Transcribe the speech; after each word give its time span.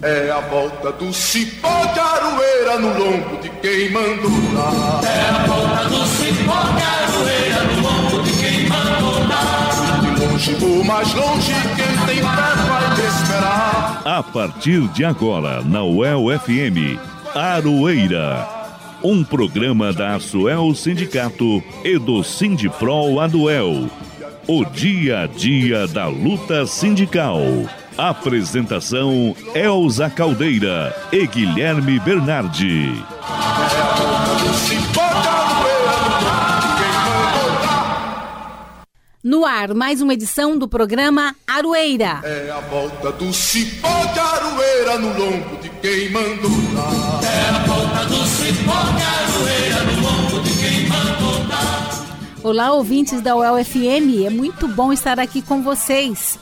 É 0.00 0.30
a 0.30 0.38
volta 0.40 0.92
do 0.92 1.12
cipó 1.12 1.84
de 1.86 1.98
aroeira 1.98 2.78
no 2.78 2.88
lombo 2.96 3.36
de 3.42 3.48
quem 3.48 3.90
mandou 3.90 4.30
dar. 4.54 5.00
É 5.04 5.28
a 5.28 5.44
volta 5.44 5.88
do 5.88 6.06
cipó 6.06 6.62
de 6.76 6.82
aroeira 6.84 7.64
no 7.64 7.80
lombo 7.82 8.22
de 8.22 8.32
quem 8.38 8.68
mandou 8.68 9.26
dar. 9.26 10.00
De 10.00 10.20
longe 10.20 10.56
ou 10.62 10.84
mais 10.84 11.12
longe, 11.14 11.52
quem 11.74 12.06
tem 12.06 12.16
fé 12.16 12.22
vai 12.22 12.94
te 12.94 13.00
esperar. 13.00 14.02
A 14.04 14.22
partir 14.22 14.86
de 14.88 15.04
agora, 15.04 15.62
na 15.64 15.82
UEL 15.82 16.26
FM, 16.38 16.96
Aroeira. 17.34 18.48
Um 19.02 19.24
programa 19.24 19.92
da 19.92 20.14
Asuel 20.14 20.72
Sindicato 20.76 21.60
e 21.84 21.98
do 21.98 22.22
Sindipro 22.22 23.18
Aduel. 23.18 23.90
O 24.46 24.64
dia 24.64 25.22
a 25.22 25.26
dia 25.26 25.88
da 25.88 26.06
luta 26.06 26.66
sindical. 26.66 27.40
Apresentação 27.98 29.34
Elza 29.52 30.08
Caldeira 30.08 30.94
e 31.10 31.26
Guilherme 31.26 31.98
Bernardi. 31.98 33.04
No 39.24 39.44
ar, 39.44 39.74
mais 39.74 40.00
uma 40.00 40.14
edição 40.14 40.56
do 40.56 40.68
programa 40.68 41.34
Aroeira. 41.44 42.20
É 42.22 42.52
a 42.56 42.60
volta 42.60 43.10
do 43.10 43.32
cipó 43.32 43.88
de 44.12 44.20
aroeira 44.20 44.96
no 44.96 45.08
lombo 45.18 45.56
de 45.60 45.68
quem 45.68 46.08
mandou 46.10 46.50
dar. 46.76 47.20
É 47.24 47.48
a 47.50 47.58
volta 47.66 48.04
do 48.04 48.24
cipó 48.26 48.80
de 48.94 49.02
aroeira 49.02 49.82
no 49.82 50.00
lombo 50.00 50.40
de 50.44 50.56
quem 50.56 50.88
mandou 50.88 51.44
dar. 51.48 52.06
Olá, 52.44 52.72
ouvintes 52.72 53.20
da 53.20 53.34
UEL 53.34 53.64
FM. 53.64 54.24
É 54.24 54.30
muito 54.30 54.68
bom 54.68 54.92
estar 54.92 55.18
aqui 55.18 55.42
com 55.42 55.64
vocês. 55.64 56.38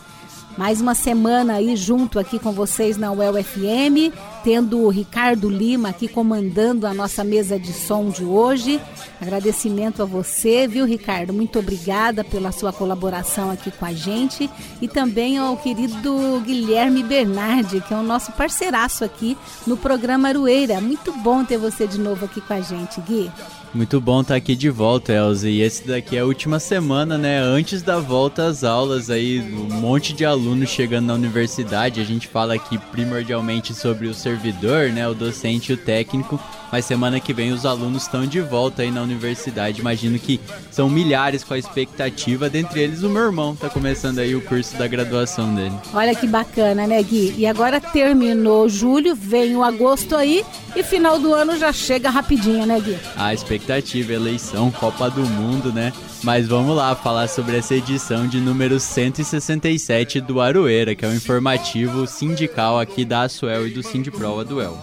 Mais 0.56 0.80
uma 0.80 0.94
semana 0.94 1.54
aí 1.54 1.76
junto 1.76 2.18
aqui 2.18 2.38
com 2.38 2.50
vocês 2.50 2.96
na 2.96 3.12
UEL 3.12 3.42
FM, 3.44 4.14
tendo 4.42 4.80
o 4.80 4.88
Ricardo 4.88 5.48
Lima 5.48 5.88
aqui 5.88 6.08
comandando 6.08 6.86
a 6.86 6.94
nossa 6.94 7.24
mesa 7.24 7.58
de 7.58 7.72
som 7.72 8.10
de 8.10 8.24
hoje. 8.24 8.80
Agradecimento 9.20 10.02
a 10.02 10.04
você, 10.04 10.66
viu, 10.66 10.84
Ricardo? 10.84 11.32
Muito 11.32 11.58
obrigada 11.58 12.22
pela 12.22 12.52
sua 12.52 12.72
colaboração 12.72 13.50
aqui 13.50 13.70
com 13.70 13.84
a 13.84 13.92
gente 13.92 14.50
e 14.80 14.88
também 14.88 15.38
ao 15.38 15.56
querido 15.56 16.42
Guilherme 16.44 17.02
Bernardi, 17.02 17.80
que 17.80 17.94
é 17.94 17.96
o 17.96 18.02
nosso 18.02 18.32
parceiraço 18.32 19.04
aqui 19.04 19.36
no 19.66 19.76
programa 19.76 20.28
Arueira. 20.28 20.80
Muito 20.80 21.12
bom 21.12 21.44
ter 21.44 21.58
você 21.58 21.86
de 21.86 21.98
novo 21.98 22.24
aqui 22.24 22.40
com 22.40 22.52
a 22.52 22.60
gente, 22.60 23.00
Gui. 23.00 23.30
Muito 23.76 24.00
bom 24.00 24.22
estar 24.22 24.36
aqui 24.36 24.56
de 24.56 24.70
volta, 24.70 25.12
Elza. 25.12 25.50
E 25.50 25.60
esse 25.60 25.86
daqui 25.86 26.16
é 26.16 26.20
a 26.20 26.24
última 26.24 26.58
semana, 26.58 27.18
né? 27.18 27.38
Antes 27.38 27.82
da 27.82 27.98
volta 27.98 28.46
às 28.46 28.64
aulas 28.64 29.10
aí, 29.10 29.38
um 29.38 29.68
monte 29.80 30.14
de 30.14 30.24
alunos 30.24 30.70
chegando 30.70 31.08
na 31.08 31.14
universidade. 31.14 32.00
A 32.00 32.04
gente 32.04 32.26
fala 32.26 32.54
aqui 32.54 32.78
primordialmente 32.78 33.74
sobre 33.74 34.06
o 34.06 34.14
servidor, 34.36 34.90
né? 34.90 35.08
O 35.08 35.14
docente 35.14 35.72
e 35.72 35.74
o 35.74 35.78
técnico. 35.78 36.38
Mas 36.70 36.84
semana 36.84 37.20
que 37.20 37.32
vem 37.32 37.52
os 37.52 37.64
alunos 37.64 38.02
estão 38.02 38.26
de 38.26 38.40
volta 38.40 38.82
aí 38.82 38.90
na 38.90 39.02
universidade. 39.02 39.80
Imagino 39.80 40.18
que 40.18 40.40
são 40.70 40.88
milhares 40.88 41.44
com 41.44 41.54
a 41.54 41.58
expectativa, 41.58 42.48
dentre 42.48 42.80
eles 42.80 43.02
o 43.02 43.08
meu 43.08 43.22
irmão 43.22 43.54
tá 43.54 43.68
começando 43.68 44.18
aí 44.18 44.34
o 44.34 44.40
curso 44.40 44.76
da 44.76 44.86
graduação 44.86 45.54
dele. 45.54 45.74
Olha 45.92 46.14
que 46.14 46.26
bacana, 46.26 46.86
né, 46.86 47.02
Gui? 47.02 47.34
E 47.36 47.46
agora 47.46 47.80
terminou 47.80 48.68
julho, 48.68 49.14
vem 49.14 49.56
o 49.56 49.62
agosto 49.62 50.16
aí 50.16 50.44
e 50.74 50.82
final 50.82 51.18
do 51.18 51.32
ano 51.32 51.56
já 51.58 51.72
chega 51.72 52.10
rapidinho, 52.10 52.66
né, 52.66 52.80
Gui? 52.80 52.96
A 53.16 53.32
expectativa, 53.32 54.12
eleição, 54.12 54.70
Copa 54.70 55.08
do 55.08 55.22
Mundo, 55.22 55.72
né? 55.72 55.92
Mas 56.22 56.48
vamos 56.48 56.74
lá 56.76 56.94
falar 56.94 57.28
sobre 57.28 57.56
essa 57.56 57.74
edição 57.74 58.26
de 58.26 58.40
número 58.40 58.80
167 58.80 60.20
do 60.20 60.40
Aroeira, 60.40 60.94
que 60.94 61.04
é 61.04 61.08
o 61.08 61.14
informativo 61.14 62.06
sindical 62.06 62.80
aqui 62.80 63.04
da 63.04 63.22
Asuel 63.22 63.68
e 63.68 63.70
do 63.70 63.82
Sindipro 63.82 64.40
Aduel. 64.40 64.76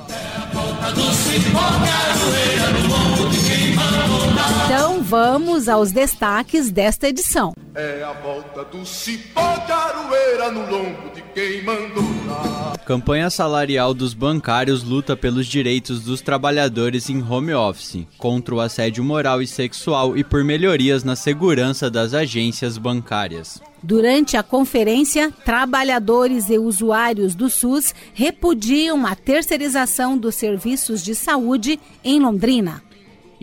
Então 4.66 5.02
vamos 5.02 5.70
aos 5.70 5.92
destaques 5.94 6.70
desta 6.70 7.08
edição. 7.08 7.54
É 7.76 8.04
a 8.04 8.14
volta 8.14 8.64
do 8.66 8.86
cipó 8.86 9.58
de 9.66 9.72
aroeira 9.72 10.52
no 10.52 10.62
lombo 10.70 11.10
de 11.16 11.24
quem 11.34 11.64
mandou 11.64 12.04
dar. 12.28 12.78
Campanha 12.86 13.32
salarial 13.32 13.96
dos 13.96 14.14
bancários 14.14 14.84
luta 14.84 15.18
pelos 15.18 15.48
direitos 15.48 16.02
dos 16.02 16.22
trabalhadores 16.22 17.10
em 17.10 17.20
home 17.24 17.52
office, 17.52 18.06
contra 18.16 18.54
o 18.54 18.60
assédio 18.60 19.04
moral 19.04 19.42
e 19.42 19.48
sexual 19.48 20.16
e 20.16 20.24
por 20.24 20.44
melhorias 20.44 21.04
na 21.04 21.16
segurança 21.16 21.90
das 21.90 22.14
agências 22.14 22.78
bancárias. 22.78 23.60
Durante 23.82 24.38
a 24.38 24.44
conferência, 24.44 25.32
trabalhadores 25.44 26.52
e 26.52 26.60
usuários 26.60 27.34
do 27.34 27.50
SUS 27.50 27.96
repudiam 28.14 29.04
a 29.04 29.16
terceirização 29.16 30.16
dos 30.16 30.36
serviços 30.36 31.04
de 31.04 31.16
saúde 31.16 31.80
em 32.04 32.20
Londrina. 32.20 32.84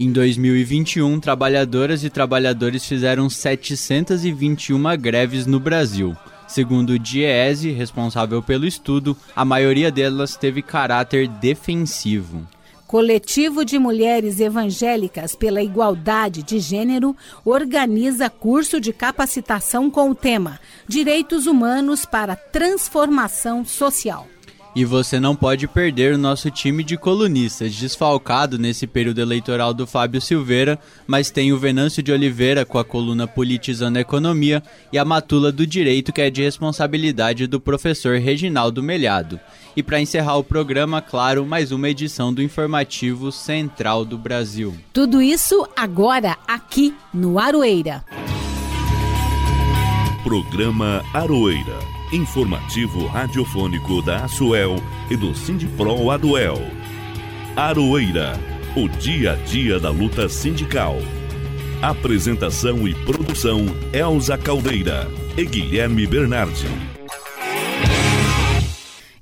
Em 0.03 0.11
2021, 0.11 1.21
trabalhadoras 1.21 2.03
e 2.03 2.09
trabalhadores 2.09 2.87
fizeram 2.87 3.29
721 3.29 4.97
greves 4.99 5.45
no 5.45 5.61
Brasil. 5.61 6.17
Segundo 6.49 6.95
o 6.95 6.99
DIEESE, 6.99 7.71
responsável 7.73 8.43
pelo 8.43 8.67
estudo, 8.67 9.15
a 9.37 9.45
maioria 9.45 9.93
delas 9.93 10.37
teve 10.37 10.63
caráter 10.63 11.29
defensivo. 11.29 12.49
Coletivo 12.87 13.63
de 13.63 13.79
Mulheres 13.79 14.41
Evangélicas 14.41 15.37
pela 15.37 15.63
Igualdade 15.63 16.43
de 16.43 16.59
Gênero 16.61 17.15
organiza 17.45 18.31
curso 18.31 18.81
de 18.81 18.95
capacitação 18.95 19.91
com 19.91 20.09
o 20.09 20.15
tema 20.15 20.59
Direitos 20.89 21.47
Humanos 21.47 22.07
para 22.07 22.35
Transformação 22.35 23.67
Social. 23.67 24.27
E 24.75 24.85
você 24.85 25.19
não 25.19 25.35
pode 25.35 25.67
perder 25.67 26.15
o 26.15 26.19
nosso 26.19 26.49
time 26.49 26.85
de 26.85 26.97
colunistas, 26.97 27.75
desfalcado 27.75 28.57
nesse 28.57 28.87
período 28.87 29.21
eleitoral 29.21 29.75
do 29.75 29.85
Fábio 29.85 30.21
Silveira, 30.21 30.79
mas 31.09 31.29
tem 31.29 31.53
o 31.53 31.59
Venâncio 31.59 32.03
de 32.03 32.13
Oliveira 32.13 32.65
com 32.65 32.79
a 32.79 32.85
coluna 32.85 33.27
Politizando 33.27 33.99
a 33.99 34.01
Economia 34.01 34.63
e 34.93 34.99
a 34.99 35.05
Matula 35.05 35.51
do 35.51 35.67
Direito, 35.67 36.13
que 36.13 36.21
é 36.21 36.31
de 36.31 36.43
responsabilidade 36.43 37.49
do 37.49 37.61
professor 37.61 38.19
Reginaldo 38.19 38.81
Melhado. 38.81 39.41
E 39.77 39.83
para 39.83 40.01
encerrar 40.01 40.37
o 40.37 40.45
programa, 40.45 41.03
claro, 41.03 41.45
mais 41.45 41.73
uma 41.73 41.89
edição 41.89 42.33
do 42.33 42.43
Informativo 42.43 43.33
Central 43.33 44.05
do 44.05 44.17
Brasil. 44.17 44.75
Tudo 44.93 45.21
isso 45.21 45.67
agora 45.77 46.37
aqui 46.47 46.95
no 47.13 47.41
Aroeira. 47.41 48.05
Programa 50.23 51.03
Aroeira. 51.13 52.00
Informativo 52.13 53.07
radiofônico 53.07 54.03
da 54.03 54.25
Asuel 54.25 54.83
e 55.09 55.17
do 55.17 55.33
Sindipro 55.33 56.11
Aduel. 56.11 56.59
Aroeira. 57.55 58.33
O 58.75 58.89
dia 58.89 59.35
a 59.35 59.37
dia 59.37 59.79
da 59.79 59.91
luta 59.91 60.29
sindical. 60.29 60.97
Apresentação 61.81 62.89
e 62.89 62.97
produção 63.05 63.65
Elza 63.93 64.37
Caldeira 64.37 65.07
e 65.37 65.45
Guilherme 65.45 66.05
Bernardi. 66.05 66.67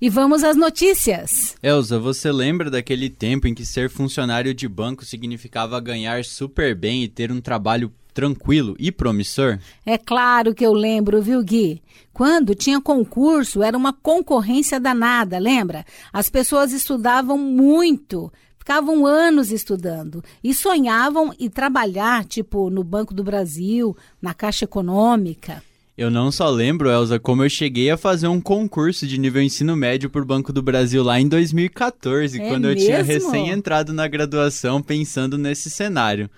E 0.01 0.09
vamos 0.09 0.43
às 0.43 0.57
notícias. 0.57 1.57
Elza, 1.63 1.99
você 1.99 2.33
lembra 2.33 2.71
daquele 2.71 3.11
tempo 3.11 3.47
em 3.47 3.55
que 3.55 3.67
ser 3.67 3.91
funcionário 3.91 4.55
de 4.55 4.67
banco 4.67 5.05
significava 5.05 5.79
ganhar 5.79 6.25
super 6.25 6.75
bem 6.75 7.03
e 7.03 7.09
ter 7.09 7.31
um 7.31 7.41
trabalho 7.41 7.93
tranquilo 8.15 8.75
e 8.79 8.91
promissor? 8.91 9.59
É 9.85 9.97
claro 9.99 10.55
que 10.55 10.65
eu 10.65 10.73
lembro, 10.73 11.21
viu, 11.23 11.43
Gui? 11.43 11.83
Quando 12.13 12.55
tinha 12.55 12.81
concurso, 12.81 13.63
era 13.63 13.77
uma 13.77 13.93
concorrência 13.93 14.81
danada, 14.81 15.39
lembra? 15.39 15.85
As 16.13 16.29
pessoas 16.29 16.73
estudavam 16.73 17.39
muito, 17.39 18.33
ficavam 18.59 19.07
anos 19.07 19.53
estudando 19.53 20.23
e 20.43 20.53
sonhavam 20.53 21.33
em 21.39 21.49
trabalhar, 21.49 22.25
tipo, 22.25 22.71
no 22.71 22.83
Banco 22.83 23.15
do 23.15 23.23
Brasil, 23.23 23.97
na 24.21 24.35
Caixa 24.35 24.65
Econômica. 24.65 25.63
Eu 25.97 26.11
não 26.13 26.31
só 26.31 26.49
lembro, 26.49 26.89
Elza, 26.91 27.19
como 27.19 27.43
eu 27.43 27.51
cheguei 27.51 27.91
a 27.91 27.97
fazer 27.97 28.29
um 28.29 28.41
concurso 28.41 29.05
de 29.05 29.19
nível 29.19 29.43
ensino 29.43 29.75
médio 29.75 30.09
por 30.09 30.25
Banco 30.25 30.53
do 30.53 30.63
Brasil 30.63 31.03
lá 31.03 31.21
em 31.21 31.27
2014, 31.29 32.41
É 32.41 32.49
quando 32.49 32.69
eu 32.69 32.77
tinha 32.77 33.03
mesmo? 33.03 33.13
recém 33.13 33.51
entrado 33.51 33.93
na 33.93 34.07
graduação 34.07 34.81
pensando 34.81 35.37
nesse 35.37 35.69
cenário. 35.69 36.31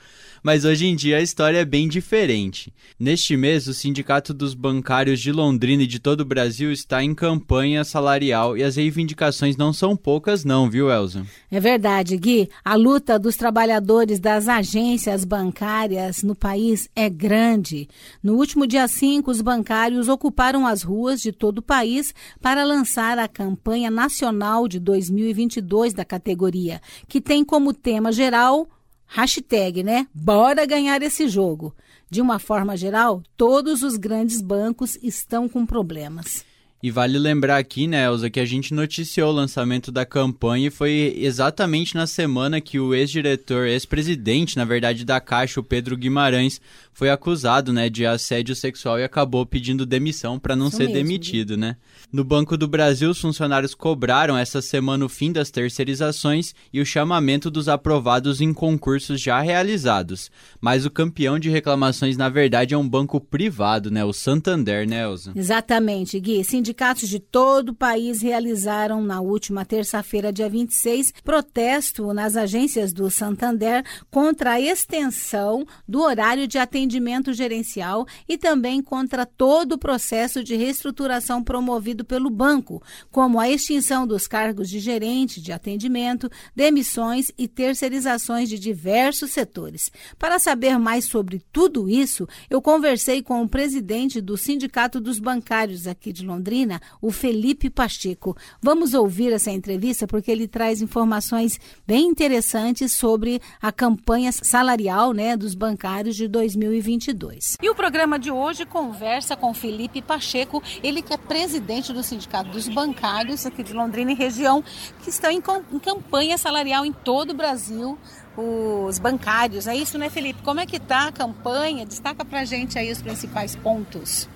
Mas 0.42 0.64
hoje 0.64 0.86
em 0.86 0.96
dia 0.96 1.18
a 1.18 1.22
história 1.22 1.58
é 1.58 1.64
bem 1.64 1.88
diferente. 1.88 2.72
Neste 2.98 3.36
mês, 3.36 3.66
o 3.66 3.74
Sindicato 3.74 4.32
dos 4.32 4.54
Bancários 4.54 5.20
de 5.20 5.32
Londrina 5.32 5.82
e 5.82 5.86
de 5.86 5.98
todo 5.98 6.22
o 6.22 6.24
Brasil 6.24 6.72
está 6.72 7.02
em 7.02 7.14
campanha 7.14 7.84
salarial 7.84 8.56
e 8.56 8.62
as 8.62 8.76
reivindicações 8.76 9.56
não 9.56 9.72
são 9.72 9.96
poucas 9.96 10.44
não, 10.44 10.70
viu, 10.70 10.90
Elza? 10.90 11.26
É 11.50 11.60
verdade, 11.60 12.16
Gui. 12.16 12.48
A 12.64 12.74
luta 12.74 13.18
dos 13.18 13.36
trabalhadores 13.36 14.18
das 14.18 14.48
agências 14.48 15.24
bancárias 15.24 16.22
no 16.22 16.34
país 16.34 16.88
é 16.96 17.08
grande. 17.08 17.88
No 18.22 18.34
último 18.36 18.66
dia 18.66 18.88
5, 18.88 19.30
os 19.30 19.40
bancários 19.40 20.08
ocuparam 20.08 20.66
as 20.66 20.82
ruas 20.82 21.20
de 21.20 21.32
todo 21.32 21.58
o 21.58 21.62
país 21.62 22.14
para 22.40 22.64
lançar 22.64 23.18
a 23.18 23.28
campanha 23.28 23.90
nacional 23.90 24.66
de 24.66 24.78
2022 24.78 25.92
da 25.92 26.04
categoria, 26.04 26.80
que 27.06 27.20
tem 27.20 27.44
como 27.44 27.74
tema 27.74 28.10
geral 28.10 28.68
hashtag, 29.10 29.82
né? 29.82 30.06
Bora 30.14 30.64
ganhar 30.64 31.02
esse 31.02 31.28
jogo. 31.28 31.74
De 32.08 32.20
uma 32.20 32.38
forma 32.38 32.76
geral, 32.76 33.22
todos 33.36 33.82
os 33.82 33.96
grandes 33.96 34.40
bancos 34.40 34.98
estão 35.02 35.48
com 35.48 35.66
problemas. 35.66 36.44
E 36.82 36.90
vale 36.90 37.18
lembrar 37.18 37.58
aqui, 37.58 37.86
né, 37.86 38.06
Elza, 38.06 38.30
que 38.30 38.40
a 38.40 38.44
gente 38.46 38.72
noticiou 38.72 39.28
o 39.28 39.34
lançamento 39.34 39.92
da 39.92 40.06
campanha 40.06 40.68
e 40.68 40.70
foi 40.70 41.14
exatamente 41.18 41.94
na 41.94 42.06
semana 42.06 42.58
que 42.58 42.80
o 42.80 42.94
ex-diretor, 42.94 43.66
ex-presidente, 43.66 44.56
na 44.56 44.64
verdade, 44.64 45.04
da 45.04 45.20
Caixa, 45.20 45.60
o 45.60 45.64
Pedro 45.64 45.94
Guimarães, 45.94 46.58
foi 46.92 47.08
acusado, 47.08 47.72
né, 47.72 47.88
de 47.88 48.04
assédio 48.04 48.54
sexual 48.54 48.98
e 48.98 49.04
acabou 49.04 49.46
pedindo 49.46 49.86
demissão 49.86 50.38
para 50.38 50.54
não 50.54 50.68
Isso 50.68 50.76
ser 50.76 50.84
mesmo. 50.84 50.94
demitido, 50.94 51.56
né? 51.56 51.76
No 52.12 52.24
Banco 52.24 52.56
do 52.56 52.68
Brasil, 52.68 53.10
os 53.10 53.20
funcionários 53.20 53.74
cobraram 53.74 54.36
essa 54.36 54.60
semana 54.60 55.04
o 55.04 55.08
fim 55.08 55.32
das 55.32 55.50
terceirizações 55.50 56.54
e 56.72 56.80
o 56.80 56.84
chamamento 56.84 57.50
dos 57.50 57.68
aprovados 57.68 58.40
em 58.40 58.52
concursos 58.52 59.20
já 59.20 59.40
realizados. 59.40 60.30
Mas 60.60 60.84
o 60.84 60.90
campeão 60.90 61.38
de 61.38 61.48
reclamações, 61.48 62.16
na 62.16 62.28
verdade, 62.28 62.74
é 62.74 62.78
um 62.78 62.88
banco 62.88 63.20
privado, 63.20 63.90
né, 63.90 64.04
o 64.04 64.12
Santander, 64.12 64.86
né, 64.86 65.04
Elza? 65.04 65.32
Exatamente, 65.34 66.20
Gui. 66.20 66.44
Sindicatos 66.44 67.08
de 67.08 67.18
todo 67.18 67.70
o 67.70 67.74
país 67.74 68.20
realizaram 68.20 69.02
na 69.02 69.20
última 69.20 69.64
terça-feira, 69.64 70.32
dia 70.32 70.48
26, 70.50 71.14
protesto 71.24 72.12
nas 72.12 72.36
agências 72.36 72.92
do 72.92 73.10
Santander 73.10 73.84
contra 74.10 74.52
a 74.52 74.60
extensão 74.60 75.64
do 75.88 76.02
horário 76.02 76.46
de 76.46 76.58
atendimento 76.58 76.89
gerencial 77.32 78.06
e 78.28 78.38
também 78.38 78.82
contra 78.82 79.26
todo 79.26 79.72
o 79.72 79.78
processo 79.78 80.42
de 80.42 80.56
reestruturação 80.56 81.42
promovido 81.44 82.04
pelo 82.04 82.30
banco, 82.30 82.82
como 83.10 83.38
a 83.38 83.48
extinção 83.48 84.06
dos 84.06 84.26
cargos 84.26 84.68
de 84.68 84.80
gerente 84.80 85.40
de 85.40 85.52
atendimento, 85.52 86.30
demissões 86.56 87.30
e 87.36 87.46
terceirizações 87.46 88.48
de 88.48 88.58
diversos 88.58 89.30
setores. 89.30 89.92
Para 90.18 90.38
saber 90.38 90.78
mais 90.78 91.04
sobre 91.04 91.42
tudo 91.52 91.88
isso, 91.88 92.26
eu 92.48 92.62
conversei 92.62 93.22
com 93.22 93.42
o 93.42 93.48
presidente 93.48 94.20
do 94.20 94.36
Sindicato 94.36 95.00
dos 95.00 95.18
Bancários 95.18 95.86
aqui 95.86 96.12
de 96.12 96.24
Londrina, 96.24 96.80
o 97.00 97.10
Felipe 97.10 97.68
Pacheco. 97.68 98.36
Vamos 98.62 98.94
ouvir 98.94 99.32
essa 99.32 99.50
entrevista 99.50 100.06
porque 100.06 100.30
ele 100.30 100.48
traz 100.48 100.80
informações 100.80 101.58
bem 101.86 102.06
interessantes 102.06 102.92
sobre 102.92 103.40
a 103.60 103.70
campanha 103.70 104.30
salarial 104.32 105.12
né, 105.12 105.36
dos 105.36 105.54
bancários 105.54 106.16
de 106.16 106.26
2022. 106.70 107.56
E 107.60 107.68
o 107.68 107.74
programa 107.74 108.18
de 108.18 108.30
hoje 108.30 108.64
conversa 108.64 109.36
com 109.36 109.52
Felipe 109.52 110.00
Pacheco, 110.00 110.62
ele 110.82 111.02
que 111.02 111.12
é 111.12 111.16
presidente 111.16 111.92
do 111.92 112.02
Sindicato 112.02 112.50
dos 112.50 112.68
Bancários 112.68 113.44
aqui 113.44 113.62
de 113.62 113.72
Londrina 113.72 114.12
e 114.12 114.14
região, 114.14 114.62
que 115.02 115.10
estão 115.10 115.30
em, 115.30 115.42
em 115.72 115.78
campanha 115.78 116.38
salarial 116.38 116.84
em 116.84 116.92
todo 116.92 117.30
o 117.30 117.34
Brasil 117.34 117.98
os 118.36 118.98
bancários. 118.98 119.66
É 119.66 119.76
isso, 119.76 119.98
né, 119.98 120.08
Felipe? 120.08 120.40
Como 120.42 120.60
é 120.60 120.66
que 120.66 120.76
está 120.76 121.08
a 121.08 121.12
campanha? 121.12 121.84
Destaca 121.84 122.24
para 122.24 122.44
gente 122.44 122.78
aí 122.78 122.90
os 122.90 123.02
principais 123.02 123.54
pontos. 123.56 124.28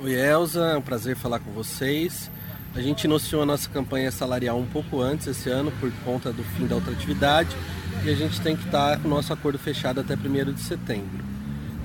Oi 0.00 0.12
Elza, 0.12 0.66
é 0.66 0.76
um 0.76 0.82
prazer 0.82 1.16
falar 1.16 1.40
com 1.40 1.50
vocês. 1.50 2.30
A 2.76 2.80
gente 2.80 3.04
iniciou 3.04 3.42
a 3.42 3.46
nossa 3.46 3.68
campanha 3.68 4.12
salarial 4.12 4.58
um 4.58 4.66
pouco 4.66 5.00
antes 5.00 5.26
esse 5.26 5.48
ano 5.48 5.72
por 5.80 5.90
conta 6.04 6.32
do 6.32 6.44
fim 6.44 6.66
da 6.66 6.76
outra 6.76 6.92
atividade 6.92 7.56
e 8.04 8.10
a 8.10 8.14
gente 8.14 8.40
tem 8.40 8.54
que 8.54 8.64
estar 8.66 9.00
com 9.00 9.08
o 9.08 9.10
nosso 9.10 9.32
acordo 9.32 9.58
fechado 9.58 10.00
até 10.00 10.14
1 10.14 10.52
de 10.52 10.60
setembro. 10.60 11.37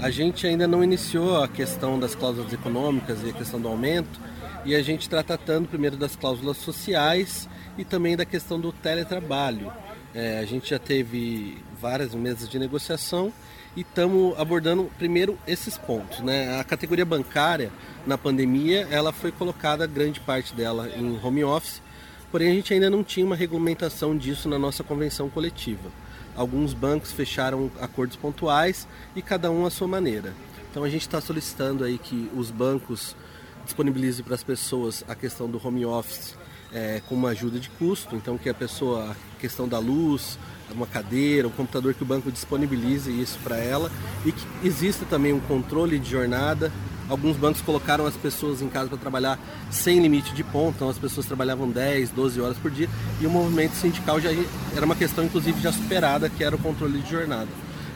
A 0.04 0.10
gente 0.10 0.46
ainda 0.46 0.68
não 0.68 0.84
iniciou 0.84 1.42
a 1.42 1.48
questão 1.48 1.98
das 1.98 2.14
cláusulas 2.14 2.52
econômicas 2.52 3.24
e 3.24 3.30
a 3.30 3.32
questão 3.32 3.58
do 3.58 3.70
aumento 3.70 4.20
e 4.66 4.76
a 4.76 4.84
gente 4.84 5.04
está 5.04 5.24
tratando 5.24 5.70
primeiro 5.70 5.96
das 5.96 6.14
cláusulas 6.14 6.58
sociais 6.58 7.48
e 7.78 7.86
também 7.86 8.18
da 8.18 8.26
questão 8.26 8.60
do 8.60 8.74
teletrabalho. 8.74 9.72
É, 10.14 10.40
a 10.40 10.46
gente 10.46 10.72
já 10.72 10.78
teve 10.78 11.64
várias 11.80 12.14
mesas 12.14 12.50
de 12.50 12.60
negociação 12.60 13.32
e 13.78 13.80
estamos 13.80 14.38
abordando 14.38 14.92
primeiro 14.98 15.40
esses 15.48 15.78
pontos. 15.78 16.20
Né? 16.20 16.60
A 16.60 16.66
categoria 16.66 17.06
bancária, 17.06 17.72
na 18.06 18.18
pandemia, 18.18 18.86
ela 18.92 19.14
foi 19.14 19.32
colocada, 19.32 19.88
grande 19.88 20.20
parte 20.20 20.54
dela, 20.54 20.90
em 20.98 21.18
home 21.24 21.46
office, 21.46 21.82
porém 22.30 22.52
a 22.52 22.54
gente 22.54 22.74
ainda 22.74 22.90
não 22.90 23.06
tinha 23.06 23.26
uma 23.26 23.38
regulamentação 23.38 24.18
disso 24.18 24.50
na 24.50 24.60
nossa 24.60 24.84
convenção 24.84 25.30
coletiva. 25.30 26.03
Alguns 26.36 26.74
bancos 26.74 27.12
fecharam 27.12 27.72
acordos 27.80 28.16
pontuais 28.16 28.88
e 29.16 29.22
cada 29.22 29.52
um 29.52 29.66
à 29.66 29.70
sua 29.70 29.88
maneira. 29.88 30.34
Então 30.70 30.84
a 30.84 30.90
gente 30.90 31.02
está 31.02 31.22
solicitando 31.22 31.84
aí 31.84 31.98
que 31.98 32.30
os 32.36 32.50
bancos 32.50 33.16
disponibilizem 33.64 34.26
para 34.26 34.36
as 34.36 34.44
pessoas 34.44 35.04
a 35.08 35.16
questão 35.16 35.50
do 35.50 35.62
home 35.66 35.86
office 35.86 36.36
é, 36.74 37.02
com 37.08 37.16
uma 37.16 37.30
ajuda 37.30 37.60
de 37.60 37.70
custo, 37.70 38.16
então 38.16 38.38
que 38.38 38.50
a 38.50 38.54
pessoa, 38.54 39.12
a 39.12 39.40
questão 39.40 39.68
da 39.68 39.78
luz, 39.78 40.40
uma 40.72 40.88
cadeira, 40.88 41.48
um 41.48 41.52
computador 41.52 41.94
que 41.94 42.02
o 42.02 42.06
banco 42.06 42.32
disponibilize 42.32 43.12
isso 43.12 43.38
para 43.44 43.58
ela 43.58 43.92
e 44.26 44.32
que 44.32 44.46
exista 44.64 45.06
também 45.06 45.32
um 45.32 45.40
controle 45.40 46.00
de 46.00 46.10
jornada. 46.10 46.72
Alguns 47.10 47.36
bancos 47.36 47.62
colocaram 47.62 48.06
as 48.06 48.16
pessoas 48.16 48.62
em 48.62 48.70
casa 48.70 48.90
para 48.90 48.98
trabalhar 48.98 49.40
sem 49.70 50.00
limite 50.00 50.34
de 50.34 50.44
ponto, 50.44 50.76
então 50.76 50.90
as 50.90 50.98
pessoas 50.98 51.26
trabalhavam 51.26 51.70
10, 51.70 52.12
12 52.12 52.40
horas 52.42 52.58
por 52.58 52.72
dia 52.72 52.90
e 53.20 53.28
o 53.28 53.30
movimento 53.30 53.74
sindical 53.74 54.20
já 54.20 54.30
era 54.76 54.86
uma 54.86 54.96
questão 54.96 55.24
inclusive 55.26 55.62
já 55.62 55.72
superada, 55.72 56.30
que 56.30 56.44
era 56.44 56.56
o 56.56 56.60
controle 56.60 57.00
de 57.00 57.10
jornada. 57.10 57.50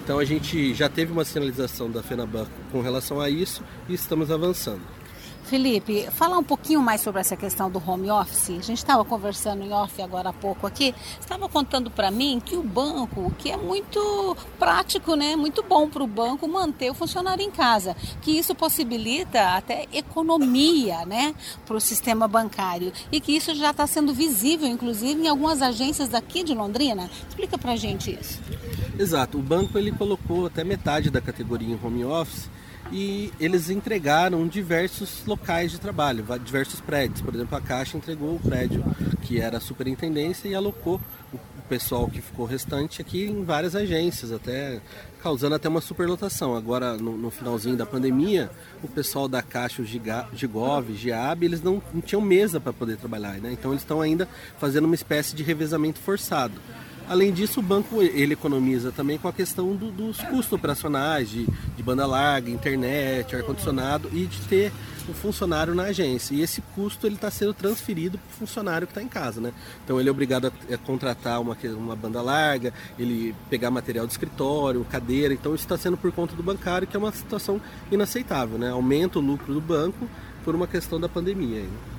Então 0.04 0.20
a 0.20 0.26
gente 0.26 0.74
já 0.74 0.88
teve 0.88 1.12
uma 1.12 1.26
sinalização 1.26 1.92
da 1.92 2.02
FENABAN 2.02 2.48
com 2.72 2.82
relação 2.82 3.20
a 3.20 3.30
isso 3.30 3.62
e 3.90 3.94
estamos 3.94 4.32
avançando. 4.32 4.97
Felipe, 5.48 6.10
falar 6.12 6.38
um 6.38 6.44
pouquinho 6.44 6.82
mais 6.82 7.00
sobre 7.00 7.22
essa 7.22 7.38
questão 7.38 7.72
do 7.72 7.82
home 7.86 8.12
office. 8.12 8.50
A 8.50 8.62
gente 8.62 8.80
estava 8.80 9.06
conversando 9.06 9.64
em 9.64 9.72
off 9.72 10.02
agora 10.02 10.30
há 10.30 10.34
pouco 10.34 10.68
aqui. 10.68 10.94
Estava 11.22 11.48
contando 11.48 11.90
para 11.90 12.12
mim 12.12 12.42
que 12.44 12.58
o 12.58 12.62
banco, 12.62 13.34
que 13.38 13.50
é 13.50 13.56
muito 13.56 14.36
prático, 14.60 15.16
né, 15.16 15.38
muito 15.38 15.64
bom 15.64 15.90
para 15.90 16.04
o 16.04 16.08
banco 16.08 16.50
manter 16.50 16.92
o 16.92 16.94
funcionário 16.94 17.42
em 17.42 17.50
casa, 17.50 17.96
que 18.22 18.38
isso 18.38 18.54
possibilita 18.54 19.56
até 19.56 19.88
economia, 19.94 21.06
né, 21.06 21.34
para 21.66 21.78
o 21.78 21.80
sistema 21.80 22.28
bancário 22.28 22.92
e 23.10 23.22
que 23.22 23.32
isso 23.32 23.56
já 23.56 23.72
está 23.72 23.88
sendo 23.88 24.14
visível, 24.14 24.68
inclusive 24.68 25.22
em 25.22 25.30
algumas 25.30 25.62
agências 25.62 26.10
daqui 26.10 26.44
de 26.44 26.54
Londrina. 26.54 27.10
Explica 27.30 27.58
para 27.58 27.78
gente 27.78 28.12
isso. 28.12 28.42
Exato. 29.00 29.38
O 29.38 29.42
banco 29.42 29.78
ele 29.78 29.94
colocou 29.94 30.48
até 30.48 30.66
metade 30.66 31.10
da 31.10 31.22
categoria 31.22 31.74
em 31.74 31.80
home 31.82 32.04
office 32.04 32.50
e 32.92 33.32
eles 33.40 33.70
entregaram 33.70 34.48
diversos 34.48 35.26
locais 35.26 35.72
de 35.72 35.80
trabalho, 35.80 36.26
diversos 36.44 36.80
prédios. 36.80 37.22
Por 37.22 37.34
exemplo, 37.34 37.58
a 37.58 37.62
Caixa 37.62 37.98
entregou 37.98 38.36
o 38.36 38.40
prédio 38.40 38.84
que 39.22 39.40
era 39.40 39.58
a 39.58 39.62
superintendência 39.62 40.48
e 40.48 40.56
alocou 40.56 41.02
o 41.34 41.62
pessoal 41.68 42.08
que 42.08 42.22
ficou 42.22 42.46
restante 42.46 43.02
aqui 43.02 43.26
em 43.26 43.44
várias 43.44 43.76
agências, 43.76 44.32
até 44.32 44.80
causando 45.22 45.56
até 45.56 45.68
uma 45.68 45.82
superlotação. 45.82 46.56
Agora, 46.56 46.96
no, 46.96 47.18
no 47.18 47.30
finalzinho 47.30 47.76
da 47.76 47.86
pandemia, 47.86 48.50
o 48.82 48.88
pessoal 48.88 49.28
da 49.28 49.42
Caixa, 49.42 49.82
o 49.82 49.86
Gigov, 49.86 50.94
Giab, 50.94 51.44
eles 51.44 51.62
não, 51.62 51.82
não 51.94 52.02
tinham 52.02 52.22
mesa 52.22 52.60
para 52.60 52.72
poder 52.72 52.98
trabalhar, 52.98 53.34
né? 53.34 53.52
Então 53.52 53.72
eles 53.72 53.82
estão 53.82 54.00
ainda 54.00 54.28
fazendo 54.58 54.86
uma 54.86 54.96
espécie 54.96 55.36
de 55.36 55.44
revezamento 55.44 56.00
forçado. 56.00 56.54
Além 57.10 57.32
disso, 57.32 57.62
o 57.62 57.64
banco 57.64 58.02
ele 58.02 58.34
economiza 58.34 58.92
também 58.92 59.18
com 59.18 59.30
a 59.30 59.34
questão 59.34 59.74
do, 59.76 59.92
dos 59.92 60.18
custos 60.18 60.52
operacionais, 60.52 61.30
de, 61.30 61.48
de 61.76 61.84
banda 61.84 62.06
larga, 62.06 62.50
internet, 62.50 63.34
ar-condicionado 63.34 64.10
e 64.12 64.26
de 64.26 64.42
ter 64.42 64.74
o 65.08 65.12
um 65.12 65.14
funcionário 65.14 65.74
na 65.74 65.84
agência. 65.84 66.36
E 66.36 66.42
esse 66.42 66.62
custo 66.76 67.08
ele 67.08 67.16
está 67.16 67.32
sendo 67.32 67.54
transferido 67.54 68.18
para 68.18 68.28
o 68.28 68.40
funcionário 68.40 68.86
que 68.86 68.92
está 68.92 69.02
em 69.02 69.08
casa. 69.08 69.40
Né? 69.40 69.54
Então 69.86 69.98
ele 70.00 70.10
é 70.10 70.12
obrigado 70.12 70.48
a, 70.48 70.74
a 70.74 70.78
contratar 70.78 71.40
uma, 71.40 71.56
uma 71.78 71.96
banda 71.96 72.22
larga, 72.22 72.74
ele 73.00 73.34
pegar 73.50 73.72
material 73.72 74.06
de 74.06 74.12
escritório, 74.12 74.84
cadeira. 74.84 75.34
Então 75.34 75.56
isso 75.56 75.64
está 75.64 75.78
sendo 75.78 75.96
por 75.96 76.12
conta 76.12 76.36
do 76.36 76.44
bancário, 76.44 76.86
que 76.86 76.98
é 76.98 77.00
uma 77.00 77.14
situação 77.14 77.62
inaceitável. 77.90 78.58
Né? 78.58 78.70
Aumenta 78.70 79.18
o 79.18 79.22
lucro 79.22 79.54
do 79.54 79.62
banco 79.62 80.10
por 80.44 80.54
uma 80.54 80.68
questão 80.68 81.00
da 81.00 81.08
pandemia. 81.08 81.62
Né? 81.62 81.97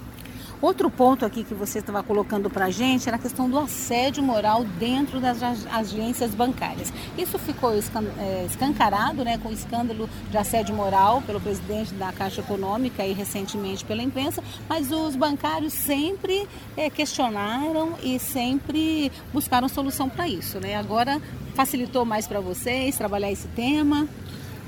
Outro 0.61 0.91
ponto 0.91 1.25
aqui 1.25 1.45
que 1.45 1.55
você 1.55 1.79
estava 1.79 2.03
colocando 2.03 2.51
para 2.51 2.65
a 2.65 2.71
gente 2.71 3.09
era 3.09 3.17
a 3.17 3.21
questão 3.21 3.49
do 3.49 3.57
assédio 3.57 4.25
moral 4.25 4.65
dentro 4.65 5.21
das 5.21 5.41
agências 5.71 6.35
bancárias. 6.35 6.93
Isso 7.17 7.39
ficou 7.39 7.73
é, 7.73 8.45
escancarado 8.45 9.25
né, 9.25 9.39
com 9.39 9.51
o 9.51 9.53
escândalo 9.53 10.11
de 10.29 10.37
assédio 10.37 10.75
moral 10.75 11.23
pelo 11.23 11.41
presidente 11.41 11.95
da 11.95 12.11
Caixa 12.11 12.41
Econômica 12.41 13.07
e 13.07 13.13
recentemente 13.13 13.85
pela 13.85 14.03
imprensa, 14.03 14.43
mas 14.69 14.91
os 14.91 15.15
bancários 15.15 15.73
sempre 15.73 16.49
é, 16.77 16.91
questionaram 16.91 17.93
e 18.03 18.19
sempre 18.19 19.13
buscaram 19.33 19.69
solução 19.69 20.09
para 20.09 20.27
isso. 20.27 20.59
Né? 20.59 20.75
Agora 20.75 21.23
facilitou 21.55 22.05
mais 22.05 22.27
para 22.27 22.41
vocês 22.41 22.97
trabalhar 22.97 23.31
esse 23.31 23.47
tema? 23.49 24.09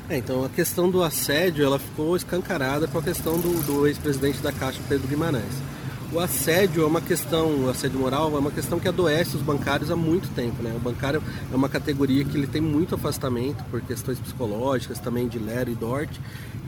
É, 0.08 0.18
então 0.18 0.44
a 0.44 0.48
questão 0.48 0.88
do 0.88 1.02
assédio 1.02 1.64
ela 1.64 1.80
ficou 1.80 2.16
escancarada 2.16 2.86
com 2.86 2.98
a 2.98 3.02
questão 3.02 3.38
do, 3.38 3.60
do 3.64 3.86
ex-presidente 3.88 4.38
da 4.38 4.52
Caixa, 4.52 4.80
Pedro 4.88 5.08
Guimarães. 5.08 5.79
O 6.12 6.18
assédio 6.18 6.82
é 6.82 6.86
uma 6.86 7.00
questão, 7.00 7.66
o 7.66 7.70
assédio 7.70 8.00
moral 8.00 8.34
é 8.34 8.38
uma 8.40 8.50
questão 8.50 8.80
que 8.80 8.88
adoece 8.88 9.36
os 9.36 9.42
bancários 9.42 9.92
há 9.92 9.96
muito 9.96 10.28
tempo, 10.34 10.60
né? 10.60 10.74
O 10.74 10.80
bancário 10.80 11.22
é 11.52 11.54
uma 11.54 11.68
categoria 11.68 12.24
que 12.24 12.36
ele 12.36 12.48
tem 12.48 12.60
muito 12.60 12.96
afastamento 12.96 13.62
por 13.70 13.80
questões 13.80 14.18
psicológicas, 14.18 14.98
também 14.98 15.28
de 15.28 15.38
Lero 15.38 15.70
e 15.70 15.74
Dort. 15.76 16.10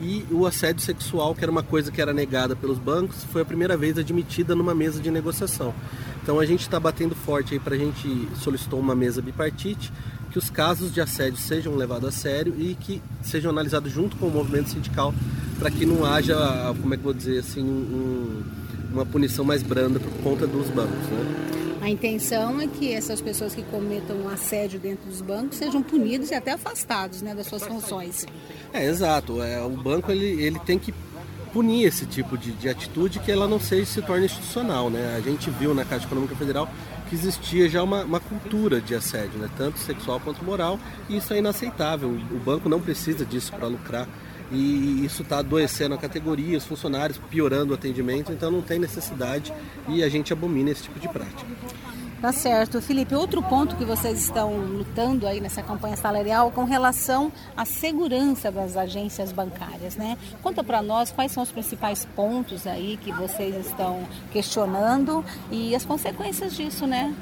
E 0.01 0.25
o 0.31 0.47
assédio 0.47 0.81
sexual, 0.81 1.35
que 1.35 1.43
era 1.43 1.51
uma 1.51 1.61
coisa 1.61 1.91
que 1.91 2.01
era 2.01 2.13
negada 2.13 2.55
pelos 2.55 2.79
bancos, 2.79 3.25
foi 3.33 3.41
a 3.41 3.45
primeira 3.45 3.75
vez 3.75 3.97
admitida 3.97 4.55
numa 4.55 4.73
mesa 4.73 5.01
de 5.01 5.11
negociação. 5.11 5.73
Então 6.21 6.39
a 6.39 6.45
gente 6.45 6.61
está 6.61 6.79
batendo 6.79 7.13
forte 7.13 7.53
aí 7.53 7.59
para 7.59 7.75
a 7.75 7.77
gente 7.77 8.29
solicitou 8.35 8.79
uma 8.79 8.95
mesa 8.95 9.21
bipartite 9.21 9.91
que 10.31 10.39
os 10.39 10.49
casos 10.49 10.91
de 10.91 11.01
assédio 11.01 11.37
sejam 11.37 11.75
levados 11.75 12.07
a 12.07 12.11
sério 12.11 12.55
e 12.57 12.75
que 12.75 13.01
sejam 13.21 13.51
analisados 13.51 13.91
junto 13.91 14.15
com 14.15 14.27
o 14.27 14.31
movimento 14.31 14.69
sindical 14.69 15.13
para 15.59 15.69
que 15.69 15.85
não 15.85 16.05
haja, 16.05 16.35
como 16.81 16.93
é 16.93 16.97
que 16.97 17.01
eu 17.01 17.03
vou 17.03 17.13
dizer 17.13 17.39
assim, 17.39 17.61
um, 17.61 18.41
uma 18.93 19.05
punição 19.05 19.43
mais 19.43 19.63
branda 19.63 19.99
por 19.99 20.11
conta 20.23 20.47
dos 20.47 20.69
bancos. 20.69 21.07
Né? 21.09 21.79
A 21.81 21.89
intenção 21.89 22.61
é 22.61 22.67
que 22.67 22.93
essas 22.93 23.19
pessoas 23.19 23.53
que 23.53 23.63
cometam 23.63 24.15
um 24.15 24.29
assédio 24.29 24.79
dentro 24.79 25.09
dos 25.09 25.21
bancos 25.21 25.57
sejam 25.57 25.83
punidos 25.83 26.31
e 26.31 26.33
até 26.33 26.51
afastados 26.51 27.21
né, 27.21 27.35
das 27.35 27.47
suas 27.47 27.63
funções. 27.63 28.25
É, 28.71 28.85
exato. 28.85 29.41
É, 29.41 29.61
o 29.61 29.71
banco 29.71 30.09
ele, 30.09 30.41
ele 30.41 30.59
tem 30.59 30.79
que 30.79 30.93
punir 31.51 31.85
esse 31.85 32.05
tipo 32.05 32.37
de, 32.37 32.51
de 32.53 32.69
atitude 32.69 33.19
que 33.19 33.31
ela 33.31 33.47
não 33.47 33.59
seja 33.59 33.85
se 33.85 34.01
torne 34.01 34.25
institucional. 34.25 34.89
Né? 34.89 35.15
A 35.17 35.19
gente 35.19 35.49
viu 35.49 35.73
na 35.73 35.83
Caixa 35.83 36.05
Econômica 36.05 36.35
Federal 36.35 36.69
que 37.09 37.15
existia 37.15 37.69
já 37.69 37.83
uma, 37.83 38.03
uma 38.03 38.19
cultura 38.19 38.79
de 38.79 38.95
assédio, 38.95 39.37
né? 39.37 39.49
tanto 39.57 39.77
sexual 39.77 40.19
quanto 40.19 40.43
moral, 40.43 40.79
e 41.09 41.17
isso 41.17 41.33
é 41.33 41.39
inaceitável. 41.39 42.09
O 42.09 42.39
banco 42.39 42.69
não 42.69 42.79
precisa 42.79 43.25
disso 43.25 43.51
para 43.51 43.67
lucrar 43.67 44.07
e 44.53 45.03
isso 45.03 45.23
está 45.23 45.39
adoecendo 45.39 45.95
a 45.95 45.97
categoria, 45.97 46.57
os 46.57 46.65
funcionários, 46.65 47.19
piorando 47.29 47.71
o 47.71 47.75
atendimento, 47.75 48.31
então 48.31 48.51
não 48.51 48.61
tem 48.61 48.79
necessidade 48.79 49.53
e 49.87 50.03
a 50.03 50.09
gente 50.09 50.31
abomina 50.31 50.69
esse 50.69 50.83
tipo 50.83 50.99
de 50.99 51.07
prática. 51.07 51.43
Tá 52.23 52.31
certo. 52.31 52.81
Felipe, 52.81 53.13
outro 53.13 53.43
ponto 53.43 53.75
que 53.75 53.83
vocês 53.83 54.17
estão 54.17 54.55
lutando 54.55 55.27
aí 55.27 55.41
nessa 55.41 55.61
campanha 55.61 55.97
salarial 55.97 56.51
com 56.51 56.63
relação 56.63 57.29
à 57.57 57.65
segurança 57.65 58.49
das 58.49 58.77
agências 58.77 59.33
bancárias, 59.33 59.97
né? 59.97 60.17
Conta 60.41 60.63
para 60.63 60.81
nós 60.81 61.11
quais 61.11 61.33
são 61.33 61.43
os 61.43 61.51
principais 61.51 62.07
pontos 62.15 62.65
aí 62.65 62.95
que 62.95 63.11
vocês 63.11 63.53
estão 63.65 64.07
questionando 64.31 65.25
e 65.51 65.75
as 65.75 65.83
consequências 65.83 66.55
disso, 66.55 66.87
né? 66.87 67.13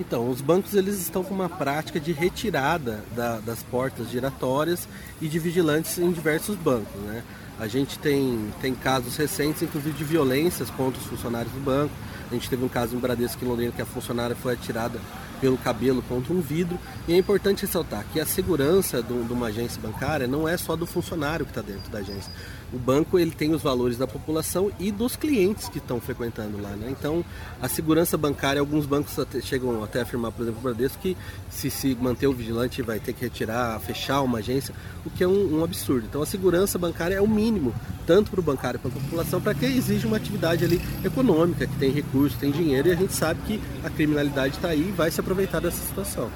Então, 0.00 0.30
os 0.30 0.40
bancos 0.40 0.74
eles 0.74 0.98
estão 1.00 1.24
com 1.24 1.34
uma 1.34 1.48
prática 1.48 1.98
de 1.98 2.12
retirada 2.12 3.04
da, 3.16 3.40
das 3.40 3.62
portas 3.62 4.08
giratórias 4.08 4.88
e 5.20 5.26
de 5.26 5.38
vigilantes 5.38 5.98
em 5.98 6.12
diversos 6.12 6.56
bancos, 6.56 7.00
né? 7.02 7.22
A 7.58 7.66
gente 7.66 7.98
tem, 7.98 8.52
tem 8.60 8.72
casos 8.72 9.16
recentes, 9.16 9.62
inclusive 9.62 9.98
de 9.98 10.04
violências 10.04 10.70
contra 10.70 11.00
os 11.00 11.06
funcionários 11.08 11.52
do 11.52 11.58
banco. 11.58 11.92
A 12.30 12.34
gente 12.34 12.48
teve 12.48 12.64
um 12.64 12.68
caso 12.68 12.94
em 12.94 13.00
Bradesco 13.00 13.44
em 13.44 13.48
Londrina 13.48 13.72
que 13.72 13.82
a 13.82 13.86
funcionária 13.86 14.36
foi 14.36 14.52
atirada 14.52 15.00
pelo 15.40 15.58
cabelo 15.58 16.00
contra 16.02 16.32
um 16.32 16.40
vidro. 16.40 16.78
E 17.08 17.14
é 17.14 17.16
importante 17.16 17.62
ressaltar 17.62 18.04
que 18.12 18.20
a 18.20 18.26
segurança 18.26 19.02
de 19.02 19.12
uma 19.12 19.48
agência 19.48 19.80
bancária 19.80 20.28
não 20.28 20.48
é 20.48 20.56
só 20.56 20.76
do 20.76 20.86
funcionário 20.86 21.44
que 21.44 21.50
está 21.50 21.62
dentro 21.62 21.90
da 21.90 21.98
agência 21.98 22.30
o 22.72 22.78
banco 22.78 23.18
ele 23.18 23.30
tem 23.30 23.54
os 23.54 23.62
valores 23.62 23.96
da 23.96 24.06
população 24.06 24.70
e 24.78 24.92
dos 24.92 25.16
clientes 25.16 25.68
que 25.68 25.78
estão 25.78 26.00
frequentando 26.00 26.60
lá. 26.60 26.70
Né? 26.70 26.88
Então, 26.90 27.24
a 27.60 27.68
segurança 27.68 28.16
bancária, 28.16 28.60
alguns 28.60 28.86
bancos 28.86 29.18
até, 29.18 29.40
chegam 29.40 29.82
até 29.82 30.00
a 30.00 30.02
afirmar, 30.02 30.32
por 30.32 30.42
exemplo, 30.42 30.60
o 30.60 30.62
Bradesco, 30.62 30.98
que 31.00 31.16
se 31.50 31.70
se 31.70 31.94
manter 31.94 32.26
o 32.26 32.32
vigilante 32.32 32.82
vai 32.82 32.98
ter 32.98 33.12
que 33.12 33.22
retirar, 33.22 33.78
fechar 33.80 34.20
uma 34.22 34.38
agência, 34.38 34.74
o 35.04 35.10
que 35.10 35.24
é 35.24 35.28
um, 35.28 35.58
um 35.58 35.64
absurdo. 35.64 36.06
Então, 36.08 36.22
a 36.22 36.26
segurança 36.26 36.78
bancária 36.78 37.14
é 37.14 37.20
o 37.20 37.28
mínimo, 37.28 37.74
tanto 38.06 38.30
para 38.30 38.40
o 38.40 38.42
bancário 38.42 38.78
quanto 38.78 38.94
para 38.94 39.02
a 39.02 39.04
população, 39.04 39.40
para 39.40 39.54
que 39.54 39.64
exige 39.64 40.06
uma 40.06 40.16
atividade 40.16 40.64
ali 40.64 40.80
econômica, 41.04 41.66
que 41.66 41.76
tem 41.76 41.90
recursos, 41.90 42.38
tem 42.38 42.50
dinheiro, 42.50 42.88
e 42.88 42.92
a 42.92 42.96
gente 42.96 43.14
sabe 43.14 43.40
que 43.46 43.60
a 43.84 43.90
criminalidade 43.90 44.56
está 44.56 44.68
aí 44.68 44.88
e 44.88 44.92
vai 44.92 45.10
se 45.10 45.20
aproveitar 45.20 45.60
dessa 45.60 45.84
situação. 45.84 46.30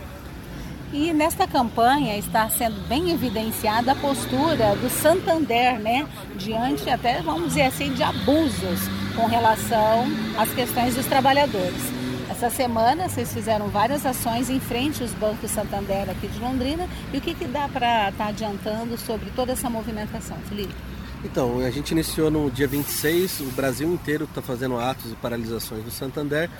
E 0.92 1.10
nesta 1.10 1.46
campanha 1.46 2.18
está 2.18 2.50
sendo 2.50 2.86
bem 2.86 3.10
evidenciada 3.12 3.92
a 3.92 3.94
postura 3.94 4.76
do 4.76 4.90
Santander, 4.90 5.80
né? 5.80 6.06
Diante 6.36 6.90
até, 6.90 7.22
vamos 7.22 7.48
dizer 7.48 7.62
assim, 7.62 7.94
de 7.94 8.02
abusos 8.02 8.80
com 9.16 9.26
relação 9.26 10.04
às 10.36 10.52
questões 10.52 10.94
dos 10.94 11.06
trabalhadores. 11.06 11.80
Essa 12.28 12.50
semana 12.50 13.08
vocês 13.08 13.32
fizeram 13.32 13.68
várias 13.68 14.04
ações 14.04 14.50
em 14.50 14.60
frente 14.60 15.02
aos 15.02 15.12
bancos 15.12 15.50
Santander 15.50 16.10
aqui 16.10 16.28
de 16.28 16.38
Londrina. 16.38 16.86
E 17.10 17.16
o 17.16 17.20
que, 17.22 17.34
que 17.34 17.46
dá 17.46 17.68
para 17.68 18.10
estar 18.10 18.24
tá 18.24 18.28
adiantando 18.28 18.98
sobre 18.98 19.30
toda 19.30 19.52
essa 19.52 19.70
movimentação, 19.70 20.36
Felipe? 20.46 20.74
Então, 21.24 21.60
a 21.60 21.70
gente 21.70 21.92
iniciou 21.92 22.30
no 22.30 22.50
dia 22.50 22.66
26, 22.66 23.40
o 23.40 23.44
Brasil 23.52 23.90
inteiro 23.90 24.24
está 24.24 24.42
fazendo 24.42 24.78
atos 24.78 25.10
e 25.10 25.14
paralisações 25.14 25.84
do 25.84 25.90
Santander 25.90 26.50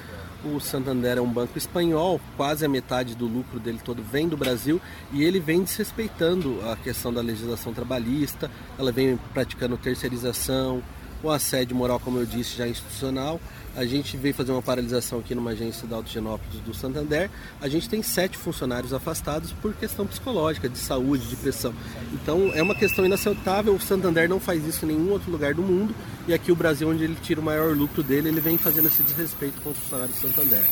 o 0.44 0.60
Santander 0.60 1.18
é 1.18 1.20
um 1.20 1.30
banco 1.30 1.56
espanhol, 1.56 2.20
quase 2.36 2.64
a 2.64 2.68
metade 2.68 3.14
do 3.14 3.26
lucro 3.26 3.60
dele 3.60 3.80
todo 3.82 4.02
vem 4.02 4.28
do 4.28 4.36
Brasil 4.36 4.80
e 5.12 5.22
ele 5.22 5.38
vem 5.38 5.62
desrespeitando 5.62 6.58
a 6.70 6.76
questão 6.76 7.12
da 7.12 7.20
legislação 7.20 7.72
trabalhista, 7.72 8.50
ela 8.78 8.90
vem 8.90 9.18
praticando 9.32 9.76
terceirização, 9.76 10.82
o 11.22 11.30
assédio 11.30 11.76
moral, 11.76 12.00
como 12.00 12.18
eu 12.18 12.26
disse, 12.26 12.56
já 12.56 12.66
institucional. 12.66 13.40
A 13.74 13.86
gente 13.86 14.18
veio 14.18 14.34
fazer 14.34 14.52
uma 14.52 14.60
paralisação 14.60 15.18
aqui 15.18 15.34
numa 15.34 15.52
agência 15.52 15.88
da 15.88 15.96
Autogenópolis 15.96 16.60
do 16.60 16.74
Santander. 16.74 17.30
A 17.58 17.68
gente 17.68 17.88
tem 17.88 18.02
sete 18.02 18.36
funcionários 18.36 18.92
afastados 18.92 19.50
por 19.52 19.72
questão 19.72 20.06
psicológica, 20.06 20.68
de 20.68 20.76
saúde, 20.76 21.26
de 21.26 21.36
pressão. 21.36 21.72
Então 22.12 22.50
é 22.54 22.62
uma 22.62 22.74
questão 22.74 23.04
inaceitável. 23.06 23.74
O 23.74 23.80
Santander 23.80 24.28
não 24.28 24.38
faz 24.38 24.62
isso 24.66 24.84
em 24.84 24.88
nenhum 24.88 25.10
outro 25.10 25.30
lugar 25.30 25.54
do 25.54 25.62
mundo. 25.62 25.94
E 26.28 26.34
aqui 26.34 26.52
o 26.52 26.56
Brasil, 26.56 26.86
onde 26.86 27.02
ele 27.02 27.16
tira 27.22 27.40
o 27.40 27.44
maior 27.44 27.74
lucro 27.74 28.02
dele, 28.02 28.28
ele 28.28 28.40
vem 28.40 28.58
fazendo 28.58 28.88
esse 28.88 29.02
desrespeito 29.02 29.58
com 29.62 29.70
os 29.70 29.78
funcionários 29.78 30.16
do 30.16 30.28
Santander. 30.28 30.62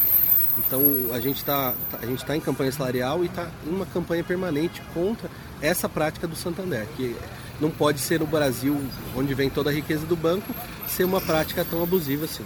Então 0.58 0.82
a 1.12 1.20
gente 1.20 1.38
está 1.38 1.74
gente 2.06 2.24
tá 2.24 2.36
em 2.36 2.40
campanha 2.40 2.70
salarial 2.70 3.22
e 3.22 3.28
está 3.28 3.48
em 3.66 3.70
uma 3.70 3.86
campanha 3.86 4.22
permanente 4.22 4.82
contra 4.92 5.30
essa 5.62 5.88
prática 5.88 6.26
do 6.26 6.36
Santander, 6.36 6.86
que 6.96 7.16
não 7.60 7.70
pode 7.70 7.98
ser 7.98 8.20
no 8.20 8.26
Brasil, 8.26 8.78
onde 9.16 9.32
vem 9.32 9.48
toda 9.48 9.70
a 9.70 9.72
riqueza 9.72 10.04
do 10.04 10.16
banco, 10.16 10.54
ser 10.86 11.04
uma 11.04 11.20
prática 11.20 11.64
tão 11.64 11.82
abusiva 11.82 12.26
assim. 12.26 12.44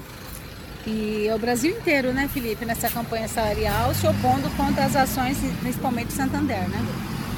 E 0.86 1.26
é 1.26 1.34
o 1.34 1.38
Brasil 1.38 1.70
inteiro, 1.70 2.12
né, 2.12 2.28
Felipe, 2.28 2.64
nessa 2.64 2.90
campanha 2.90 3.26
salarial, 3.26 3.94
se 3.94 4.06
opondo 4.06 4.50
contra 4.56 4.84
as 4.84 4.94
ações, 4.94 5.38
principalmente 5.60 6.12
Santander, 6.12 6.68
né? 6.68 6.86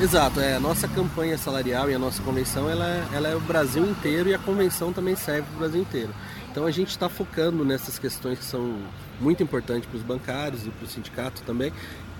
Exato, 0.00 0.40
é, 0.40 0.56
a 0.56 0.60
nossa 0.60 0.86
campanha 0.86 1.38
salarial 1.38 1.90
e 1.90 1.94
a 1.94 1.98
nossa 1.98 2.22
convenção 2.22 2.68
ela 2.68 3.08
ela 3.14 3.28
é 3.28 3.34
o 3.34 3.40
Brasil 3.40 3.86
inteiro 3.86 4.28
e 4.28 4.34
a 4.34 4.38
convenção 4.38 4.92
também 4.92 5.16
serve 5.16 5.42
para 5.42 5.54
o 5.54 5.58
Brasil 5.58 5.80
inteiro. 5.80 6.10
Então 6.50 6.66
a 6.66 6.70
gente 6.70 6.90
está 6.90 7.08
focando 7.08 7.64
nessas 7.64 7.98
questões 7.98 8.38
que 8.38 8.44
são 8.44 8.78
muito 9.20 9.42
importantes 9.42 9.88
para 9.88 9.96
os 9.96 10.02
bancários 10.02 10.66
e 10.66 10.70
para 10.70 10.84
o 10.84 10.88
sindicato 10.88 11.42
também. 11.42 11.72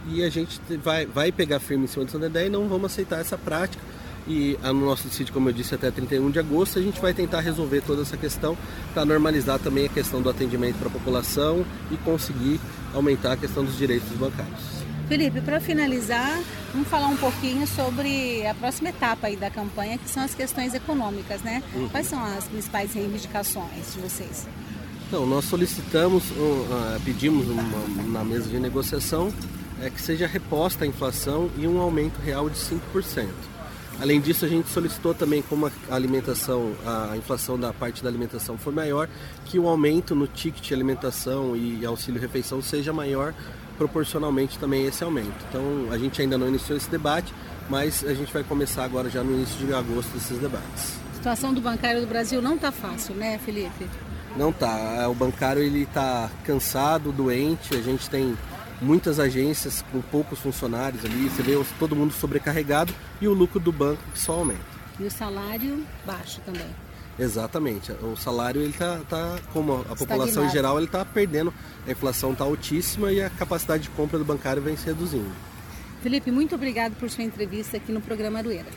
E 0.09 0.23
a 0.23 0.30
gente 0.30 0.61
vai, 0.83 1.04
vai 1.04 1.33
pegar 1.33 1.59
firme 1.59 1.85
em 1.85 1.87
cima 1.87 2.04
do 2.04 2.11
Santander 2.11 2.47
e 2.47 2.50
não 2.50 2.66
vamos 2.68 2.92
aceitar 2.92 3.21
essa 3.21 3.37
prática 3.37 3.83
e 4.28 4.59
no 4.62 4.87
nosso 4.87 5.09
sítio, 5.09 5.33
como 5.33 5.49
eu 5.49 5.52
disse, 5.52 5.75
até 5.75 5.90
31 5.90 6.30
de 6.30 6.38
agosto, 6.38 6.78
a 6.78 6.83
gente 6.83 7.00
vai 7.00 7.14
tentar 7.14 7.40
resolver 7.40 7.80
toda 7.80 8.02
essa 8.02 8.16
questão 8.16 8.56
para 8.92 9.04
normalizar 9.04 9.59
também 9.59 9.87
a 9.87 9.88
questão 9.88 10.21
do 10.21 10.28
atendimento 10.28 10.78
para 10.78 10.88
a 10.88 10.90
população 10.90 11.64
e 11.90 11.97
conseguir 11.99 12.61
aumentar 12.92 13.33
a 13.33 13.37
questão 13.37 13.64
dos 13.64 13.76
direitos 13.76 14.09
bancários. 14.16 14.76
Felipe, 15.09 15.40
para 15.40 15.61
finalizar, 15.61 16.42
vamos 16.73 16.88
falar 16.88 17.06
um 17.06 17.16
pouquinho 17.16 17.64
sobre 17.68 18.45
a 18.45 18.54
próxima 18.54 18.88
etapa 18.88 19.28
aí 19.28 19.37
da 19.37 19.49
campanha, 19.49 19.97
que 19.99 20.11
são 20.11 20.25
as 20.25 20.35
questões 20.35 20.75
econômicas, 20.75 21.42
né? 21.42 21.62
Uhum. 21.73 21.88
Quais 21.88 22.09
são 22.09 22.23
as 22.25 22.45
principais 22.49 22.92
reivindicações 22.92 23.95
de 23.95 24.00
vocês? 24.00 24.49
Então, 25.06 25.25
nós 25.25 25.45
solicitamos, 25.45 26.25
uh, 26.33 27.00
pedimos 27.04 27.47
uma, 27.49 27.62
na 28.09 28.25
mesa 28.25 28.49
de 28.49 28.59
negociação 28.59 29.33
é, 29.80 29.88
que 29.88 30.00
seja 30.00 30.26
reposta 30.26 30.85
a 30.85 30.88
inflação 30.88 31.49
e 31.56 31.68
um 31.68 31.80
aumento 31.80 32.18
real 32.18 32.50
de 32.50 32.56
5%. 32.56 33.28
Além 34.00 34.20
disso, 34.20 34.44
a 34.44 34.48
gente 34.48 34.68
solicitou 34.68 35.14
também, 35.14 35.42
como 35.42 35.66
a 35.66 35.94
alimentação, 35.94 36.72
a 36.84 37.16
inflação 37.16 37.58
da 37.58 37.72
parte 37.72 38.02
da 38.02 38.08
alimentação 38.08 38.58
foi 38.58 38.72
maior, 38.72 39.08
que 39.46 39.58
o 39.58 39.66
aumento 39.66 40.14
no 40.14 40.26
ticket 40.26 40.70
alimentação 40.72 41.56
e 41.56 41.84
auxílio 41.84 42.20
refeição 42.20 42.60
seja 42.60 42.92
maior 42.92 43.32
proporcionalmente 43.78 44.58
também 44.58 44.86
esse 44.86 45.02
aumento. 45.02 45.34
Então, 45.48 45.62
a 45.90 45.98
gente 45.98 46.20
ainda 46.20 46.36
não 46.36 46.48
iniciou 46.48 46.76
esse 46.76 46.90
debate, 46.90 47.32
mas 47.68 48.04
a 48.04 48.14
gente 48.14 48.32
vai 48.32 48.42
começar 48.42 48.84
agora 48.84 49.08
já 49.08 49.22
no 49.22 49.32
início 49.32 49.66
de 49.66 49.72
agosto 49.72 50.16
esses 50.16 50.38
debates. 50.38 50.98
A 51.12 51.16
situação 51.16 51.52
do 51.52 51.60
bancário 51.60 52.00
do 52.00 52.06
Brasil 52.06 52.40
não 52.40 52.54
está 52.54 52.70
fácil, 52.70 53.14
né, 53.14 53.38
Felipe? 53.44 53.86
Não 54.36 54.52
tá. 54.52 55.08
O 55.08 55.14
bancário 55.14 55.62
ele 55.62 55.82
está 55.82 56.30
cansado, 56.44 57.10
doente. 57.10 57.74
A 57.74 57.80
gente 57.80 58.08
tem 58.08 58.36
muitas 58.80 59.18
agências 59.18 59.85
com 59.92 60.00
poucos 60.00 60.38
funcionários 60.38 61.04
ali, 61.04 61.28
você 61.28 61.42
vê 61.42 61.52
todo 61.78 61.97
mundo 61.97 62.12
sobrecarregado 62.12 62.92
e 63.21 63.28
o 63.28 63.33
lucro 63.33 63.59
do 63.59 63.73
banco 63.73 64.02
só 64.14 64.33
aumenta. 64.35 64.76
E 64.99 65.04
o 65.04 65.11
salário 65.11 65.85
baixo 66.04 66.40
também. 66.45 66.68
Exatamente. 67.18 67.92
O 67.92 68.16
salário 68.16 68.61
ele 68.61 68.73
tá, 68.73 69.00
tá 69.09 69.38
como 69.52 69.85
a 69.90 69.97
população 69.97 70.45
em 70.47 70.50
geral 70.50 70.76
ele 70.78 70.87
está 70.87 71.04
perdendo, 71.04 71.52
a 71.87 71.90
inflação 71.90 72.33
está 72.33 72.45
altíssima 72.45 73.11
e 73.11 73.23
a 73.23 73.30
capacidade 73.30 73.85
de 73.85 73.90
compra 73.90 74.18
do 74.18 74.25
bancário 74.25 74.62
vem 74.62 74.76
se 74.76 74.87
reduzindo. 74.87 75.30
Felipe, 76.02 76.30
muito 76.30 76.54
obrigado 76.54 76.95
por 76.95 77.11
sua 77.11 77.25
entrevista 77.25 77.78
aqui 77.78 77.90
no 77.90 78.00
programa 78.00 78.38
Arueira. 78.38 78.68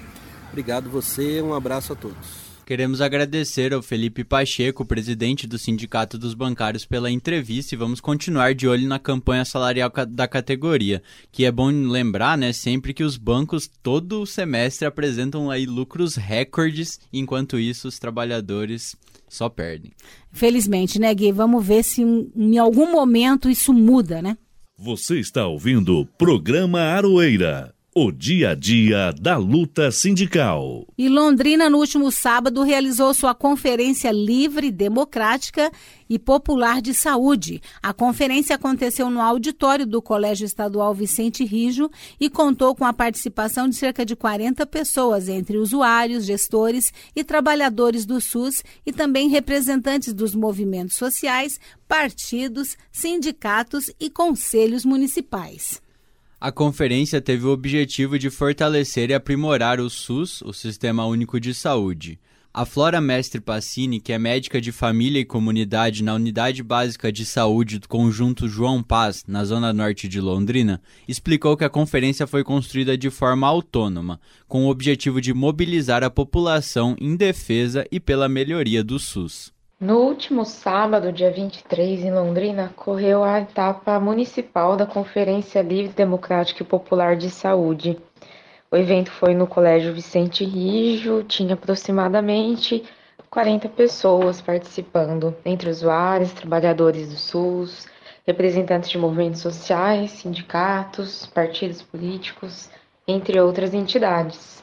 Obrigado 0.49 0.89
você, 0.89 1.41
um 1.41 1.53
abraço 1.53 1.93
a 1.93 1.95
todos. 1.95 2.48
Queremos 2.69 3.01
agradecer 3.01 3.73
ao 3.73 3.81
Felipe 3.81 4.23
Pacheco, 4.23 4.85
presidente 4.85 5.47
do 5.47 5.57
Sindicato 5.57 6.19
dos 6.19 6.35
Bancários, 6.35 6.85
pela 6.85 7.09
entrevista 7.09 7.73
e 7.73 7.77
vamos 7.79 7.99
continuar 7.99 8.53
de 8.53 8.67
olho 8.67 8.87
na 8.87 8.99
campanha 8.99 9.43
salarial 9.43 9.91
da 10.07 10.27
categoria, 10.27 11.01
que 11.31 11.45
é 11.45 11.51
bom 11.51 11.71
lembrar, 11.71 12.37
né, 12.37 12.53
sempre 12.53 12.93
que 12.93 13.03
os 13.03 13.17
bancos 13.17 13.67
todo 13.81 14.23
semestre 14.23 14.85
apresentam 14.85 15.49
aí 15.49 15.65
lucros 15.65 16.15
recordes, 16.15 16.99
enquanto 17.11 17.57
isso 17.57 17.87
os 17.87 17.97
trabalhadores 17.97 18.95
só 19.27 19.49
perdem. 19.49 19.91
Felizmente, 20.31 20.99
né, 20.99 21.11
Gui? 21.11 21.31
Vamos 21.31 21.65
ver 21.65 21.83
se 21.83 22.03
em 22.03 22.59
algum 22.59 22.91
momento 22.91 23.49
isso 23.49 23.73
muda, 23.73 24.21
né? 24.21 24.37
Você 24.77 25.19
está 25.19 25.47
ouvindo 25.47 26.01
o 26.01 26.05
programa 26.05 26.81
Aroeira 26.81 27.73
o 28.01 28.13
dia 28.13 28.51
a 28.51 28.55
dia 28.55 29.11
da 29.19 29.35
luta 29.35 29.91
sindical. 29.91 30.87
E 30.97 31.09
Londrina, 31.09 31.69
no 31.69 31.79
último 31.79 32.09
sábado, 32.11 32.63
realizou 32.63 33.13
sua 33.13 33.35
Conferência 33.35 34.09
Livre, 34.09 34.71
Democrática 34.71 35.69
e 36.09 36.17
Popular 36.17 36.81
de 36.81 36.93
Saúde. 36.93 37.61
A 37.83 37.91
conferência 37.91 38.55
aconteceu 38.55 39.09
no 39.09 39.19
auditório 39.19 39.85
do 39.85 40.01
Colégio 40.01 40.45
Estadual 40.45 40.93
Vicente 40.93 41.43
Rijo 41.43 41.89
e 42.17 42.29
contou 42.29 42.73
com 42.73 42.85
a 42.85 42.93
participação 42.93 43.67
de 43.67 43.75
cerca 43.75 44.05
de 44.05 44.15
40 44.15 44.65
pessoas, 44.65 45.27
entre 45.27 45.57
usuários, 45.57 46.25
gestores 46.25 46.93
e 47.13 47.21
trabalhadores 47.21 48.05
do 48.05 48.21
SUS 48.21 48.63
e 48.85 48.93
também 48.93 49.27
representantes 49.27 50.13
dos 50.13 50.33
movimentos 50.33 50.95
sociais, 50.95 51.59
partidos, 51.85 52.77
sindicatos 52.93 53.91
e 53.99 54.09
conselhos 54.09 54.85
municipais. 54.85 55.81
A 56.41 56.53
conferência 56.53 57.19
teve 57.19 57.45
o 57.45 57.51
objetivo 57.51 58.17
de 58.17 58.29
fortalecer 58.29 59.09
e 59.09 59.13
aprimorar 59.13 59.81
o 59.81 59.89
SUS, 59.89 60.41
o 60.43 60.53
Sistema 60.53 61.05
Único 61.05 61.37
de 61.37 61.53
Saúde. 61.53 62.17
A 62.53 62.65
Flora 62.65 63.01
Mestre 63.01 63.41
Passini, 63.41 63.99
que 63.99 64.13
é 64.13 64.17
médica 64.17 64.61
de 64.61 64.71
família 64.71 65.19
e 65.19 65.25
comunidade 65.25 66.01
na 66.01 66.13
Unidade 66.13 66.63
Básica 66.63 67.11
de 67.11 67.25
Saúde 67.25 67.77
do 67.77 67.89
Conjunto 67.89 68.47
João 68.47 68.81
Paz, 68.81 69.25
na 69.27 69.43
zona 69.43 69.73
norte 69.73 70.07
de 70.07 70.21
Londrina, 70.21 70.81
explicou 71.09 71.57
que 71.57 71.65
a 71.65 71.69
conferência 71.69 72.25
foi 72.25 72.41
construída 72.41 72.97
de 72.97 73.09
forma 73.09 73.45
autônoma, 73.45 74.17
com 74.47 74.63
o 74.63 74.69
objetivo 74.69 75.19
de 75.19 75.33
mobilizar 75.33 76.05
a 76.05 76.09
população 76.09 76.95
em 77.01 77.17
defesa 77.17 77.85
e 77.91 77.99
pela 77.99 78.29
melhoria 78.29 78.81
do 78.81 78.97
SUS. 78.97 79.51
No 79.81 79.99
último 79.99 80.43
sábado, 80.43 81.09
dia 81.09 81.31
23, 81.31 82.03
em 82.03 82.11
Londrina, 82.11 82.73
correu 82.75 83.23
a 83.23 83.39
etapa 83.39 83.97
municipal 83.97 84.75
da 84.75 84.85
Conferência 84.85 85.61
Livre, 85.61 85.93
Democrática 85.93 86.61
e 86.61 86.65
Popular 86.65 87.15
de 87.15 87.29
Saúde. 87.29 87.97
O 88.69 88.75
evento 88.75 89.09
foi 89.09 89.33
no 89.33 89.47
Colégio 89.47 89.93
Vicente 89.93 90.43
Rijo, 90.43 91.23
tinha 91.23 91.53
aproximadamente 91.53 92.83
40 93.29 93.69
pessoas 93.69 94.41
participando, 94.41 95.33
entre 95.45 95.69
usuários, 95.69 96.33
trabalhadores 96.33 97.07
do 97.07 97.15
SUS, 97.15 97.87
representantes 98.27 98.89
de 98.89 98.97
movimentos 98.97 99.39
sociais, 99.39 100.11
sindicatos, 100.11 101.25
partidos 101.27 101.81
políticos, 101.81 102.69
entre 103.07 103.39
outras 103.39 103.73
entidades. 103.73 104.61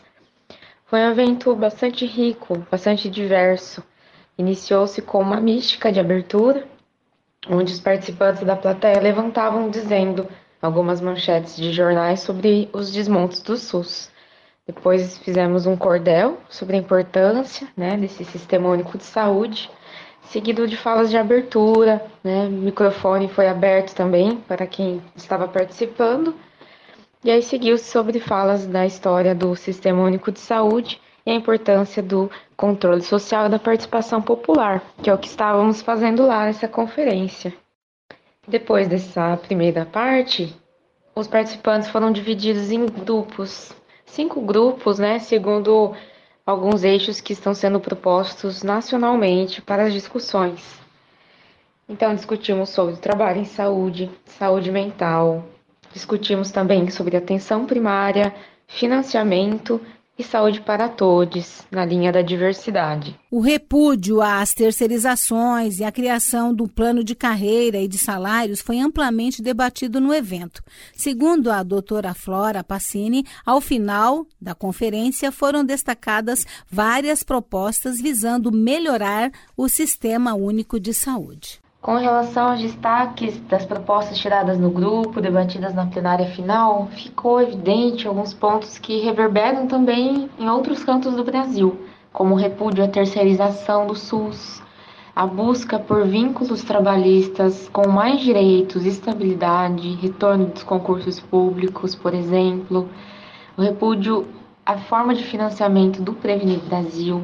Foi 0.84 1.00
um 1.00 1.10
evento 1.10 1.56
bastante 1.56 2.04
rico, 2.04 2.66
bastante 2.70 3.08
diverso 3.08 3.82
Iniciou-se 4.38 5.00
com 5.02 5.20
uma 5.20 5.40
mística 5.40 5.90
de 5.90 5.98
abertura, 5.98 6.66
onde 7.48 7.72
os 7.72 7.80
participantes 7.80 8.42
da 8.42 8.56
plateia 8.56 9.00
levantavam 9.00 9.70
dizendo 9.70 10.28
algumas 10.60 11.00
manchetes 11.00 11.56
de 11.56 11.72
jornais 11.72 12.20
sobre 12.20 12.68
os 12.72 12.92
desmontes 12.92 13.40
do 13.40 13.56
SUS. 13.56 14.10
Depois 14.66 15.16
fizemos 15.18 15.64
um 15.64 15.76
cordel 15.76 16.38
sobre 16.48 16.76
a 16.76 16.78
importância 16.78 17.68
né, 17.76 17.96
desse 17.96 18.24
sistema 18.24 18.68
único 18.68 18.98
de 18.98 19.04
saúde, 19.04 19.70
seguido 20.22 20.66
de 20.66 20.76
falas 20.76 21.08
de 21.08 21.16
abertura, 21.16 22.04
né, 22.22 22.46
o 22.46 22.50
microfone 22.50 23.28
foi 23.28 23.46
aberto 23.46 23.94
também 23.94 24.38
para 24.38 24.66
quem 24.66 25.00
estava 25.14 25.46
participando, 25.46 26.34
e 27.22 27.30
aí 27.30 27.42
seguiu-se 27.42 27.84
sobre 27.84 28.18
falas 28.18 28.66
da 28.66 28.84
história 28.84 29.34
do 29.34 29.54
Sistema 29.56 30.02
Único 30.02 30.30
de 30.30 30.40
Saúde 30.40 31.00
e 31.26 31.30
a 31.32 31.34
importância 31.34 32.00
do 32.00 32.30
controle 32.56 33.02
social 33.02 33.46
e 33.46 33.50
da 33.50 33.58
participação 33.58 34.22
popular, 34.22 34.82
que 35.02 35.10
é 35.10 35.12
o 35.12 35.18
que 35.18 35.26
estávamos 35.26 35.82
fazendo 35.82 36.24
lá 36.24 36.44
nessa 36.44 36.68
conferência. 36.68 37.52
Depois 38.46 38.86
dessa 38.86 39.36
primeira 39.36 39.84
parte, 39.84 40.54
os 41.16 41.26
participantes 41.26 41.88
foram 41.88 42.12
divididos 42.12 42.70
em 42.70 42.86
grupos, 42.86 43.74
cinco 44.04 44.40
grupos, 44.40 45.00
né, 45.00 45.18
segundo 45.18 45.92
alguns 46.46 46.84
eixos 46.84 47.20
que 47.20 47.32
estão 47.32 47.52
sendo 47.52 47.80
propostos 47.80 48.62
nacionalmente 48.62 49.60
para 49.60 49.82
as 49.82 49.92
discussões. 49.92 50.80
Então, 51.88 52.14
discutimos 52.14 52.68
sobre 52.68 52.96
trabalho 52.96 53.40
em 53.40 53.44
saúde, 53.44 54.10
saúde 54.24 54.70
mental, 54.70 55.44
discutimos 55.92 56.52
também 56.52 56.88
sobre 56.90 57.16
atenção 57.16 57.66
primária, 57.66 58.32
financiamento 58.68 59.80
e 60.18 60.24
saúde 60.24 60.60
para 60.60 60.88
todos, 60.88 61.62
na 61.70 61.84
linha 61.84 62.10
da 62.10 62.22
diversidade. 62.22 63.18
O 63.30 63.40
repúdio 63.40 64.22
às 64.22 64.54
terceirizações 64.54 65.78
e 65.78 65.84
a 65.84 65.92
criação 65.92 66.54
do 66.54 66.66
plano 66.66 67.04
de 67.04 67.14
carreira 67.14 67.78
e 67.78 67.86
de 67.86 67.98
salários 67.98 68.60
foi 68.60 68.78
amplamente 68.78 69.42
debatido 69.42 70.00
no 70.00 70.14
evento. 70.14 70.62
Segundo 70.94 71.50
a 71.50 71.62
doutora 71.62 72.14
Flora 72.14 72.64
Passini, 72.64 73.24
ao 73.44 73.60
final 73.60 74.26
da 74.40 74.54
conferência 74.54 75.30
foram 75.30 75.64
destacadas 75.64 76.46
várias 76.70 77.22
propostas 77.22 78.00
visando 78.00 78.50
melhorar 78.50 79.30
o 79.56 79.68
sistema 79.68 80.34
único 80.34 80.80
de 80.80 80.94
saúde. 80.94 81.60
Com 81.86 81.98
relação 81.98 82.50
aos 82.50 82.60
destaques 82.60 83.38
das 83.42 83.64
propostas 83.64 84.18
tiradas 84.18 84.58
no 84.58 84.70
grupo, 84.70 85.20
debatidas 85.20 85.72
na 85.72 85.86
plenária 85.86 86.26
final, 86.26 86.88
ficou 86.88 87.40
evidente 87.40 88.08
alguns 88.08 88.34
pontos 88.34 88.76
que 88.76 88.98
reverberam 88.98 89.68
também 89.68 90.28
em 90.36 90.48
outros 90.48 90.82
cantos 90.82 91.14
do 91.14 91.22
Brasil, 91.22 91.86
como 92.12 92.34
o 92.34 92.36
repúdio 92.36 92.82
à 92.82 92.88
terceirização 92.88 93.86
do 93.86 93.94
SUS, 93.94 94.60
a 95.14 95.24
busca 95.28 95.78
por 95.78 96.04
vínculos 96.04 96.64
trabalhistas 96.64 97.68
com 97.68 97.88
mais 97.88 98.20
direitos, 98.20 98.84
estabilidade, 98.84 99.94
retorno 99.94 100.46
dos 100.46 100.64
concursos 100.64 101.20
públicos, 101.20 101.94
por 101.94 102.14
exemplo, 102.14 102.88
o 103.56 103.62
repúdio 103.62 104.26
à 104.66 104.76
forma 104.76 105.14
de 105.14 105.22
financiamento 105.22 106.02
do 106.02 106.14
Prevenir 106.14 106.58
Brasil, 106.68 107.22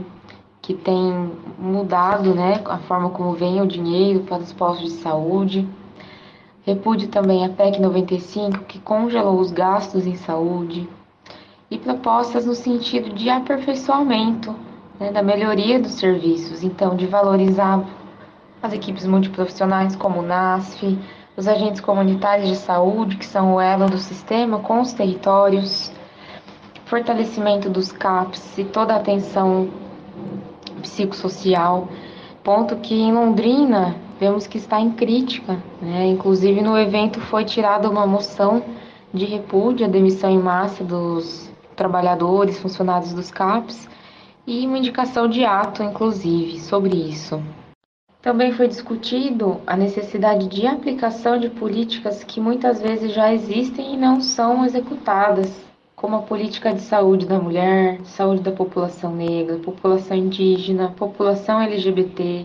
que 0.62 0.74
tem 0.74 1.32
mudado 1.58 2.34
né, 2.36 2.62
a 2.64 2.78
forma 2.78 3.10
como 3.10 3.32
vem 3.32 3.60
o 3.60 3.66
dinheiro 3.66 4.20
para 4.20 4.38
os 4.38 4.52
postos 4.52 4.92
de 4.92 4.98
saúde. 5.00 5.68
Repude 6.64 7.08
também 7.08 7.44
a 7.44 7.48
PEC 7.48 7.80
95, 7.80 8.60
que 8.60 8.78
congelou 8.78 9.40
os 9.40 9.50
gastos 9.50 10.06
em 10.06 10.14
saúde. 10.14 10.88
E 11.68 11.76
propostas 11.76 12.46
no 12.46 12.54
sentido 12.54 13.12
de 13.12 13.28
aperfeiçoamento, 13.28 14.54
né, 15.00 15.10
da 15.10 15.20
melhoria 15.20 15.80
dos 15.80 15.94
serviços, 15.94 16.62
então 16.62 16.94
de 16.94 17.08
valorizar 17.08 17.84
as 18.62 18.72
equipes 18.72 19.04
multiprofissionais 19.04 19.96
como 19.96 20.20
o 20.20 20.22
NASF, 20.22 20.96
os 21.36 21.48
agentes 21.48 21.80
comunitários 21.80 22.48
de 22.48 22.56
saúde, 22.56 23.16
que 23.16 23.26
são 23.26 23.54
o 23.54 23.60
elo 23.60 23.86
do 23.88 23.98
sistema, 23.98 24.60
com 24.60 24.80
os 24.80 24.92
territórios, 24.92 25.90
fortalecimento 26.84 27.68
dos 27.68 27.90
CAPs 27.90 28.58
e 28.58 28.64
toda 28.64 28.92
a 28.92 28.98
atenção 28.98 29.68
psicossocial, 30.82 31.88
ponto 32.44 32.76
que 32.76 32.94
em 32.94 33.12
Londrina 33.12 33.96
vemos 34.20 34.46
que 34.46 34.58
está 34.58 34.80
em 34.80 34.90
crítica. 34.90 35.62
Né? 35.80 36.08
Inclusive 36.08 36.60
no 36.60 36.78
evento 36.78 37.20
foi 37.20 37.44
tirada 37.44 37.88
uma 37.88 38.06
moção 38.06 38.62
de 39.12 39.24
repúdio 39.24 39.86
à 39.86 39.88
demissão 39.88 40.30
em 40.30 40.38
massa 40.38 40.84
dos 40.84 41.50
trabalhadores, 41.74 42.58
funcionários 42.58 43.12
dos 43.12 43.30
CAPs 43.30 43.88
e 44.46 44.66
uma 44.66 44.78
indicação 44.78 45.28
de 45.28 45.44
ato, 45.44 45.82
inclusive, 45.82 46.60
sobre 46.60 46.96
isso. 46.96 47.42
Também 48.20 48.52
foi 48.52 48.68
discutido 48.68 49.60
a 49.66 49.76
necessidade 49.76 50.46
de 50.46 50.66
aplicação 50.66 51.38
de 51.38 51.50
políticas 51.50 52.22
que 52.22 52.40
muitas 52.40 52.80
vezes 52.80 53.12
já 53.12 53.32
existem 53.32 53.94
e 53.94 53.96
não 53.96 54.20
são 54.20 54.64
executadas, 54.64 55.50
como 56.02 56.16
a 56.16 56.22
política 56.22 56.74
de 56.74 56.80
saúde 56.80 57.26
da 57.26 57.38
mulher, 57.38 58.00
saúde 58.02 58.42
da 58.42 58.50
população 58.50 59.14
negra, 59.14 59.58
população 59.58 60.16
indígena, 60.16 60.90
população 60.90 61.62
LGBT, 61.62 62.44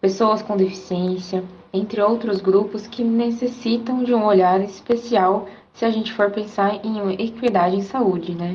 pessoas 0.00 0.40
com 0.40 0.56
deficiência, 0.56 1.42
entre 1.72 2.00
outros 2.00 2.40
grupos 2.40 2.86
que 2.86 3.02
necessitam 3.02 4.04
de 4.04 4.14
um 4.14 4.24
olhar 4.24 4.60
especial 4.60 5.48
se 5.74 5.84
a 5.84 5.90
gente 5.90 6.12
for 6.12 6.30
pensar 6.30 6.80
em 6.86 7.12
equidade 7.20 7.74
em 7.74 7.82
saúde, 7.82 8.36
né? 8.36 8.54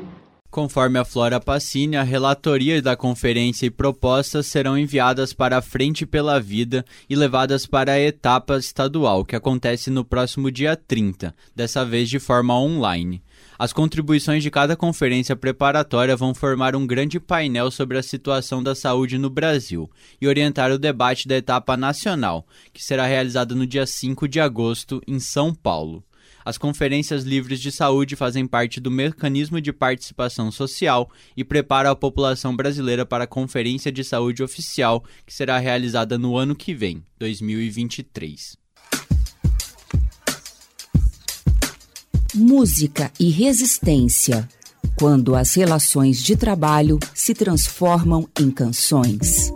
Conforme 0.56 0.98
a 0.98 1.04
Flora 1.04 1.38
Passini, 1.38 1.98
a 1.98 2.04
relatoria 2.04 2.82
da 2.82 2.96
conferência 2.96 3.66
e 3.66 3.70
propostas 3.70 4.46
serão 4.46 4.78
enviadas 4.78 5.34
para 5.34 5.58
a 5.58 5.62
Frente 5.62 6.06
pela 6.06 6.40
Vida 6.40 6.86
e 7.10 7.16
levadas 7.18 7.66
para 7.66 7.92
a 7.92 8.00
etapa 8.00 8.56
estadual, 8.56 9.26
que 9.26 9.36
acontece 9.36 9.90
no 9.90 10.06
próximo 10.06 10.50
dia 10.50 10.78
30, 10.78 11.36
dessa 11.54 11.84
vez 11.84 12.10
de 12.10 12.20
forma 12.20 12.58
online. 12.58 13.22
As 13.58 13.72
contribuições 13.72 14.44
de 14.44 14.52
cada 14.52 14.76
conferência 14.76 15.36
preparatória 15.36 16.16
vão 16.16 16.34
formar 16.34 16.76
um 16.76 16.86
grande 16.86 17.22
painel 17.22 17.72
sobre 17.72 17.98
a 17.98 18.04
situação 18.04 18.62
da 18.62 18.76
saúde 18.76 19.18
no 19.18 19.30
Brasil 19.30 19.90
e 20.20 20.28
orientar 20.28 20.72
o 20.72 20.78
debate 20.78 21.26
da 21.26 21.38
etapa 21.38 21.78
nacional, 21.78 22.46
que 22.74 22.84
será 22.84 23.06
realizada 23.06 23.56
no 23.56 23.66
dia 23.66 23.86
5 23.86 24.28
de 24.28 24.42
agosto 24.42 25.02
em 25.08 25.20
São 25.20 25.54
Paulo. 25.54 26.04
As 26.44 26.58
conferências 26.58 27.24
livres 27.24 27.62
de 27.62 27.72
saúde 27.72 28.16
fazem 28.16 28.46
parte 28.46 28.80
do 28.80 28.92
mecanismo 28.92 29.62
de 29.62 29.72
participação 29.72 30.52
social 30.52 31.10
e 31.36 31.44
preparam 31.44 31.90
a 31.90 31.96
população 31.96 32.56
brasileira 32.56 33.06
para 33.06 33.24
a 33.24 33.28
Conferência 33.28 33.92
de 33.92 34.04
Saúde 34.04 34.44
Oficial, 34.44 35.04
que 35.26 35.34
será 35.34 35.58
realizada 35.58 36.18
no 36.18 36.38
ano 36.38 36.56
que 36.56 36.74
vem, 36.74 37.04
2023. 37.18 38.65
Música 42.36 43.10
e 43.18 43.30
resistência. 43.30 44.48
Quando 44.98 45.36
as 45.36 45.54
relações 45.54 46.22
de 46.22 46.36
trabalho 46.36 47.00
se 47.14 47.34
transformam 47.34 48.28
em 48.38 48.52
canções. 48.52 49.54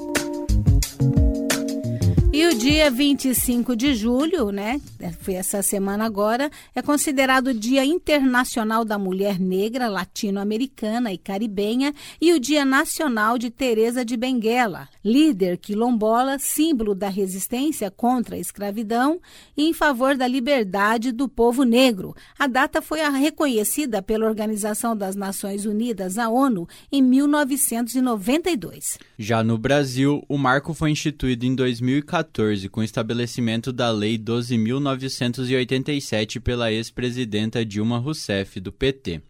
Dia 2.59 2.91
25 2.91 3.73
de 3.73 3.95
julho, 3.95 4.51
né? 4.51 4.81
Foi 5.21 5.35
essa 5.35 5.61
semana 5.61 6.03
agora, 6.05 6.51
é 6.75 6.81
considerado 6.81 7.47
o 7.47 7.53
Dia 7.53 7.85
Internacional 7.85 8.83
da 8.83 8.99
Mulher 8.99 9.39
Negra, 9.39 9.87
Latino-Americana 9.87 11.13
e 11.13 11.17
Caribenha 11.17 11.93
e 12.19 12.33
o 12.33 12.39
Dia 12.39 12.65
Nacional 12.65 13.37
de 13.37 13.49
Teresa 13.49 14.03
de 14.03 14.17
Benguela, 14.17 14.89
líder 15.05 15.57
quilombola, 15.57 16.37
símbolo 16.37 16.93
da 16.93 17.07
resistência 17.07 17.89
contra 17.89 18.35
a 18.35 18.39
escravidão 18.39 19.21
e 19.55 19.63
em 19.63 19.73
favor 19.73 20.17
da 20.17 20.27
liberdade 20.27 21.13
do 21.13 21.29
povo 21.29 21.63
negro. 21.63 22.13
A 22.37 22.45
data 22.45 22.81
foi 22.81 22.99
reconhecida 23.09 24.01
pela 24.01 24.25
Organização 24.25 24.97
das 24.97 25.15
Nações 25.15 25.65
Unidas, 25.65 26.17
a 26.17 26.27
ONU, 26.27 26.67
em 26.91 27.01
1992. 27.01 28.99
Já 29.17 29.41
no 29.45 29.57
Brasil, 29.57 30.21
o 30.27 30.37
marco 30.37 30.73
foi 30.73 30.91
instituído 30.91 31.45
em 31.45 31.55
2014 31.55 32.48
2014, 32.49 32.69
com 32.69 32.81
o 32.81 32.83
estabelecimento 32.83 33.71
da 33.71 33.91
Lei 33.91 34.17
12.987 34.17 36.39
pela 36.39 36.71
ex-presidenta 36.71 37.63
Dilma 37.63 37.99
Rousseff, 37.99 38.59
do 38.59 38.71
PT. 38.71 39.21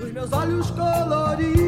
Os 0.00 0.12
meus 0.12 0.32
olhos 0.32 0.70
coloridos 0.70 1.61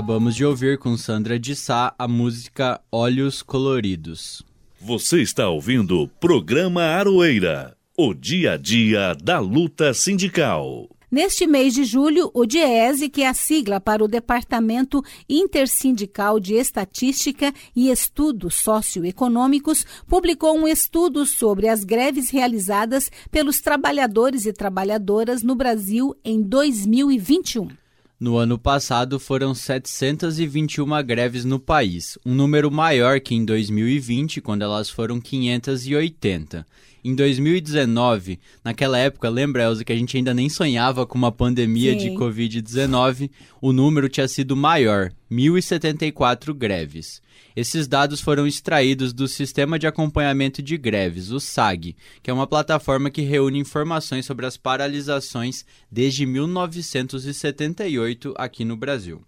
Acabamos 0.00 0.34
de 0.34 0.46
ouvir 0.46 0.78
com 0.78 0.96
Sandra 0.96 1.38
de 1.38 1.54
Sá 1.54 1.94
a 1.98 2.08
música 2.08 2.80
Olhos 2.90 3.42
Coloridos. 3.42 4.42
Você 4.80 5.20
está 5.20 5.46
ouvindo 5.50 6.00
o 6.00 6.08
programa 6.08 6.80
Aroeira, 6.80 7.76
o 7.94 8.14
dia 8.14 8.52
a 8.52 8.56
dia 8.56 9.14
da 9.14 9.38
luta 9.38 9.92
sindical. 9.92 10.88
Neste 11.10 11.46
mês 11.46 11.74
de 11.74 11.84
julho, 11.84 12.30
o 12.32 12.46
DIESE, 12.46 13.10
que 13.10 13.22
é 13.22 13.28
a 13.28 13.34
sigla 13.34 13.78
para 13.78 14.02
o 14.02 14.08
Departamento 14.08 15.04
Intersindical 15.28 16.40
de 16.40 16.54
Estatística 16.54 17.52
e 17.76 17.90
Estudos 17.90 18.54
Socioeconômicos, 18.54 19.84
publicou 20.08 20.56
um 20.56 20.66
estudo 20.66 21.26
sobre 21.26 21.68
as 21.68 21.84
greves 21.84 22.30
realizadas 22.30 23.10
pelos 23.30 23.60
trabalhadores 23.60 24.46
e 24.46 24.52
trabalhadoras 24.54 25.42
no 25.42 25.54
Brasil 25.54 26.16
em 26.24 26.40
2021. 26.40 27.79
No 28.20 28.36
ano 28.36 28.58
passado 28.58 29.18
foram 29.18 29.54
721 29.54 31.02
greves 31.02 31.42
no 31.42 31.58
país, 31.58 32.18
um 32.22 32.34
número 32.34 32.70
maior 32.70 33.18
que 33.18 33.34
em 33.34 33.46
2020, 33.46 34.42
quando 34.42 34.60
elas 34.60 34.90
foram 34.90 35.18
580. 35.18 36.66
Em 37.02 37.14
2019, 37.14 38.38
naquela 38.62 38.98
época, 38.98 39.30
lembra, 39.30 39.62
Elza, 39.62 39.84
que 39.84 39.92
a 39.92 39.96
gente 39.96 40.18
ainda 40.18 40.34
nem 40.34 40.50
sonhava 40.50 41.06
com 41.06 41.16
uma 41.16 41.32
pandemia 41.32 41.92
Sim. 41.92 41.98
de 41.98 42.10
Covid-19, 42.10 43.30
o 43.60 43.72
número 43.72 44.08
tinha 44.08 44.28
sido 44.28 44.54
maior, 44.54 45.10
1.074 45.32 46.52
greves. 46.52 47.22
Esses 47.56 47.88
dados 47.88 48.20
foram 48.20 48.46
extraídos 48.46 49.14
do 49.14 49.26
Sistema 49.26 49.78
de 49.78 49.86
Acompanhamento 49.86 50.62
de 50.62 50.76
Greves, 50.76 51.30
o 51.30 51.40
SAG, 51.40 51.96
que 52.22 52.30
é 52.30 52.34
uma 52.34 52.46
plataforma 52.46 53.10
que 53.10 53.22
reúne 53.22 53.58
informações 53.58 54.26
sobre 54.26 54.44
as 54.44 54.58
paralisações 54.58 55.64
desde 55.90 56.26
1978 56.26 58.34
aqui 58.36 58.62
no 58.64 58.76
Brasil. 58.76 59.22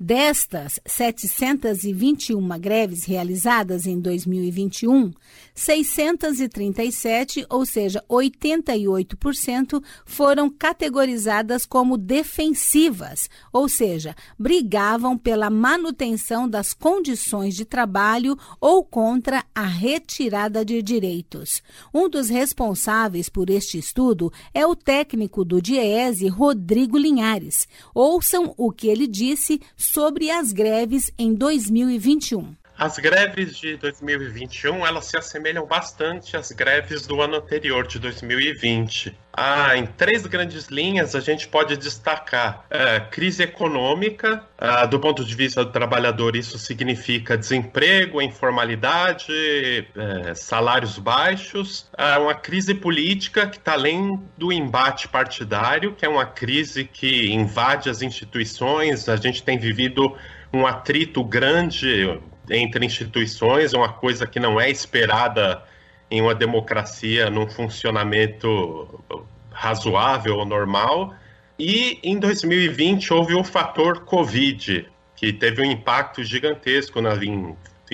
Destas 0.00 0.78
721 0.86 2.40
greves 2.60 3.04
realizadas 3.04 3.84
em 3.84 3.98
2021, 3.98 5.12
637, 5.52 7.44
ou 7.50 7.66
seja, 7.66 8.04
88%, 8.08 9.82
foram 10.06 10.48
categorizadas 10.48 11.66
como 11.66 11.98
defensivas, 11.98 13.28
ou 13.52 13.68
seja, 13.68 14.14
brigavam 14.38 15.18
pela 15.18 15.50
manutenção 15.50 16.48
das 16.48 16.72
condições 16.72 17.56
de 17.56 17.64
trabalho 17.64 18.38
ou 18.60 18.84
contra 18.84 19.44
a 19.52 19.66
retirada 19.66 20.64
de 20.64 20.80
direitos. 20.80 21.60
Um 21.92 22.08
dos 22.08 22.28
responsáveis 22.28 23.28
por 23.28 23.50
este 23.50 23.78
estudo 23.78 24.32
é 24.54 24.64
o 24.64 24.76
técnico 24.76 25.44
do 25.44 25.60
DIESE, 25.60 26.28
Rodrigo 26.28 26.96
Linhares. 26.96 27.66
Ouçam 27.92 28.54
o 28.56 28.70
que 28.70 28.86
ele 28.86 29.08
disse 29.08 29.60
sobre 29.92 30.30
as 30.30 30.52
greves 30.52 31.10
em 31.18 31.34
2021. 31.34 32.57
As 32.78 32.96
greves 32.96 33.56
de 33.56 33.76
2021 33.76 34.86
elas 34.86 35.06
se 35.06 35.16
assemelham 35.16 35.66
bastante 35.66 36.36
às 36.36 36.52
greves 36.52 37.08
do 37.08 37.20
ano 37.20 37.34
anterior, 37.34 37.84
de 37.84 37.98
2020. 37.98 39.18
Ah, 39.32 39.76
em 39.76 39.84
três 39.84 40.24
grandes 40.24 40.68
linhas 40.68 41.16
a 41.16 41.20
gente 41.20 41.48
pode 41.48 41.76
destacar 41.76 42.64
é, 42.70 43.00
crise 43.00 43.42
econômica, 43.42 44.44
ah, 44.56 44.86
do 44.86 45.00
ponto 45.00 45.24
de 45.24 45.34
vista 45.34 45.64
do 45.64 45.72
trabalhador, 45.72 46.36
isso 46.36 46.56
significa 46.56 47.36
desemprego, 47.36 48.22
informalidade, 48.22 49.32
é, 49.32 50.34
salários 50.36 51.00
baixos, 51.00 51.90
ah, 51.98 52.20
uma 52.20 52.34
crise 52.34 52.74
política 52.74 53.48
que 53.48 53.56
está 53.56 53.72
além 53.72 54.22
do 54.36 54.52
embate 54.52 55.08
partidário, 55.08 55.96
que 55.96 56.06
é 56.06 56.08
uma 56.08 56.26
crise 56.26 56.84
que 56.84 57.28
invade 57.32 57.90
as 57.90 58.02
instituições, 58.02 59.08
a 59.08 59.16
gente 59.16 59.42
tem 59.42 59.58
vivido 59.58 60.16
um 60.52 60.64
atrito 60.64 61.24
grande 61.24 62.20
entre 62.50 62.84
instituições, 62.84 63.72
uma 63.72 63.92
coisa 63.92 64.26
que 64.26 64.40
não 64.40 64.60
é 64.60 64.70
esperada 64.70 65.62
em 66.10 66.20
uma 66.22 66.34
democracia 66.34 67.28
num 67.30 67.48
funcionamento 67.48 69.02
razoável 69.50 70.36
ou 70.36 70.44
normal. 70.44 71.14
E 71.58 71.98
em 72.02 72.18
2020 72.18 73.12
houve 73.12 73.34
o 73.34 73.44
fator 73.44 74.04
Covid, 74.04 74.88
que 75.16 75.32
teve 75.32 75.60
um 75.60 75.64
impacto 75.64 76.22
gigantesco 76.22 77.00
na, 77.00 77.18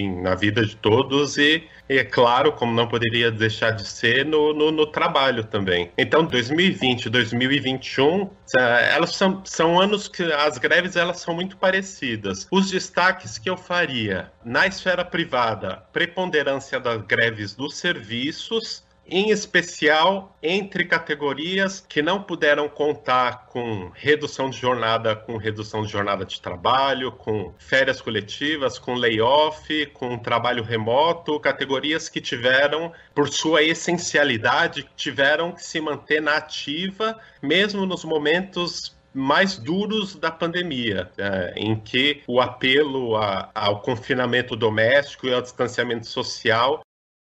na 0.02 0.34
vida 0.34 0.64
de 0.64 0.76
todos 0.76 1.36
e, 1.38 1.64
e, 1.88 1.98
é 1.98 2.04
claro, 2.04 2.52
como 2.52 2.72
não 2.72 2.88
poderia 2.88 3.30
deixar 3.30 3.70
de 3.70 3.86
ser, 3.86 4.24
no, 4.24 4.52
no, 4.52 4.70
no 4.70 4.86
trabalho 4.86 5.44
também. 5.44 5.90
Então, 5.96 6.24
2020 6.24 7.06
e 7.06 7.10
2021, 7.10 8.28
elas 8.56 9.14
são, 9.14 9.42
são 9.44 9.80
anos 9.80 10.08
que 10.08 10.22
as 10.22 10.58
greves 10.58 10.96
elas 10.96 11.20
são 11.20 11.34
muito 11.34 11.56
parecidas. 11.56 12.46
Os 12.50 12.70
destaques 12.70 13.38
que 13.38 13.48
eu 13.48 13.56
faria 13.56 14.30
na 14.44 14.66
esfera 14.66 15.04
privada, 15.04 15.82
preponderância 15.92 16.78
das 16.80 17.02
greves 17.02 17.54
dos 17.54 17.76
serviços, 17.76 18.83
em 19.06 19.30
especial 19.30 20.36
entre 20.42 20.84
categorias 20.84 21.84
que 21.86 22.00
não 22.00 22.22
puderam 22.22 22.68
contar 22.68 23.46
com 23.46 23.90
redução 23.94 24.48
de 24.48 24.56
jornada, 24.58 25.14
com 25.14 25.36
redução 25.36 25.82
de 25.82 25.92
jornada 25.92 26.24
de 26.24 26.40
trabalho, 26.40 27.12
com 27.12 27.52
férias 27.58 28.00
coletivas, 28.00 28.78
com 28.78 28.94
layoff, 28.94 29.86
com 29.92 30.18
trabalho 30.18 30.62
remoto, 30.62 31.38
categorias 31.38 32.08
que 32.08 32.20
tiveram, 32.20 32.92
por 33.14 33.28
sua 33.28 33.62
essencialidade, 33.62 34.88
tiveram 34.96 35.52
que 35.52 35.64
se 35.64 35.80
manter 35.80 36.22
na 36.22 36.36
ativa, 36.36 37.18
mesmo 37.42 37.84
nos 37.84 38.04
momentos 38.04 38.96
mais 39.12 39.56
duros 39.56 40.16
da 40.16 40.30
pandemia, 40.30 41.08
é, 41.16 41.54
em 41.56 41.78
que 41.78 42.22
o 42.26 42.40
apelo 42.40 43.16
a, 43.16 43.48
ao 43.54 43.80
confinamento 43.80 44.56
doméstico 44.56 45.28
e 45.28 45.32
ao 45.32 45.40
distanciamento 45.40 46.06
social 46.06 46.82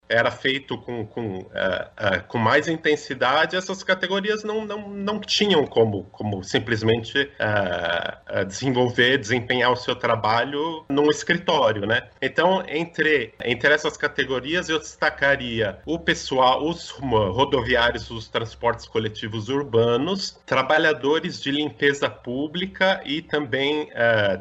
era 0.07 0.29
feito 0.29 0.77
com, 0.77 1.05
com, 1.05 1.39
uh, 1.39 1.43
uh, 1.43 2.23
com 2.27 2.37
mais 2.37 2.67
intensidade, 2.67 3.55
essas 3.55 3.83
categorias 3.83 4.43
não, 4.43 4.65
não, 4.65 4.89
não 4.89 5.19
tinham 5.19 5.65
como, 5.65 6.03
como 6.05 6.43
simplesmente 6.43 7.29
uh, 7.39 8.45
desenvolver, 8.45 9.17
desempenhar 9.17 9.71
o 9.71 9.75
seu 9.75 9.95
trabalho 9.95 10.85
num 10.89 11.09
escritório, 11.09 11.85
né? 11.85 12.09
Então, 12.21 12.63
entre, 12.67 13.33
entre 13.43 13.73
essas 13.73 13.97
categorias, 13.97 14.69
eu 14.69 14.77
destacaria 14.77 15.79
o 15.85 15.97
pessoal, 15.97 16.67
os 16.67 16.89
rodoviários, 16.89 18.09
os 18.11 18.27
transportes 18.27 18.85
coletivos 18.85 19.49
urbanos, 19.49 20.39
trabalhadores 20.45 21.41
de 21.41 21.51
limpeza 21.51 22.09
pública 22.09 23.01
e 23.05 23.21
também 23.21 23.89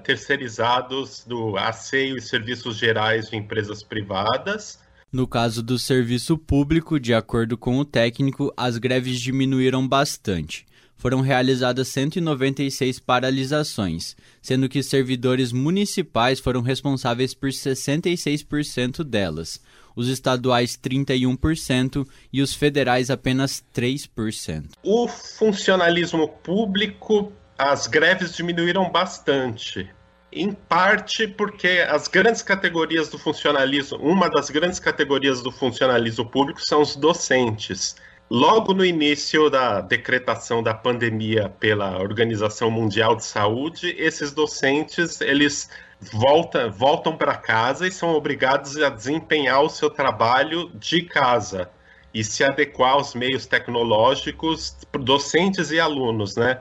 terceirizados 0.05 1.25
do 1.25 1.57
asseio 1.57 2.17
e 2.17 2.21
serviços 2.21 2.77
gerais 2.77 3.31
de 3.31 3.37
empresas 3.37 3.83
privadas, 3.83 4.83
no 5.13 5.27
caso 5.27 5.63
do 5.63 5.79
serviço 5.79 6.39
público, 6.39 6.99
de 6.99 7.13
acordo 7.13 7.59
com 7.59 7.79
o 7.79 7.85
técnico, 7.85 8.53
as 8.57 8.79
greves 8.79 9.21
diminuíram 9.21 9.87
bastante. 9.87 10.65
Foram 10.97 11.21
realizadas 11.21 11.89
196 11.89 12.99
paralisações, 13.01 14.17
sendo 14.41 14.69
que 14.69 14.83
servidores 14.83 15.53
municipais 15.53 16.41
foram 16.41 16.63
responsáveis 16.63 17.35
por 17.35 17.51
66% 17.51 19.05
delas, 19.05 19.61
os 19.95 20.09
estaduais 20.09 20.79
31% 20.79 22.07
e 22.33 22.41
os 22.41 22.55
federais 22.55 23.11
apenas 23.11 23.63
3%. 23.75 24.71
O 24.83 25.09
funcionalismo 25.09 26.29
público, 26.29 27.33
as 27.59 27.87
greves 27.87 28.35
diminuíram 28.35 28.91
bastante 28.91 29.91
em 30.33 30.53
parte 30.53 31.29
porque 31.29 31.85
as 31.89 32.09
grandes 32.09 32.43
categorias 32.43 33.09
do 33.09 33.19
funcionalismo, 33.19 33.99
uma 33.99 34.29
das 34.31 34.49
grandes 34.49 34.79
categorias 34.79 35.43
do 35.43 35.53
funcionalismo 35.53 36.25
público 36.25 36.61
são 36.61 36.81
os 36.81 36.97
docentes. 36.97 37.97
Logo 38.31 38.73
no 38.73 38.83
início 38.83 39.51
da 39.51 39.83
decretação 39.83 40.63
da 40.63 40.73
pandemia 40.73 41.51
pela 41.61 41.99
Organização 41.99 42.71
Mundial 42.71 43.15
de 43.15 43.25
Saúde, 43.25 43.95
esses 43.99 44.33
docentes 44.33 45.21
eles 45.21 45.69
volta, 46.01 46.69
voltam 46.71 47.15
para 47.15 47.37
casa 47.37 47.87
e 47.87 47.91
são 47.91 48.15
obrigados 48.15 48.79
a 48.79 48.89
desempenhar 48.89 49.63
o 49.63 49.69
seu 49.69 49.91
trabalho 49.91 50.71
de 50.75 51.03
casa 51.03 51.71
e 52.15 52.25
se 52.25 52.43
adequar 52.43 52.93
aos 52.93 53.15
meios 53.15 53.45
tecnológicos, 53.45 54.77
docentes 54.93 55.71
e 55.71 55.79
alunos, 55.79 56.35
né? 56.35 56.59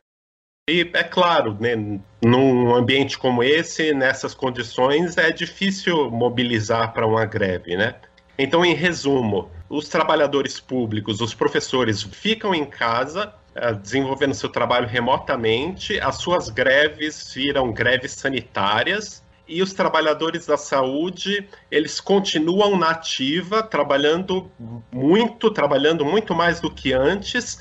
E 0.69 0.89
é 0.93 1.04
claro, 1.04 1.58
né, 1.60 1.76
num 2.24 2.76
ambiente 2.76 3.17
como 3.17 3.43
esse, 3.43 3.93
nessas 3.93 4.34
condições, 4.34 5.17
é 5.17 5.32
difícil 5.32 6.12
mobilizar 6.12 6.93
para 6.93 7.08
uma 7.08 7.26
greve, 7.26 7.76
né? 7.76 7.95
Então, 8.38 8.63
em 8.63 8.76
resumo, 8.76 9.50
os 9.67 9.89
trabalhadores 9.89 10.60
públicos, 10.60 11.19
os 11.19 11.34
professores 11.34 12.04
ficam 12.04 12.54
em 12.54 12.65
casa 12.65 13.34
eh, 13.56 13.74
desenvolvendo 13.74 14.34
seu 14.36 14.50
trabalho 14.50 14.88
remotamente, 14.88 16.00
as 16.00 16.17
suas 16.17 16.47
greves 16.50 17.34
viram 17.34 17.74
greves 17.74 18.13
sanitárias 18.13 19.24
e 19.47 19.62
os 19.62 19.74
trabalhadores 19.74 20.45
da 20.45 20.58
saúde, 20.58 21.47
eles 21.69 22.00
continuam 22.00 22.78
na 22.78 22.91
ativa, 22.91 23.62
trabalhando 23.62 24.50
muito, 24.91 25.52
trabalhando 25.52 26.06
muito 26.06 26.34
mais 26.34 26.62
do 26.62 26.71
que 26.71 26.93
antes, 26.93 27.60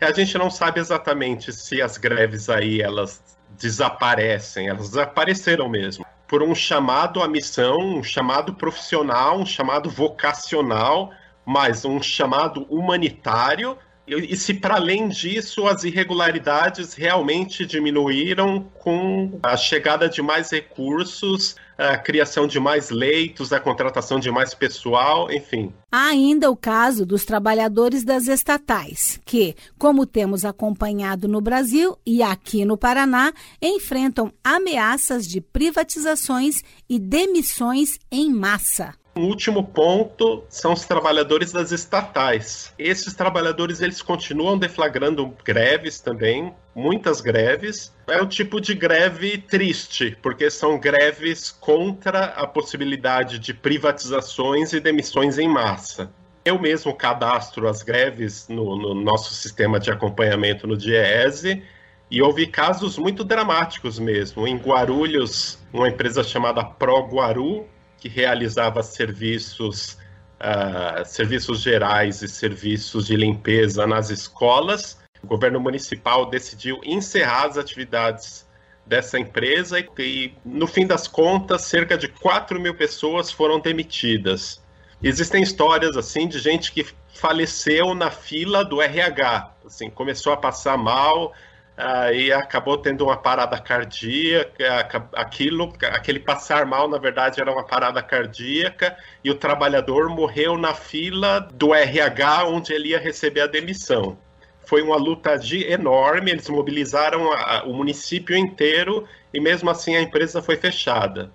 a 0.00 0.12
gente 0.12 0.36
não 0.38 0.50
sabe 0.50 0.80
exatamente 0.80 1.52
se 1.52 1.80
as 1.82 1.96
greves 1.98 2.48
aí 2.48 2.80
elas 2.80 3.22
desaparecem, 3.58 4.68
elas 4.68 4.90
desapareceram 4.90 5.68
mesmo. 5.68 6.04
Por 6.26 6.42
um 6.42 6.54
chamado 6.54 7.22
à 7.22 7.28
missão, 7.28 7.76
um 7.78 8.02
chamado 8.02 8.54
profissional, 8.54 9.38
um 9.38 9.46
chamado 9.46 9.90
vocacional, 9.90 11.10
mas 11.44 11.84
um 11.84 12.00
chamado 12.00 12.62
humanitário 12.70 13.76
e 14.06 14.36
se 14.36 14.54
para 14.54 14.74
além 14.74 15.08
disso 15.08 15.68
as 15.68 15.84
irregularidades 15.84 16.94
realmente 16.94 17.64
diminuíram 17.64 18.60
com 18.80 19.38
a 19.40 19.56
chegada 19.56 20.08
de 20.08 20.20
mais 20.20 20.50
recursos, 20.50 21.54
a 21.80 21.96
criação 21.96 22.46
de 22.46 22.60
mais 22.60 22.90
leitos, 22.90 23.54
a 23.54 23.58
contratação 23.58 24.20
de 24.20 24.30
mais 24.30 24.52
pessoal, 24.52 25.32
enfim. 25.32 25.72
Há 25.90 26.08
ainda 26.08 26.50
o 26.50 26.56
caso 26.56 27.06
dos 27.06 27.24
trabalhadores 27.24 28.04
das 28.04 28.28
estatais, 28.28 29.18
que, 29.24 29.56
como 29.78 30.04
temos 30.04 30.44
acompanhado 30.44 31.26
no 31.26 31.40
Brasil 31.40 31.96
e 32.04 32.22
aqui 32.22 32.66
no 32.66 32.76
Paraná, 32.76 33.32
enfrentam 33.62 34.30
ameaças 34.44 35.26
de 35.26 35.40
privatizações 35.40 36.62
e 36.86 36.98
demissões 36.98 37.98
em 38.12 38.30
massa. 38.30 38.99
O 39.12 39.22
último 39.22 39.64
ponto 39.64 40.44
são 40.48 40.72
os 40.72 40.84
trabalhadores 40.84 41.50
das 41.50 41.72
estatais. 41.72 42.72
Esses 42.78 43.12
trabalhadores 43.12 43.80
eles 43.80 44.00
continuam 44.00 44.56
deflagrando 44.56 45.34
greves 45.44 45.98
também, 45.98 46.54
muitas 46.74 47.20
greves. 47.20 47.92
É 48.06 48.22
um 48.22 48.26
tipo 48.26 48.60
de 48.60 48.72
greve 48.72 49.36
triste, 49.38 50.16
porque 50.22 50.48
são 50.48 50.78
greves 50.78 51.50
contra 51.50 52.26
a 52.26 52.46
possibilidade 52.46 53.40
de 53.40 53.52
privatizações 53.52 54.72
e 54.72 54.78
demissões 54.78 55.38
em 55.38 55.48
massa. 55.48 56.12
Eu 56.44 56.58
mesmo 56.60 56.94
cadastro 56.94 57.68
as 57.68 57.82
greves 57.82 58.46
no, 58.48 58.76
no 58.76 58.94
nosso 58.94 59.34
sistema 59.34 59.80
de 59.80 59.90
acompanhamento 59.90 60.68
no 60.68 60.76
DIEESE 60.76 61.62
e 62.08 62.22
houve 62.22 62.46
casos 62.46 62.96
muito 62.96 63.24
dramáticos 63.24 63.98
mesmo. 63.98 64.46
Em 64.46 64.56
Guarulhos, 64.56 65.58
uma 65.72 65.88
empresa 65.88 66.22
chamada 66.22 66.64
Pro 66.64 67.08
Guaru 67.08 67.66
que 68.00 68.08
realizava 68.08 68.82
serviços, 68.82 69.98
uh, 70.40 71.04
serviços 71.04 71.60
gerais 71.60 72.22
e 72.22 72.28
serviços 72.28 73.06
de 73.06 73.14
limpeza 73.14 73.86
nas 73.86 74.10
escolas. 74.10 74.98
O 75.22 75.26
governo 75.26 75.60
municipal 75.60 76.28
decidiu 76.28 76.80
encerrar 76.82 77.46
as 77.46 77.58
atividades 77.58 78.48
dessa 78.86 79.18
empresa 79.18 79.78
e, 79.78 79.86
e 79.98 80.34
no 80.44 80.66
fim 80.66 80.86
das 80.86 81.06
contas, 81.06 81.62
cerca 81.62 81.96
de 81.96 82.08
4 82.08 82.58
mil 82.58 82.74
pessoas 82.74 83.30
foram 83.30 83.60
demitidas. 83.60 84.60
Existem 85.02 85.42
histórias 85.42 85.96
assim 85.96 86.26
de 86.26 86.38
gente 86.38 86.72
que 86.72 86.86
faleceu 87.14 87.94
na 87.94 88.10
fila 88.10 88.64
do 88.64 88.80
RH, 88.80 89.54
assim, 89.66 89.90
começou 89.90 90.32
a 90.32 90.36
passar 90.36 90.76
mal, 90.76 91.32
aí 91.80 92.32
acabou 92.32 92.78
tendo 92.78 93.04
uma 93.04 93.16
parada 93.16 93.58
cardíaca, 93.58 95.08
aquilo, 95.14 95.72
aquele 95.84 96.20
passar 96.20 96.66
mal, 96.66 96.88
na 96.88 96.98
verdade, 96.98 97.40
era 97.40 97.50
uma 97.50 97.64
parada 97.64 98.02
cardíaca, 98.02 98.96
e 99.24 99.30
o 99.30 99.34
trabalhador 99.34 100.08
morreu 100.08 100.56
na 100.58 100.74
fila 100.74 101.40
do 101.40 101.74
RH 101.74 102.44
onde 102.44 102.72
ele 102.72 102.90
ia 102.90 102.98
receber 102.98 103.40
a 103.40 103.46
demissão. 103.46 104.18
Foi 104.66 104.82
uma 104.82 104.96
luta 104.96 105.36
de, 105.36 105.64
enorme, 105.64 106.30
eles 106.30 106.48
mobilizaram 106.48 107.32
a, 107.32 107.64
o 107.64 107.72
município 107.72 108.36
inteiro 108.36 109.06
e 109.32 109.40
mesmo 109.40 109.68
assim 109.70 109.96
a 109.96 110.02
empresa 110.02 110.42
foi 110.42 110.56
fechada. 110.56 111.32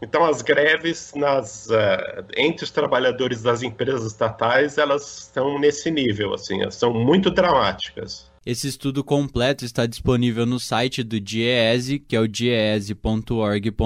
Então 0.00 0.24
as 0.24 0.42
greves 0.42 1.12
nas, 1.14 1.68
uh, 1.68 2.24
entre 2.36 2.64
os 2.64 2.72
trabalhadores 2.72 3.42
das 3.42 3.62
empresas 3.62 4.04
estatais, 4.04 4.78
elas 4.78 5.18
estão 5.20 5.60
nesse 5.60 5.92
nível, 5.92 6.34
assim, 6.34 6.68
são 6.72 6.92
muito 6.92 7.30
dramáticas. 7.30 8.31
Esse 8.44 8.66
estudo 8.66 9.04
completo 9.04 9.64
está 9.64 9.86
disponível 9.86 10.44
no 10.44 10.58
site 10.58 11.04
do 11.04 11.20
DIEESE, 11.20 12.00
que 12.00 12.16
é 12.16 12.20
o 12.20 12.26
diese.org.br, 12.26 13.76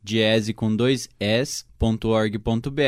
diese 0.00 0.54
com 0.54 0.76
dois 0.76 1.08
s.org.br, 1.18 2.80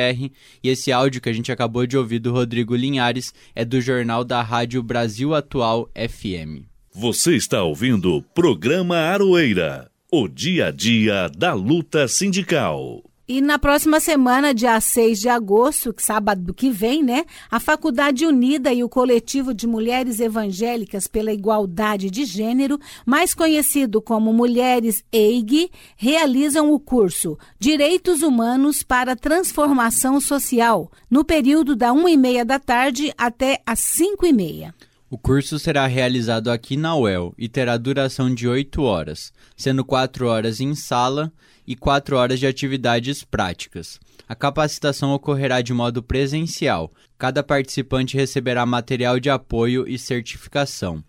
e 0.62 0.68
esse 0.68 0.92
áudio 0.92 1.20
que 1.20 1.28
a 1.28 1.32
gente 1.32 1.50
acabou 1.50 1.84
de 1.84 1.96
ouvir 1.96 2.20
do 2.20 2.32
Rodrigo 2.32 2.76
Linhares 2.76 3.34
é 3.56 3.64
do 3.64 3.80
jornal 3.80 4.22
da 4.22 4.40
Rádio 4.40 4.80
Brasil 4.80 5.34
Atual 5.34 5.90
FM. 5.96 6.62
Você 6.94 7.34
está 7.34 7.64
ouvindo 7.64 8.14
o 8.14 8.22
programa 8.22 8.98
Aroeira, 8.98 9.90
o 10.12 10.28
dia 10.28 10.66
a 10.66 10.70
dia 10.70 11.28
da 11.36 11.54
luta 11.54 12.06
sindical. 12.06 13.07
E 13.30 13.42
na 13.42 13.58
próxima 13.58 14.00
semana, 14.00 14.54
dia 14.54 14.80
6 14.80 15.20
de 15.20 15.28
agosto, 15.28 15.94
sábado 15.98 16.54
que 16.54 16.70
vem, 16.70 17.02
né? 17.02 17.26
A 17.50 17.60
Faculdade 17.60 18.24
Unida 18.24 18.72
e 18.72 18.82
o 18.82 18.88
Coletivo 18.88 19.52
de 19.52 19.66
Mulheres 19.66 20.18
Evangélicas 20.18 21.06
pela 21.06 21.30
Igualdade 21.30 22.10
de 22.10 22.24
Gênero, 22.24 22.80
mais 23.04 23.34
conhecido 23.34 24.00
como 24.00 24.32
Mulheres 24.32 25.04
EIG, 25.12 25.70
realizam 25.94 26.72
o 26.72 26.80
curso 26.80 27.36
Direitos 27.60 28.22
Humanos 28.22 28.82
para 28.82 29.14
Transformação 29.14 30.22
Social, 30.22 30.90
no 31.10 31.22
período 31.22 31.76
da 31.76 31.90
1h30 31.90 32.44
da 32.44 32.58
tarde 32.58 33.12
até 33.18 33.60
as 33.66 33.80
5h30. 33.80 34.72
O 35.10 35.18
curso 35.18 35.58
será 35.58 35.86
realizado 35.86 36.50
aqui 36.50 36.78
na 36.78 36.96
UEL 36.96 37.34
e 37.36 37.46
terá 37.46 37.76
duração 37.76 38.34
de 38.34 38.48
8 38.48 38.80
horas, 38.80 39.34
sendo 39.54 39.84
4 39.84 40.26
horas 40.26 40.62
em 40.62 40.74
sala 40.74 41.30
e 41.68 41.76
4 41.76 42.16
horas 42.16 42.40
de 42.40 42.46
atividades 42.46 43.22
práticas. 43.22 44.00
A 44.26 44.35
capacitação 44.35 45.12
ocorrerá 45.12 45.61
de 45.61 45.74
modo 45.74 46.02
presencial. 46.02 46.90
Cada 47.18 47.42
participante 47.42 48.16
receberá 48.16 48.64
material 48.64 49.20
de 49.20 49.28
apoio 49.28 49.87
e 49.87 49.98
certificação. 49.98 51.04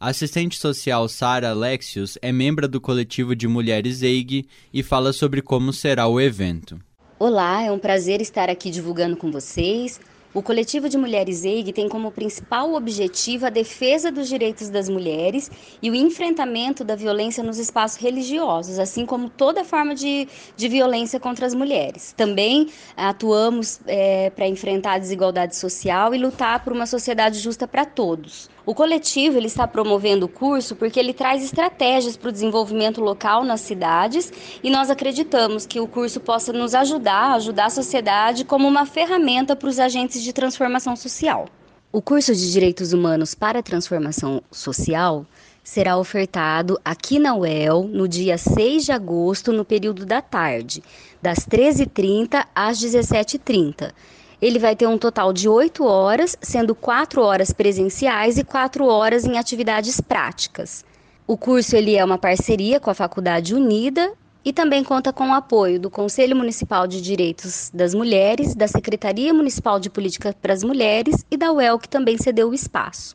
A 0.00 0.08
assistente 0.08 0.58
social 0.58 1.08
Sara 1.08 1.50
Alexius 1.50 2.18
é 2.20 2.32
membro 2.32 2.66
do 2.66 2.80
coletivo 2.80 3.36
de 3.36 3.46
mulheres 3.46 4.02
EIG 4.02 4.48
e 4.74 4.82
fala 4.82 5.12
sobre 5.12 5.40
como 5.40 5.72
será 5.72 6.08
o 6.08 6.20
evento. 6.20 6.80
Olá, 7.16 7.62
é 7.62 7.70
um 7.70 7.78
prazer 7.78 8.20
estar 8.20 8.50
aqui 8.50 8.68
divulgando 8.68 9.16
com 9.16 9.30
vocês 9.30 10.00
o 10.32 10.42
coletivo 10.42 10.88
de 10.88 10.96
mulheres 10.96 11.44
EIG 11.44 11.72
tem 11.72 11.88
como 11.88 12.10
principal 12.12 12.74
objetivo 12.74 13.46
a 13.46 13.50
defesa 13.50 14.12
dos 14.12 14.28
direitos 14.28 14.68
das 14.68 14.88
mulheres 14.88 15.50
e 15.82 15.90
o 15.90 15.94
enfrentamento 15.94 16.84
da 16.84 16.94
violência 16.94 17.42
nos 17.42 17.58
espaços 17.58 18.00
religiosos, 18.00 18.78
assim 18.78 19.04
como 19.04 19.28
toda 19.28 19.64
forma 19.64 19.94
de, 19.94 20.28
de 20.56 20.68
violência 20.68 21.18
contra 21.18 21.46
as 21.46 21.54
mulheres. 21.54 22.14
Também 22.16 22.68
atuamos 22.96 23.80
é, 23.86 24.30
para 24.30 24.46
enfrentar 24.46 24.92
a 24.92 24.98
desigualdade 24.98 25.56
social 25.56 26.14
e 26.14 26.18
lutar 26.18 26.62
por 26.62 26.72
uma 26.72 26.86
sociedade 26.86 27.38
justa 27.40 27.66
para 27.66 27.84
todos. 27.84 28.48
O 28.66 28.74
coletivo 28.74 29.38
ele 29.38 29.46
está 29.46 29.66
promovendo 29.66 30.26
o 30.26 30.28
curso 30.28 30.76
porque 30.76 31.00
ele 31.00 31.14
traz 31.14 31.42
estratégias 31.42 32.16
para 32.16 32.28
o 32.28 32.32
desenvolvimento 32.32 33.00
local 33.00 33.42
nas 33.44 33.62
cidades 33.62 34.32
e 34.62 34.70
nós 34.70 34.90
acreditamos 34.90 35.64
que 35.64 35.80
o 35.80 35.88
curso 35.88 36.20
possa 36.20 36.52
nos 36.52 36.74
ajudar, 36.74 37.32
ajudar 37.32 37.66
a 37.66 37.70
sociedade 37.70 38.44
como 38.44 38.68
uma 38.68 38.84
ferramenta 38.84 39.56
para 39.56 39.68
os 39.68 39.78
agentes 39.78 40.22
de 40.22 40.32
transformação 40.32 40.94
social. 40.94 41.46
O 41.92 42.00
curso 42.00 42.34
de 42.34 42.52
Direitos 42.52 42.92
Humanos 42.92 43.34
para 43.34 43.58
a 43.58 43.62
Transformação 43.62 44.42
Social 44.50 45.26
será 45.64 45.96
ofertado 45.96 46.78
aqui 46.84 47.18
na 47.18 47.34
UEL 47.34 47.84
no 47.84 48.06
dia 48.06 48.38
6 48.38 48.84
de 48.84 48.92
agosto, 48.92 49.52
no 49.52 49.64
período 49.64 50.06
da 50.06 50.22
tarde, 50.22 50.82
das 51.20 51.40
13h30 51.40 52.46
às 52.54 52.78
17h30 52.78 53.92
ele 54.40 54.58
vai 54.58 54.74
ter 54.74 54.86
um 54.86 54.96
total 54.96 55.32
de 55.32 55.48
oito 55.48 55.84
horas, 55.84 56.36
sendo 56.40 56.74
quatro 56.74 57.22
horas 57.22 57.52
presenciais 57.52 58.38
e 58.38 58.44
quatro 58.44 58.86
horas 58.86 59.24
em 59.24 59.36
atividades 59.36 60.00
práticas. 60.00 60.84
O 61.26 61.36
curso 61.36 61.76
ele 61.76 61.96
é 61.96 62.04
uma 62.04 62.18
parceria 62.18 62.80
com 62.80 62.90
a 62.90 62.94
Faculdade 62.94 63.54
Unida 63.54 64.12
e 64.44 64.52
também 64.52 64.82
conta 64.82 65.12
com 65.12 65.28
o 65.28 65.34
apoio 65.34 65.78
do 65.78 65.90
Conselho 65.90 66.34
Municipal 66.34 66.86
de 66.86 67.00
Direitos 67.00 67.70
das 67.72 67.94
Mulheres, 67.94 68.54
da 68.54 68.66
Secretaria 68.66 69.32
Municipal 69.34 69.78
de 69.78 69.90
Política 69.90 70.34
para 70.40 70.54
as 70.54 70.64
Mulheres 70.64 71.24
e 71.30 71.36
da 71.36 71.52
UEL, 71.52 71.78
que 71.78 71.88
também 71.88 72.16
cedeu 72.16 72.48
o 72.48 72.54
espaço. 72.54 73.14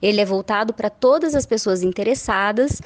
Ele 0.00 0.20
é 0.20 0.24
voltado 0.24 0.74
para 0.74 0.90
todas 0.90 1.34
as 1.34 1.46
pessoas 1.46 1.82
interessadas 1.82 2.82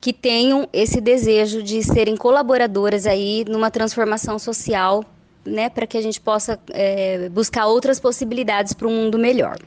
que 0.00 0.12
tenham 0.12 0.68
esse 0.72 1.00
desejo 1.00 1.62
de 1.62 1.82
serem 1.82 2.16
colaboradoras 2.16 3.06
aí 3.06 3.44
numa 3.48 3.70
transformação 3.70 4.38
social 4.38 5.04
né, 5.44 5.68
para 5.68 5.86
que 5.86 5.96
a 5.96 6.02
gente 6.02 6.20
possa 6.20 6.58
é, 6.70 7.28
buscar 7.28 7.66
outras 7.66 7.98
possibilidades 8.00 8.72
para 8.72 8.88
um 8.88 8.94
mundo 8.96 9.18
melhor. 9.18 9.58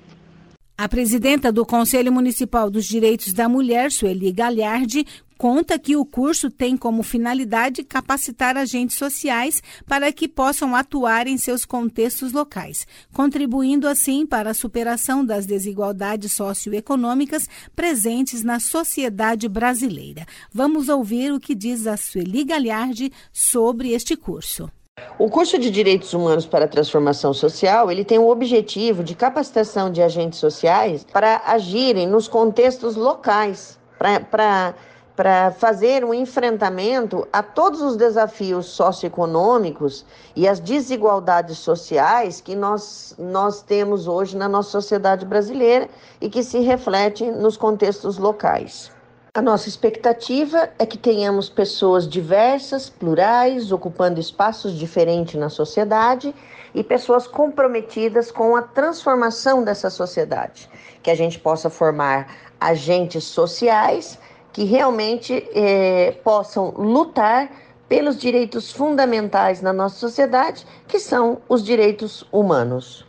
A 0.77 0.89
presidenta 0.89 1.53
do 1.53 1.65
Conselho 1.65 2.11
Municipal 2.11 2.69
dos 2.69 2.85
Direitos 2.85 3.31
da 3.31 3.47
Mulher, 3.47 3.93
Sueli 3.93 4.29
Galhardi, 4.29 5.05
conta 5.37 5.79
que 5.79 5.95
o 5.95 6.05
curso 6.05 6.49
tem 6.49 6.75
como 6.75 7.01
finalidade 7.01 7.81
capacitar 7.81 8.57
agentes 8.57 8.97
sociais 8.97 9.63
para 9.85 10.11
que 10.11 10.27
possam 10.27 10.75
atuar 10.75 11.27
em 11.27 11.37
seus 11.37 11.63
contextos 11.63 12.33
locais, 12.33 12.85
contribuindo 13.13 13.87
assim 13.87 14.25
para 14.25 14.51
a 14.51 14.53
superação 14.53 15.25
das 15.25 15.45
desigualdades 15.45 16.33
socioeconômicas 16.33 17.47
presentes 17.73 18.43
na 18.43 18.59
sociedade 18.59 19.47
brasileira. 19.47 20.25
Vamos 20.51 20.89
ouvir 20.89 21.31
o 21.31 21.39
que 21.39 21.55
diz 21.55 21.87
a 21.87 21.95
Sueli 21.95 22.43
Galhardi 22.43 23.11
sobre 23.31 23.91
este 23.91 24.17
curso. 24.17 24.69
O 25.17 25.29
curso 25.29 25.57
de 25.57 25.69
Direitos 25.69 26.13
Humanos 26.13 26.45
para 26.45 26.63
a 26.63 26.67
Transformação 26.69 27.33
Social, 27.33 27.91
ele 27.91 28.05
tem 28.05 28.17
o 28.17 28.29
objetivo 28.29 29.03
de 29.03 29.13
capacitação 29.13 29.91
de 29.91 30.01
agentes 30.01 30.39
sociais 30.39 31.05
para 31.05 31.41
agirem 31.45 32.07
nos 32.07 32.29
contextos 32.29 32.95
locais, 32.95 33.77
para 33.97 35.51
fazer 35.51 36.05
um 36.05 36.13
enfrentamento 36.13 37.27
a 37.31 37.43
todos 37.43 37.81
os 37.81 37.97
desafios 37.97 38.67
socioeconômicos 38.67 40.05
e 40.33 40.47
as 40.47 40.61
desigualdades 40.61 41.57
sociais 41.57 42.39
que 42.39 42.55
nós, 42.55 43.15
nós 43.19 43.61
temos 43.61 44.07
hoje 44.07 44.37
na 44.37 44.47
nossa 44.47 44.69
sociedade 44.69 45.25
brasileira 45.25 45.89
e 46.21 46.29
que 46.29 46.41
se 46.41 46.59
refletem 46.59 47.33
nos 47.33 47.57
contextos 47.57 48.17
locais. 48.17 48.94
A 49.35 49.41
nossa 49.41 49.67
expectativa 49.67 50.69
é 50.79 50.85
que 50.85 50.97
tenhamos 50.97 51.49
pessoas 51.49 52.07
diversas, 52.07 52.89
plurais, 52.89 53.69
ocupando 53.69 54.17
espaços 54.17 54.71
diferentes 54.71 55.35
na 55.35 55.49
sociedade 55.49 56.33
e 56.73 56.81
pessoas 56.81 57.27
comprometidas 57.27 58.31
com 58.31 58.55
a 58.55 58.61
transformação 58.61 59.61
dessa 59.61 59.89
sociedade. 59.89 60.69
Que 61.03 61.11
a 61.11 61.15
gente 61.15 61.37
possa 61.37 61.69
formar 61.69 62.33
agentes 62.61 63.25
sociais 63.25 64.17
que 64.53 64.63
realmente 64.63 65.45
eh, 65.53 66.13
possam 66.23 66.69
lutar 66.69 67.51
pelos 67.89 68.17
direitos 68.17 68.71
fundamentais 68.71 69.61
na 69.61 69.73
nossa 69.73 69.97
sociedade, 69.97 70.65
que 70.87 70.97
são 70.97 71.41
os 71.49 71.61
direitos 71.61 72.25
humanos. 72.31 73.05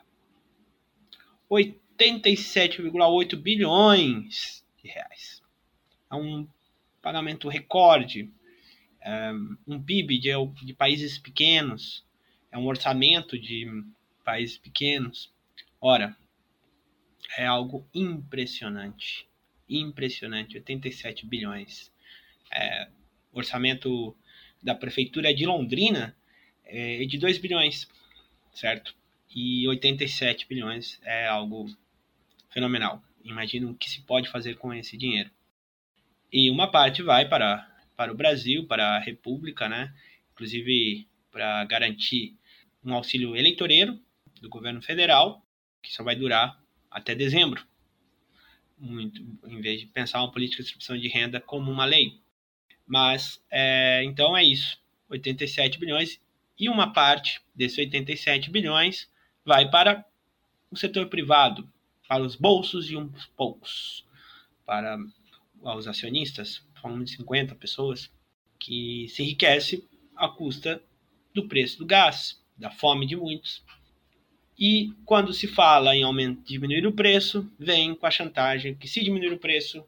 87,8 1.49 3.35
bilhões 3.35 4.65
de 4.81 4.89
reais. 4.89 5.43
É 6.09 6.15
um 6.15 6.47
pagamento 7.01 7.49
recorde, 7.49 8.31
é 9.01 9.33
um 9.67 9.81
PIB 9.83 10.17
de, 10.17 10.29
de 10.63 10.73
países 10.73 11.17
pequenos, 11.17 12.05
é 12.49 12.57
um 12.57 12.67
orçamento 12.67 13.37
de 13.37 13.67
países 14.23 14.57
pequenos. 14.57 15.31
Ora, 15.79 16.15
é 17.37 17.45
algo 17.45 17.87
impressionante. 17.93 19.27
Impressionante, 19.69 20.57
87 20.57 21.25
bilhões. 21.25 21.91
É, 22.51 22.89
orçamento 23.31 24.15
da 24.61 24.75
prefeitura 24.75 25.33
de 25.33 25.45
Londrina 25.45 26.15
é 26.65 27.05
de 27.05 27.17
2 27.17 27.37
bilhões, 27.37 27.87
certo? 28.53 28.93
E 29.33 29.67
87 29.67 30.47
bilhões 30.47 30.99
é 31.03 31.27
algo 31.27 31.69
fenomenal. 32.49 33.01
Imagina 33.23 33.69
o 33.69 33.75
que 33.75 33.89
se 33.89 34.01
pode 34.01 34.29
fazer 34.29 34.55
com 34.55 34.73
esse 34.73 34.97
dinheiro. 34.97 35.29
E 36.31 36.49
uma 36.49 36.69
parte 36.69 37.01
vai 37.01 37.27
para, 37.27 37.67
para 37.95 38.11
o 38.11 38.15
Brasil, 38.15 38.65
para 38.65 38.97
a 38.97 38.99
República, 38.99 39.67
né? 39.69 39.93
Inclusive 40.33 41.07
para 41.31 41.63
garantir 41.65 42.35
um 42.83 42.93
auxílio 42.93 43.35
eleitoreiro 43.35 43.99
do 44.41 44.49
governo 44.49 44.81
federal, 44.81 45.45
que 45.81 45.93
só 45.93 46.03
vai 46.03 46.15
durar 46.15 46.59
até 46.89 47.15
dezembro. 47.15 47.65
Muito, 48.77 49.21
em 49.45 49.61
vez 49.61 49.79
de 49.79 49.85
pensar 49.85 50.19
uma 50.19 50.31
política 50.31 50.63
de 50.63 50.63
distribuição 50.63 50.97
de 50.97 51.07
renda 51.07 51.39
como 51.39 51.71
uma 51.71 51.85
lei. 51.85 52.19
Mas, 52.85 53.41
é, 53.49 54.03
então 54.03 54.35
é 54.35 54.43
isso. 54.43 54.81
87 55.07 55.79
bilhões 55.79 56.19
e 56.57 56.67
uma 56.67 56.91
parte 56.91 57.41
desses 57.53 57.77
87 57.77 58.49
bilhões 58.49 59.09
vai 59.45 59.69
para 59.69 60.03
o 60.71 60.75
setor 60.75 61.07
privado, 61.07 61.71
para 62.07 62.23
os 62.23 62.35
bolsos 62.35 62.87
de 62.87 62.97
uns 62.97 63.25
poucos, 63.27 64.05
para 64.65 64.97
os 65.61 65.87
acionistas, 65.87 66.65
falando 66.81 67.05
de 67.05 67.11
50 67.11 67.55
pessoas, 67.55 68.11
que 68.59 69.07
se 69.09 69.21
enriquece 69.21 69.87
à 70.15 70.27
custa 70.27 70.81
do 71.33 71.47
preço 71.47 71.77
do 71.77 71.85
gás, 71.85 72.41
da 72.57 72.71
fome 72.71 73.05
de 73.05 73.15
muitos 73.15 73.63
e 74.63 74.93
quando 75.05 75.33
se 75.33 75.47
fala 75.47 75.95
em 75.95 76.03
aumento, 76.03 76.43
diminuir 76.45 76.85
o 76.85 76.91
preço, 76.93 77.51
vem 77.57 77.95
com 77.95 78.05
a 78.05 78.11
chantagem 78.11 78.75
que 78.75 78.87
se 78.87 79.03
diminuir 79.03 79.33
o 79.33 79.39
preço, 79.39 79.83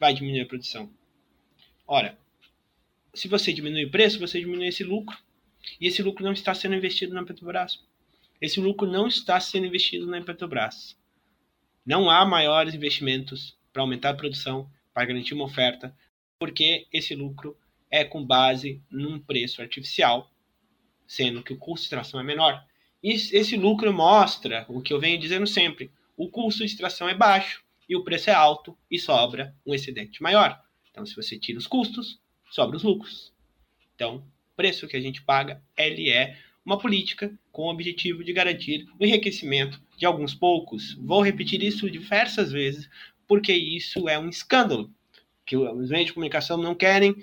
vai 0.00 0.14
diminuir 0.14 0.40
a 0.40 0.46
produção. 0.46 0.90
Ora, 1.86 2.18
se 3.12 3.28
você 3.28 3.52
diminui 3.52 3.84
o 3.84 3.90
preço, 3.90 4.18
você 4.18 4.40
diminui 4.40 4.68
esse 4.68 4.82
lucro. 4.82 5.14
E 5.78 5.86
esse 5.86 6.02
lucro 6.02 6.24
não 6.24 6.32
está 6.32 6.54
sendo 6.54 6.74
investido 6.74 7.12
na 7.12 7.22
Petrobras. 7.22 7.84
Esse 8.40 8.60
lucro 8.60 8.90
não 8.90 9.08
está 9.08 9.38
sendo 9.38 9.66
investido 9.66 10.06
na 10.06 10.22
Petrobras. 10.22 10.96
Não 11.84 12.08
há 12.08 12.24
maiores 12.24 12.72
investimentos 12.72 13.54
para 13.74 13.82
aumentar 13.82 14.08
a 14.08 14.14
produção, 14.14 14.70
para 14.94 15.04
garantir 15.04 15.34
uma 15.34 15.44
oferta, 15.44 15.94
porque 16.38 16.86
esse 16.90 17.14
lucro 17.14 17.58
é 17.90 18.04
com 18.04 18.24
base 18.24 18.82
num 18.90 19.18
preço 19.18 19.60
artificial, 19.60 20.30
sendo 21.06 21.42
que 21.42 21.52
o 21.52 21.58
custo 21.58 21.80
de 21.80 21.84
extração 21.88 22.18
é 22.18 22.22
menor 22.22 22.64
esse 23.10 23.56
lucro 23.56 23.92
mostra 23.92 24.64
o 24.68 24.80
que 24.80 24.92
eu 24.92 25.00
venho 25.00 25.18
dizendo 25.18 25.46
sempre: 25.46 25.90
o 26.16 26.28
custo 26.28 26.60
de 26.60 26.70
extração 26.70 27.08
é 27.08 27.14
baixo 27.14 27.62
e 27.88 27.94
o 27.94 28.02
preço 28.02 28.30
é 28.30 28.32
alto 28.32 28.76
e 28.90 28.98
sobra 28.98 29.54
um 29.66 29.74
excedente 29.74 30.22
maior. 30.22 30.58
Então, 30.90 31.04
se 31.04 31.14
você 31.14 31.38
tira 31.38 31.58
os 31.58 31.66
custos, 31.66 32.18
sobra 32.50 32.76
os 32.76 32.82
lucros. 32.82 33.32
Então, 33.94 34.16
o 34.52 34.56
preço 34.56 34.88
que 34.88 34.96
a 34.96 35.00
gente 35.00 35.22
paga, 35.22 35.62
ele 35.76 36.10
é 36.10 36.38
uma 36.64 36.78
política 36.78 37.32
com 37.52 37.64
o 37.64 37.70
objetivo 37.70 38.24
de 38.24 38.32
garantir 38.32 38.88
o 38.98 39.04
enriquecimento 39.04 39.80
de 39.98 40.06
alguns 40.06 40.34
poucos. 40.34 40.94
Vou 40.94 41.20
repetir 41.20 41.62
isso 41.62 41.90
diversas 41.90 42.50
vezes, 42.52 42.88
porque 43.26 43.52
isso 43.52 44.08
é 44.08 44.18
um 44.18 44.28
escândalo 44.28 44.90
que 45.44 45.56
os 45.56 45.90
meios 45.90 46.06
de 46.06 46.12
comunicação 46.14 46.56
não 46.56 46.74
querem 46.74 47.14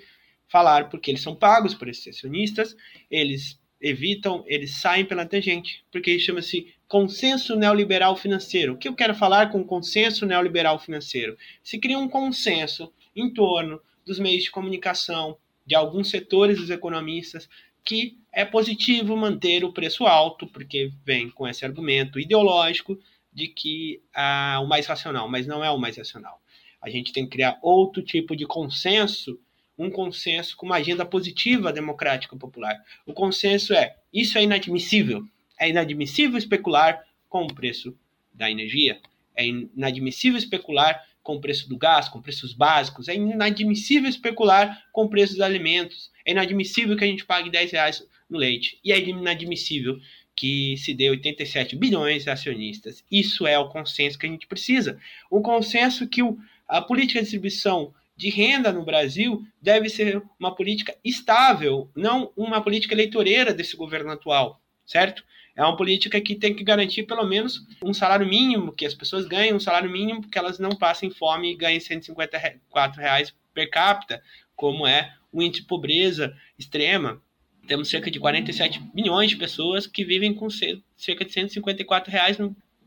falar, 0.48 0.88
porque 0.88 1.10
eles 1.10 1.22
são 1.22 1.34
pagos 1.34 1.74
por 1.74 1.88
esses 1.88 2.06
acionistas, 2.16 2.76
eles 3.10 3.58
evitam, 3.82 4.44
eles 4.46 4.76
saem 4.76 5.04
pela 5.04 5.26
tangente, 5.26 5.84
porque 5.90 6.18
chama-se 6.18 6.72
consenso 6.86 7.56
neoliberal 7.56 8.16
financeiro. 8.16 8.74
O 8.74 8.78
que 8.78 8.86
eu 8.86 8.94
quero 8.94 9.14
falar 9.14 9.50
com 9.50 9.64
consenso 9.64 10.24
neoliberal 10.24 10.78
financeiro? 10.78 11.36
Se 11.64 11.78
cria 11.78 11.98
um 11.98 12.08
consenso 12.08 12.92
em 13.14 13.32
torno 13.34 13.80
dos 14.06 14.20
meios 14.20 14.44
de 14.44 14.50
comunicação, 14.50 15.36
de 15.66 15.74
alguns 15.74 16.10
setores 16.10 16.58
dos 16.58 16.70
economistas, 16.70 17.48
que 17.84 18.16
é 18.32 18.44
positivo 18.44 19.16
manter 19.16 19.64
o 19.64 19.72
preço 19.72 20.06
alto, 20.06 20.46
porque 20.46 20.92
vem 21.04 21.28
com 21.28 21.48
esse 21.48 21.64
argumento 21.64 22.20
ideológico 22.20 22.96
de 23.32 23.48
que 23.48 24.00
ah, 24.14 24.60
o 24.62 24.66
mais 24.68 24.86
racional, 24.86 25.28
mas 25.28 25.46
não 25.46 25.64
é 25.64 25.70
o 25.70 25.78
mais 25.78 25.96
racional. 25.96 26.40
A 26.80 26.88
gente 26.88 27.12
tem 27.12 27.24
que 27.24 27.30
criar 27.30 27.58
outro 27.62 28.02
tipo 28.02 28.36
de 28.36 28.46
consenso 28.46 29.38
um 29.82 29.90
consenso 29.90 30.56
com 30.56 30.66
uma 30.66 30.76
agenda 30.76 31.04
positiva 31.04 31.72
democrática 31.72 32.36
popular. 32.36 32.80
O 33.06 33.12
consenso 33.12 33.74
é: 33.74 33.96
isso 34.12 34.38
é 34.38 34.42
inadmissível. 34.42 35.24
É 35.58 35.68
inadmissível 35.68 36.38
especular 36.38 37.04
com 37.28 37.44
o 37.44 37.54
preço 37.54 37.96
da 38.32 38.50
energia. 38.50 39.00
É 39.34 39.46
inadmissível 39.46 40.38
especular 40.38 41.04
com 41.22 41.36
o 41.36 41.40
preço 41.40 41.68
do 41.68 41.76
gás, 41.76 42.08
com 42.08 42.20
preços 42.20 42.52
básicos. 42.52 43.08
É 43.08 43.14
inadmissível 43.14 44.08
especular 44.08 44.84
com 44.92 45.04
o 45.04 45.08
preço 45.08 45.34
dos 45.34 45.42
alimentos. 45.42 46.10
É 46.24 46.32
inadmissível 46.32 46.96
que 46.96 47.04
a 47.04 47.06
gente 47.06 47.24
pague 47.24 47.50
10 47.50 47.72
reais 47.72 48.06
no 48.28 48.38
leite. 48.38 48.78
E 48.84 48.92
é 48.92 48.98
inadmissível 48.98 49.98
que 50.34 50.76
se 50.78 50.94
dê 50.94 51.10
87 51.10 51.76
bilhões 51.76 52.26
a 52.26 52.32
acionistas. 52.32 53.04
Isso 53.10 53.46
é 53.46 53.58
o 53.58 53.68
consenso 53.68 54.18
que 54.18 54.26
a 54.26 54.28
gente 54.28 54.46
precisa. 54.46 54.98
O 55.30 55.40
consenso 55.40 56.06
que 56.08 56.22
o, 56.22 56.38
a 56.66 56.80
política 56.80 57.20
de 57.20 57.24
distribuição 57.24 57.94
de 58.16 58.30
renda 58.30 58.72
no 58.72 58.84
Brasil 58.84 59.42
deve 59.60 59.88
ser 59.88 60.22
uma 60.38 60.54
política 60.54 60.94
estável, 61.04 61.90
não 61.96 62.32
uma 62.36 62.60
política 62.62 62.94
eleitoreira 62.94 63.52
desse 63.52 63.76
governo 63.76 64.10
atual, 64.10 64.60
certo? 64.84 65.24
É 65.54 65.62
uma 65.62 65.76
política 65.76 66.20
que 66.20 66.34
tem 66.34 66.54
que 66.54 66.64
garantir 66.64 67.02
pelo 67.02 67.26
menos 67.26 67.66
um 67.82 67.92
salário 67.92 68.26
mínimo, 68.26 68.72
que 68.72 68.86
as 68.86 68.94
pessoas 68.94 69.26
ganhem 69.26 69.52
um 69.52 69.60
salário 69.60 69.90
mínimo, 69.90 70.26
que 70.28 70.38
elas 70.38 70.58
não 70.58 70.70
passem 70.70 71.10
fome 71.10 71.52
e 71.52 71.56
ganhem 71.56 71.80
154 71.80 73.00
reais 73.00 73.34
per 73.52 73.68
capita, 73.68 74.22
como 74.56 74.86
é 74.86 75.14
o 75.30 75.42
índice 75.42 75.62
de 75.62 75.68
pobreza 75.68 76.34
extrema. 76.58 77.20
Temos 77.66 77.90
cerca 77.90 78.10
de 78.10 78.18
47 78.18 78.82
milhões 78.94 79.30
de 79.30 79.36
pessoas 79.36 79.86
que 79.86 80.04
vivem 80.04 80.32
com 80.32 80.48
cerca 80.50 81.24
de 81.24 81.32
154 81.32 82.10
reais 82.10 82.38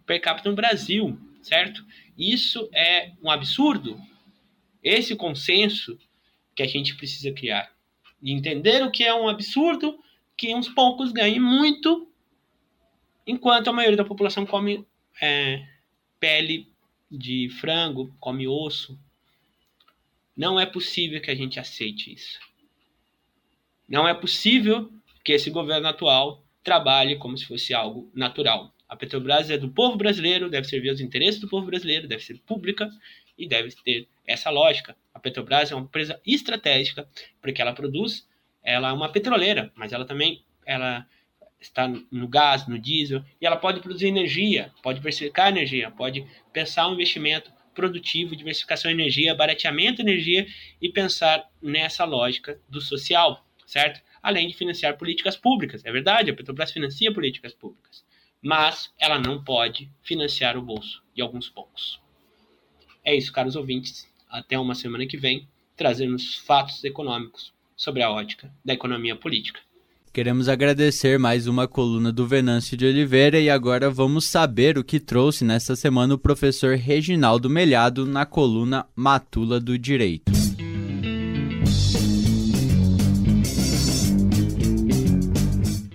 per 0.05 0.19
capita 0.19 0.49
no 0.49 0.55
Brasil, 0.55 1.19
certo? 1.41 1.85
Isso 2.17 2.67
é 2.73 3.11
um 3.21 3.29
absurdo. 3.29 3.99
Esse 4.85 5.15
consenso 5.15 5.97
que 6.55 6.63
a 6.63 6.67
gente 6.67 6.95
precisa 6.95 7.31
criar. 7.33 7.69
E 8.21 8.31
entender 8.31 8.83
o 8.83 8.91
que 8.91 9.03
é 9.03 9.13
um 9.13 9.27
absurdo 9.27 9.99
que 10.37 10.55
uns 10.55 10.69
poucos 10.69 11.11
ganhem 11.11 11.39
muito 11.39 12.07
Enquanto 13.27 13.69
a 13.69 13.73
maioria 13.73 13.97
da 13.97 14.05
população 14.05 14.45
come 14.45 14.85
é, 15.19 15.65
pele 16.19 16.71
de 17.09 17.49
frango, 17.59 18.15
come 18.19 18.47
osso, 18.47 18.99
não 20.37 20.59
é 20.59 20.65
possível 20.65 21.19
que 21.19 21.31
a 21.31 21.35
gente 21.35 21.59
aceite 21.59 22.13
isso. 22.13 22.39
Não 23.89 24.07
é 24.07 24.13
possível 24.13 24.91
que 25.23 25.31
esse 25.31 25.49
governo 25.49 25.87
atual 25.87 26.43
trabalhe 26.63 27.15
como 27.15 27.37
se 27.37 27.45
fosse 27.45 27.73
algo 27.73 28.11
natural. 28.13 28.71
A 28.87 28.95
Petrobras 28.95 29.49
é 29.49 29.57
do 29.57 29.69
povo 29.69 29.97
brasileiro, 29.97 30.49
deve 30.49 30.67
servir 30.67 30.89
aos 30.89 30.99
interesses 30.99 31.41
do 31.41 31.47
povo 31.47 31.65
brasileiro, 31.65 32.07
deve 32.07 32.23
ser 32.23 32.39
pública 32.45 32.87
e 33.35 33.47
deve 33.47 33.71
ter 33.83 34.07
essa 34.27 34.49
lógica. 34.49 34.95
A 35.13 35.19
Petrobras 35.19 35.71
é 35.71 35.75
uma 35.75 35.85
empresa 35.85 36.19
estratégica 36.25 37.07
porque 37.41 37.61
ela 37.61 37.73
produz, 37.73 38.27
ela 38.63 38.89
é 38.89 38.93
uma 38.93 39.11
petroleira, 39.11 39.71
mas 39.75 39.93
ela 39.93 40.05
também 40.05 40.43
ela 40.65 41.05
está 41.59 41.87
no 41.87 42.27
gás, 42.27 42.67
no 42.67 42.77
diesel, 42.77 43.23
e 43.39 43.45
ela 43.45 43.57
pode 43.57 43.79
produzir 43.79 44.07
energia, 44.07 44.71
pode 44.83 44.99
diversificar 44.99 45.49
energia, 45.49 45.91
pode 45.91 46.25
pensar 46.53 46.87
um 46.87 46.93
investimento 46.93 47.51
produtivo, 47.73 48.35
diversificação 48.35 48.89
de 48.89 48.99
energia, 48.99 49.35
barateamento 49.35 49.97
de 49.97 50.09
energia 50.09 50.47
e 50.81 50.89
pensar 50.89 51.49
nessa 51.61 52.05
lógica 52.05 52.59
do 52.69 52.79
social, 52.79 53.45
certo? 53.65 54.01
Além 54.23 54.47
de 54.47 54.55
financiar 54.55 54.97
políticas 54.97 55.35
públicas. 55.35 55.83
É 55.83 55.91
verdade, 55.91 56.31
a 56.31 56.33
Petrobras 56.33 56.71
financia 56.71 57.13
políticas 57.13 57.53
públicas, 57.53 58.05
mas 58.41 58.93
ela 58.97 59.19
não 59.19 59.43
pode 59.43 59.91
financiar 60.01 60.57
o 60.57 60.61
bolso 60.61 61.03
de 61.13 61.21
alguns 61.21 61.49
poucos. 61.49 62.01
É 63.03 63.13
isso, 63.13 63.31
caros 63.31 63.55
ouvintes. 63.55 64.07
Até 64.35 64.59
uma 64.59 64.75
semana 64.75 65.05
que 65.05 65.15
vem, 65.15 65.47
trazemos 65.77 66.35
fatos 66.45 66.83
econômicos 66.83 67.53
sobre 67.73 68.03
a 68.03 68.11
ótica 68.11 68.51
da 68.65 68.73
economia 68.73 69.15
política. 69.15 69.61
Queremos 70.11 70.49
agradecer 70.49 71.17
mais 71.17 71.47
uma 71.47 71.69
coluna 71.69 72.11
do 72.11 72.27
Venâncio 72.27 72.75
de 72.75 72.85
Oliveira 72.85 73.39
e 73.39 73.49
agora 73.49 73.89
vamos 73.89 74.25
saber 74.25 74.77
o 74.77 74.83
que 74.83 74.99
trouxe 74.99 75.45
nesta 75.45 75.73
semana 75.73 76.15
o 76.15 76.17
professor 76.17 76.75
Reginaldo 76.75 77.49
Melhado 77.49 78.05
na 78.05 78.25
coluna 78.25 78.85
Matula 78.93 79.57
do 79.57 79.79
Direito. 79.79 80.29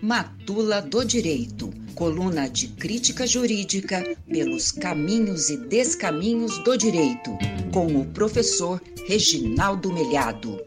Matula 0.01 0.80
do 0.80 1.05
Direito, 1.05 1.70
coluna 2.01 2.48
de 2.48 2.66
crítica 2.66 3.26
jurídica 3.26 4.03
pelos 4.26 4.72
caminhos 4.72 5.51
e 5.51 5.59
descaminhos 5.59 6.57
do 6.64 6.74
direito, 6.74 7.30
com 7.74 7.88
o 7.88 8.07
professor 8.07 8.80
Reginaldo 9.07 9.92
Melhado. 9.92 10.59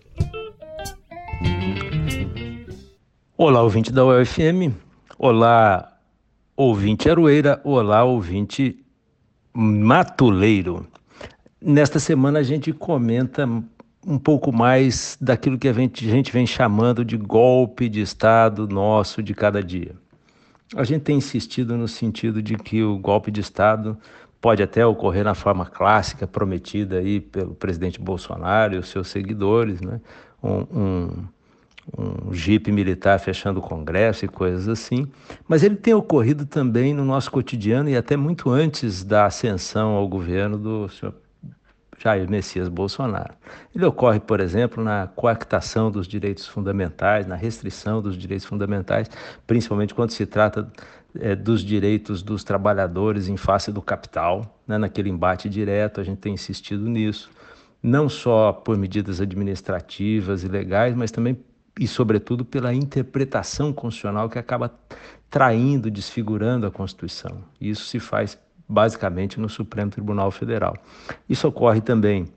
Olá, 3.36 3.64
ouvinte 3.64 3.92
da 3.92 4.06
UFM. 4.06 4.76
Olá, 5.18 5.98
ouvinte 6.56 7.10
Aroeira. 7.10 7.60
Olá, 7.64 8.04
ouvinte 8.04 8.86
Matuleiro. 9.52 10.86
Nesta 11.60 12.00
semana 12.00 12.38
a 12.38 12.44
gente 12.44 12.72
comenta 12.72 13.50
um 14.06 14.20
pouco 14.20 14.52
mais 14.52 15.18
daquilo 15.20 15.58
que 15.58 15.68
a 15.68 15.74
gente, 15.74 16.08
a 16.08 16.12
gente 16.12 16.32
vem 16.32 16.46
chamando 16.46 17.04
de 17.04 17.18
golpe 17.18 17.90
de 17.90 18.02
Estado 18.02 18.68
nosso 18.68 19.24
de 19.24 19.34
cada 19.34 19.64
dia. 19.64 20.03
A 20.76 20.84
gente 20.84 21.04
tem 21.04 21.18
insistido 21.18 21.78
no 21.78 21.88
sentido 21.88 22.42
de 22.42 22.56
que 22.58 22.84
o 22.84 22.98
golpe 22.98 23.32
de 23.32 23.42
Estado 23.42 23.98
pode 24.42 24.62
até 24.62 24.86
ocorrer 24.86 25.24
na 25.24 25.34
forma 25.34 25.66
clássica 25.66 26.28
prometida 26.28 26.98
aí 26.98 27.20
pelo 27.22 27.56
presidente 27.56 28.00
Bolsonaro 28.02 28.76
e 28.76 28.78
os 28.78 28.90
seus 28.90 29.08
seguidores, 29.08 29.82
né? 29.82 30.02
um, 30.42 30.80
um 30.80 31.24
um 31.98 32.34
jipe 32.34 32.72
militar 32.72 33.20
fechando 33.20 33.60
o 33.60 33.64
Congresso 33.64 34.24
e 34.26 34.28
coisas 34.28 34.70
assim, 34.70 35.08
mas 35.48 35.64
ele 35.64 35.76
tem 35.76 35.94
ocorrido 35.94 36.46
também 36.46 36.94
no 36.94 37.04
nosso 37.04 37.30
cotidiano 37.30 37.90
e 37.90 37.98
até 37.98 38.16
muito 38.16 38.50
antes 38.50 39.04
da 39.04 39.26
ascensão 39.26 39.92
ao 39.92 40.08
governo 40.08 40.58
do 40.58 40.88
senhor 40.90 41.14
Jair 42.04 42.30
Messias 42.30 42.68
Bolsonaro. 42.68 43.34
Ele 43.74 43.86
ocorre, 43.86 44.20
por 44.20 44.42
exemplo, 44.42 44.84
na 44.84 45.08
coactação 45.08 45.90
dos 45.90 46.06
direitos 46.06 46.46
fundamentais, 46.46 47.26
na 47.26 47.36
restrição 47.36 48.02
dos 48.02 48.18
direitos 48.18 48.46
fundamentais, 48.46 49.10
principalmente 49.48 49.94
quando 49.94 50.12
se 50.12 50.26
trata 50.26 50.70
é, 51.20 51.36
dos 51.36 51.62
direitos 51.62 52.22
dos 52.22 52.44
trabalhadores 52.44 53.30
em 53.30 53.38
face 53.38 53.72
do 53.72 53.82
capital, 53.82 54.60
né, 54.68 54.78
naquele 54.78 55.10
embate 55.10 55.48
direto, 55.48 56.02
a 56.02 56.04
gente 56.04 56.20
tem 56.20 56.34
insistido 56.34 56.90
nisso, 56.90 57.32
não 57.82 58.10
só 58.10 58.52
por 58.52 58.78
medidas 58.78 59.22
administrativas 59.22 60.44
e 60.44 60.48
legais, 60.48 60.94
mas 60.96 61.12
também 61.12 61.38
e, 61.80 61.88
sobretudo, 61.88 62.46
pela 62.46 62.74
interpretação 62.74 63.74
constitucional 63.74 64.30
que 64.30 64.38
acaba 64.38 64.72
traindo, 65.30 65.90
desfigurando 65.90 66.68
a 66.68 66.72
Constituição. 66.72 67.44
Isso 67.60 67.86
se 67.86 68.00
faz 68.00 68.38
basicamente 68.74 69.40
no 69.40 69.48
Supremo 69.48 69.92
Tribunal 69.92 70.32
Federal. 70.32 70.76
Isso 71.30 71.48
ocorre 71.48 71.80
também 71.80 72.28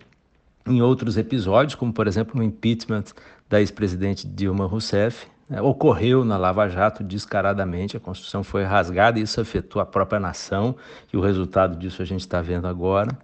em 0.67 0.83
outros 0.83 1.17
episódios, 1.17 1.75
como 1.75 1.93
por 1.93 2.07
exemplo 2.07 2.37
no 2.37 2.43
impeachment 2.43 3.05
da 3.49 3.61
ex-presidente 3.61 4.27
Dilma 4.27 4.67
Rousseff, 4.67 5.27
é, 5.49 5.63
ocorreu 5.63 6.25
na 6.25 6.37
Lava 6.37 6.69
Jato 6.69 7.05
descaradamente, 7.05 7.97
a 7.97 8.01
Constituição 8.01 8.43
foi 8.43 8.65
rasgada 8.65 9.19
e 9.19 9.23
isso 9.23 9.41
afetou 9.41 9.81
a 9.81 9.87
própria 9.87 10.19
nação, 10.19 10.75
e 11.13 11.17
o 11.17 11.21
resultado 11.21 11.79
disso 11.79 12.03
a 12.03 12.05
gente 12.05 12.21
está 12.21 12.43
vendo 12.43 12.67
agora. 12.67 13.17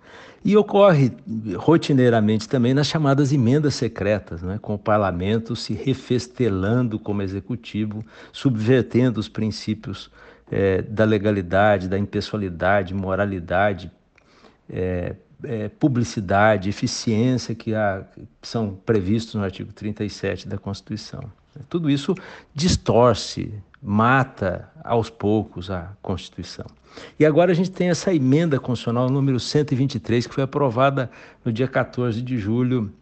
E 0.44 0.56
ocorre 0.56 1.12
rotineiramente 1.56 2.48
também 2.48 2.74
nas 2.74 2.86
chamadas 2.86 3.32
emendas 3.32 3.74
secretas, 3.74 4.40
né, 4.40 4.58
com 4.62 4.74
o 4.74 4.78
parlamento 4.78 5.54
se 5.56 5.72
refestelando 5.74 6.98
como 6.98 7.22
executivo, 7.22 8.04
subvertendo 8.32 9.18
os 9.18 9.28
princípios 9.28 10.08
é, 10.50 10.82
da 10.82 11.04
legalidade, 11.04 11.88
da 11.88 11.98
impessoalidade, 11.98 12.94
moralidade, 12.94 13.90
é, 14.70 15.16
é, 15.44 15.68
publicidade, 15.68 16.68
eficiência 16.68 17.54
que 17.54 17.74
há, 17.74 18.04
são 18.42 18.78
previstos 18.86 19.34
no 19.34 19.42
artigo 19.42 19.72
37 19.72 20.48
da 20.48 20.58
Constituição. 20.58 21.22
Tudo 21.68 21.90
isso 21.90 22.14
distorce, 22.54 23.52
mata 23.82 24.70
aos 24.82 25.10
poucos 25.10 25.70
a 25.70 25.92
Constituição. 26.00 26.66
E 27.18 27.24
agora 27.24 27.52
a 27.52 27.54
gente 27.54 27.70
tem 27.70 27.90
essa 27.90 28.14
emenda 28.14 28.58
constitucional 28.58 29.08
número 29.08 29.40
123, 29.40 30.26
que 30.26 30.34
foi 30.34 30.44
aprovada 30.44 31.10
no 31.44 31.52
dia 31.52 31.66
14 31.66 32.20
de 32.20 32.38
julho 32.38 32.92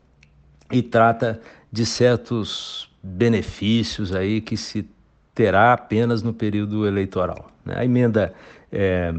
e 0.71 0.83
trata 0.83 1.41
de 1.71 1.85
certos 1.85 2.89
benefícios 3.03 4.15
aí 4.15 4.41
que 4.41 4.57
se 4.57 4.89
terá 5.41 5.73
apenas 5.73 6.23
no 6.23 6.35
período 6.35 6.87
eleitoral. 6.87 7.51
Né? 7.65 7.73
A 7.79 7.83
emenda 7.83 8.35
é, 8.71 9.11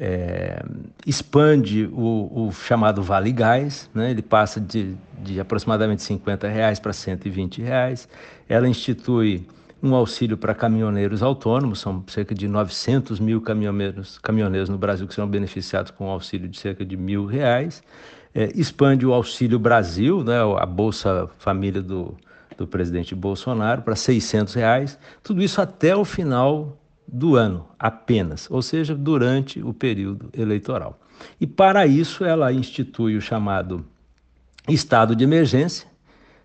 é, 0.00 0.60
expande 1.06 1.88
o, 1.92 2.48
o, 2.48 2.52
chamado 2.52 3.00
Vale 3.00 3.30
Gás, 3.30 3.88
né? 3.94 4.10
ele 4.10 4.22
passa 4.22 4.60
de, 4.60 4.96
de 5.22 5.38
aproximadamente 5.38 6.02
50 6.02 6.48
reais 6.48 6.80
para 6.80 6.92
120 6.92 7.62
reais. 7.62 8.08
Ela 8.48 8.66
institui 8.66 9.46
um 9.80 9.94
auxílio 9.94 10.36
para 10.36 10.52
caminhoneiros 10.52 11.22
autônomos, 11.22 11.78
são 11.78 12.02
cerca 12.08 12.34
de 12.34 12.48
900 12.48 13.20
mil 13.20 13.40
caminhoneiros, 13.40 14.18
caminhoneiros 14.18 14.68
no 14.68 14.76
Brasil 14.76 15.06
que 15.06 15.14
serão 15.14 15.28
beneficiados 15.28 15.92
com 15.92 16.06
um 16.06 16.10
auxílio 16.10 16.48
de 16.48 16.58
cerca 16.58 16.84
de 16.84 16.96
mil 16.96 17.24
reais. 17.24 17.84
É, 18.34 18.50
expande 18.52 19.06
o 19.06 19.12
Auxílio 19.12 19.60
Brasil, 19.60 20.24
né? 20.24 20.38
a 20.58 20.66
Bolsa 20.66 21.30
Família 21.38 21.80
do, 21.80 22.16
do 22.56 22.66
presidente 22.66 23.14
Bolsonaro, 23.14 23.82
para 23.82 23.96
600 23.96 24.54
reais. 24.54 24.98
Tudo 25.22 25.42
isso 25.42 25.60
até 25.60 25.94
o 25.94 26.04
final 26.04 26.78
do 27.06 27.36
ano 27.36 27.68
apenas, 27.78 28.50
ou 28.50 28.62
seja, 28.62 28.94
durante 28.94 29.62
o 29.62 29.72
período 29.72 30.30
eleitoral. 30.32 30.98
E 31.40 31.46
para 31.46 31.86
isso 31.86 32.24
ela 32.24 32.52
institui 32.52 33.16
o 33.16 33.20
chamado 33.20 33.84
estado 34.68 35.14
de 35.14 35.24
emergência, 35.24 35.86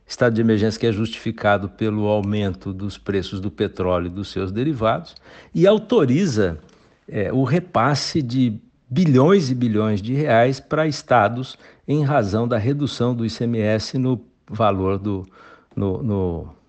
estado 0.06 0.34
de 0.34 0.42
emergência 0.42 0.80
que 0.80 0.88
é 0.88 0.92
justificado 0.92 1.70
pelo 1.70 2.08
aumento 2.08 2.74
dos 2.74 2.98
preços 2.98 3.40
do 3.40 3.50
petróleo 3.50 4.08
e 4.08 4.10
dos 4.10 4.30
seus 4.30 4.52
derivados, 4.52 5.16
e 5.54 5.66
autoriza 5.66 6.60
é, 7.08 7.32
o 7.32 7.44
repasse 7.44 8.22
de 8.22 8.60
bilhões 8.90 9.50
e 9.50 9.56
bilhões 9.56 10.02
de 10.02 10.14
reais 10.14 10.60
para 10.60 10.88
estados 10.88 11.58
em 11.88 12.04
razão 12.04 12.48
da 12.48 12.58
redução 12.58 13.16
do 13.16 13.26
ICMS 13.26 13.98
no 13.98 14.20
valor 14.50 14.98
do 14.98 15.28
no, 15.80 16.04
no 16.04 16.60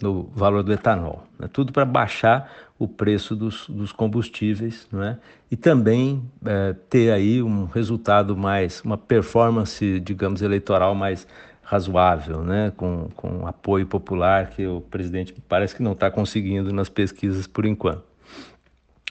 no 0.00 0.30
valor 0.34 0.62
do 0.62 0.72
etanol. 0.72 1.24
Né? 1.38 1.48
Tudo 1.52 1.72
para 1.72 1.84
baixar 1.84 2.50
o 2.78 2.86
preço 2.86 3.34
dos, 3.34 3.68
dos 3.68 3.92
combustíveis 3.92 4.86
né? 4.92 5.18
e 5.50 5.56
também 5.56 6.22
é, 6.44 6.74
ter 6.88 7.10
aí 7.10 7.42
um 7.42 7.64
resultado 7.66 8.36
mais, 8.36 8.80
uma 8.82 8.96
performance, 8.96 10.00
digamos, 10.00 10.42
eleitoral 10.42 10.94
mais 10.94 11.26
razoável, 11.62 12.42
né? 12.42 12.72
com, 12.76 13.08
com 13.16 13.46
apoio 13.46 13.86
popular 13.86 14.50
que 14.50 14.66
o 14.66 14.80
presidente 14.80 15.34
parece 15.48 15.74
que 15.74 15.82
não 15.82 15.92
está 15.92 16.10
conseguindo 16.10 16.72
nas 16.72 16.88
pesquisas 16.88 17.46
por 17.46 17.66
enquanto. 17.66 18.04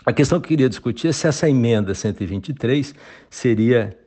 A 0.05 0.13
questão 0.13 0.39
que 0.39 0.45
eu 0.45 0.49
queria 0.49 0.69
discutir 0.69 1.09
é 1.09 1.11
se 1.11 1.27
essa 1.27 1.49
emenda 1.49 1.93
123 1.93 2.95
seria 3.29 3.97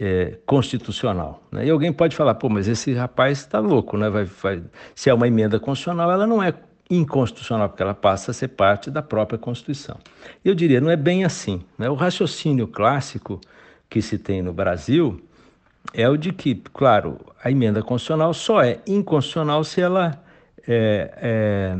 é, 0.00 0.38
constitucional. 0.46 1.42
Né? 1.52 1.66
E 1.66 1.70
alguém 1.70 1.92
pode 1.92 2.16
falar, 2.16 2.34
pô, 2.34 2.48
mas 2.48 2.66
esse 2.66 2.94
rapaz 2.94 3.40
está 3.40 3.60
louco, 3.60 3.98
né? 3.98 4.08
Vai, 4.08 4.24
vai... 4.24 4.62
Se 4.94 5.10
é 5.10 5.14
uma 5.14 5.28
emenda 5.28 5.60
constitucional, 5.60 6.10
ela 6.10 6.26
não 6.26 6.42
é 6.42 6.54
inconstitucional, 6.88 7.68
porque 7.68 7.82
ela 7.82 7.94
passa 7.94 8.30
a 8.30 8.34
ser 8.34 8.48
parte 8.48 8.90
da 8.90 9.02
própria 9.02 9.38
Constituição. 9.38 9.98
Eu 10.42 10.54
diria, 10.54 10.80
não 10.80 10.90
é 10.90 10.96
bem 10.96 11.22
assim. 11.22 11.62
Né? 11.78 11.88
O 11.90 11.94
raciocínio 11.94 12.66
clássico 12.66 13.38
que 13.90 14.00
se 14.00 14.18
tem 14.18 14.40
no 14.40 14.54
Brasil 14.54 15.20
é 15.92 16.08
o 16.08 16.16
de 16.16 16.32
que, 16.32 16.54
claro, 16.54 17.18
a 17.44 17.50
emenda 17.50 17.82
constitucional 17.82 18.32
só 18.32 18.62
é 18.62 18.80
inconstitucional 18.86 19.62
se 19.62 19.82
ela 19.82 20.20
é, 20.66 21.10
é, 21.16 21.78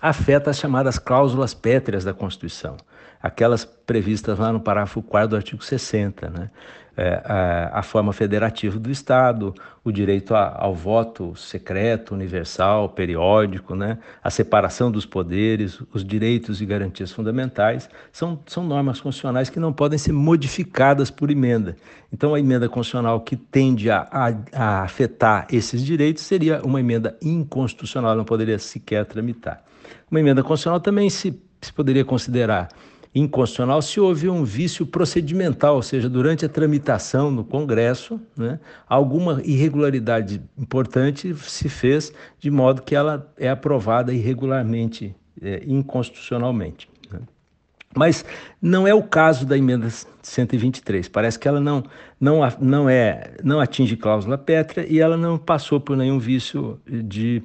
afeta 0.00 0.50
as 0.50 0.58
chamadas 0.58 0.98
cláusulas 0.98 1.54
pétreas 1.54 2.04
da 2.04 2.12
Constituição, 2.12 2.76
aquelas 3.20 3.64
previstas 3.64 4.38
lá 4.38 4.52
no 4.52 4.60
parágrafo 4.60 5.02
4 5.02 5.28
do 5.28 5.36
artigo 5.36 5.64
60, 5.64 6.28
né? 6.30 6.50
É, 6.96 7.22
a, 7.24 7.78
a, 7.78 7.82
forma 7.82 8.12
federativa 8.12 8.78
do 8.78 8.90
Estado, 8.90 9.54
o 9.82 9.90
direito 9.90 10.34
a, 10.34 10.56
ao 10.58 10.74
voto 10.74 11.34
secreto, 11.34 12.12
universal, 12.12 12.90
periódico, 12.90 13.74
né? 13.74 13.98
a 14.22 14.30
separação 14.30 14.90
dos 14.90 15.06
poderes, 15.06 15.80
os 15.92 16.04
direitos 16.04 16.60
e 16.60 16.66
garantias 16.66 17.10
fundamentais, 17.10 17.88
são, 18.12 18.38
são 18.46 18.62
normas 18.64 19.00
constitucionais 19.00 19.48
que 19.48 19.58
não 19.58 19.72
podem 19.72 19.98
ser 19.98 20.12
modificadas 20.12 21.10
por 21.10 21.30
emenda. 21.30 21.76
Então, 22.12 22.34
a 22.34 22.40
emenda 22.40 22.68
constitucional 22.68 23.20
que 23.20 23.36
tende 23.36 23.90
a, 23.90 24.06
a, 24.52 24.82
afetar 24.82 25.46
esses 25.50 25.82
direitos 25.82 26.22
seria 26.22 26.60
uma 26.62 26.78
emenda 26.78 27.16
inconstitucional, 27.22 28.14
não 28.14 28.24
poderia 28.24 28.58
sequer 28.58 29.06
tramitar. 29.06 29.64
Uma 30.10 30.20
emenda 30.20 30.42
constitucional 30.42 30.78
também 30.78 31.08
se, 31.08 31.40
se 31.58 31.72
poderia 31.72 32.04
considerar 32.04 32.68
inconstitucional 33.14 33.82
se 33.82 34.00
houve 34.00 34.28
um 34.28 34.42
vício 34.42 34.86
procedimental, 34.86 35.76
ou 35.76 35.82
seja, 35.82 36.08
durante 36.08 36.44
a 36.44 36.48
tramitação 36.48 37.30
no 37.30 37.44
Congresso, 37.44 38.20
né, 38.36 38.58
alguma 38.88 39.40
irregularidade 39.44 40.42
importante 40.56 41.34
se 41.34 41.68
fez 41.68 42.12
de 42.38 42.50
modo 42.50 42.82
que 42.82 42.94
ela 42.94 43.30
é 43.36 43.50
aprovada 43.50 44.14
irregularmente, 44.14 45.14
é, 45.40 45.62
inconstitucionalmente. 45.66 46.88
Né. 47.10 47.20
Mas 47.94 48.24
não 48.60 48.88
é 48.88 48.94
o 48.94 49.02
caso 49.02 49.44
da 49.44 49.58
emenda 49.58 49.88
123. 50.22 51.08
Parece 51.08 51.38
que 51.38 51.46
ela 51.46 51.60
não, 51.60 51.84
não, 52.18 52.40
não, 52.58 52.88
é, 52.88 53.34
não 53.44 53.60
atinge 53.60 53.96
cláusula 53.96 54.38
pétrea 54.38 54.86
e 54.88 54.98
ela 54.98 55.18
não 55.18 55.36
passou 55.36 55.78
por 55.78 55.96
nenhum 55.96 56.18
vício 56.18 56.80
de 56.86 57.42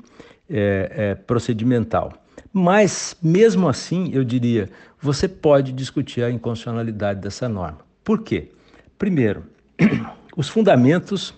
é, 0.49 0.91
é, 0.95 1.15
procedimental. 1.15 2.13
Mas, 2.53 3.15
mesmo 3.21 3.67
assim, 3.67 4.09
eu 4.13 4.23
diria, 4.23 4.69
você 5.01 5.27
pode 5.27 5.71
discutir 5.71 6.23
a 6.23 6.31
inconstitucionalidade 6.31 7.19
dessa 7.19 7.47
norma. 7.47 7.79
Por 8.03 8.23
quê? 8.23 8.51
Primeiro, 8.97 9.43
os 10.35 10.49
fundamentos 10.49 11.33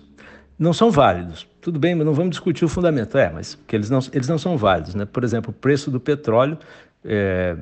não 0.58 0.72
são 0.72 0.90
válidos. 0.90 1.46
Tudo 1.60 1.78
bem, 1.78 1.94
mas 1.94 2.06
não 2.06 2.14
vamos 2.14 2.30
discutir 2.30 2.64
o 2.64 2.68
fundamento. 2.68 3.16
É, 3.18 3.30
mas 3.30 3.58
que 3.66 3.76
eles 3.76 3.90
não, 3.90 4.00
eles 4.12 4.28
não 4.28 4.38
são 4.38 4.56
válidos. 4.56 4.94
Né? 4.94 5.04
Por 5.04 5.24
exemplo, 5.24 5.50
o 5.50 5.54
preço 5.54 5.90
do 5.90 6.00
petróleo 6.00 6.58
é, 7.04 7.56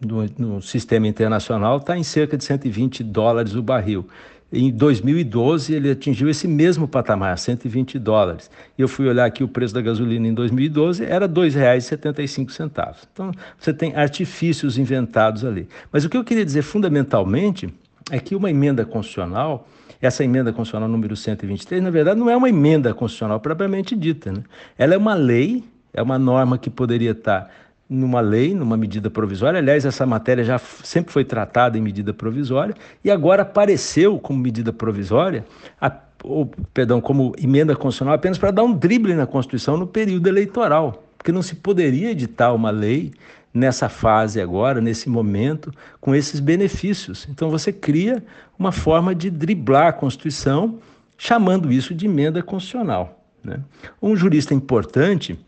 no, 0.00 0.26
no 0.38 0.62
sistema 0.62 1.06
internacional 1.06 1.78
está 1.78 1.96
em 1.96 2.02
cerca 2.02 2.36
de 2.36 2.44
120 2.44 3.02
dólares 3.04 3.54
o 3.54 3.62
barril. 3.62 4.06
Em 4.50 4.70
2012, 4.70 5.74
ele 5.74 5.90
atingiu 5.90 6.28
esse 6.30 6.48
mesmo 6.48 6.88
patamar, 6.88 7.36
120 7.36 7.98
dólares. 7.98 8.50
E 8.78 8.82
eu 8.82 8.88
fui 8.88 9.06
olhar 9.06 9.26
aqui 9.26 9.44
o 9.44 9.48
preço 9.48 9.74
da 9.74 9.82
gasolina 9.82 10.26
em 10.26 10.32
2012, 10.32 11.04
era 11.04 11.26
R$ 11.26 11.32
2,75. 11.32 12.96
Então, 13.12 13.30
você 13.58 13.74
tem 13.74 13.94
artifícios 13.94 14.78
inventados 14.78 15.44
ali. 15.44 15.68
Mas 15.92 16.06
o 16.06 16.08
que 16.08 16.16
eu 16.16 16.24
queria 16.24 16.46
dizer 16.46 16.62
fundamentalmente 16.62 17.68
é 18.10 18.18
que 18.18 18.34
uma 18.34 18.50
emenda 18.50 18.86
constitucional, 18.86 19.68
essa 20.00 20.24
emenda 20.24 20.50
constitucional 20.50 20.88
número 20.88 21.14
123, 21.14 21.82
na 21.82 21.90
verdade, 21.90 22.18
não 22.18 22.30
é 22.30 22.36
uma 22.36 22.48
emenda 22.48 22.94
constitucional 22.94 23.38
propriamente 23.40 23.94
dita. 23.94 24.32
Né? 24.32 24.42
Ela 24.78 24.94
é 24.94 24.96
uma 24.96 25.12
lei, 25.12 25.62
é 25.92 26.00
uma 26.00 26.18
norma 26.18 26.56
que 26.56 26.70
poderia 26.70 27.10
estar 27.10 27.50
numa 27.88 28.20
lei, 28.20 28.54
numa 28.54 28.76
medida 28.76 29.08
provisória. 29.08 29.58
Aliás, 29.58 29.84
essa 29.84 30.04
matéria 30.04 30.44
já 30.44 30.58
sempre 30.58 31.12
foi 31.12 31.24
tratada 31.24 31.78
em 31.78 31.80
medida 31.80 32.12
provisória 32.12 32.74
e 33.02 33.10
agora 33.10 33.42
apareceu 33.42 34.18
como 34.18 34.38
medida 34.38 34.72
provisória, 34.72 35.44
a, 35.80 35.90
ou, 36.22 36.50
perdão, 36.74 37.00
como 37.00 37.32
emenda 37.42 37.74
constitucional 37.74 38.14
apenas 38.14 38.36
para 38.36 38.50
dar 38.50 38.62
um 38.62 38.72
drible 38.72 39.14
na 39.14 39.26
Constituição 39.26 39.76
no 39.76 39.86
período 39.86 40.26
eleitoral, 40.26 41.02
porque 41.16 41.32
não 41.32 41.42
se 41.42 41.54
poderia 41.54 42.10
editar 42.10 42.52
uma 42.52 42.70
lei 42.70 43.12
nessa 43.54 43.88
fase 43.88 44.40
agora, 44.40 44.80
nesse 44.80 45.08
momento, 45.08 45.72
com 46.00 46.14
esses 46.14 46.40
benefícios. 46.40 47.26
Então 47.30 47.50
você 47.50 47.72
cria 47.72 48.22
uma 48.58 48.70
forma 48.70 49.14
de 49.14 49.30
driblar 49.30 49.88
a 49.88 49.92
Constituição, 49.92 50.78
chamando 51.16 51.72
isso 51.72 51.94
de 51.94 52.06
emenda 52.06 52.42
constitucional. 52.42 53.18
Né? 53.42 53.60
Um 54.02 54.14
jurista 54.14 54.52
importante 54.52 55.38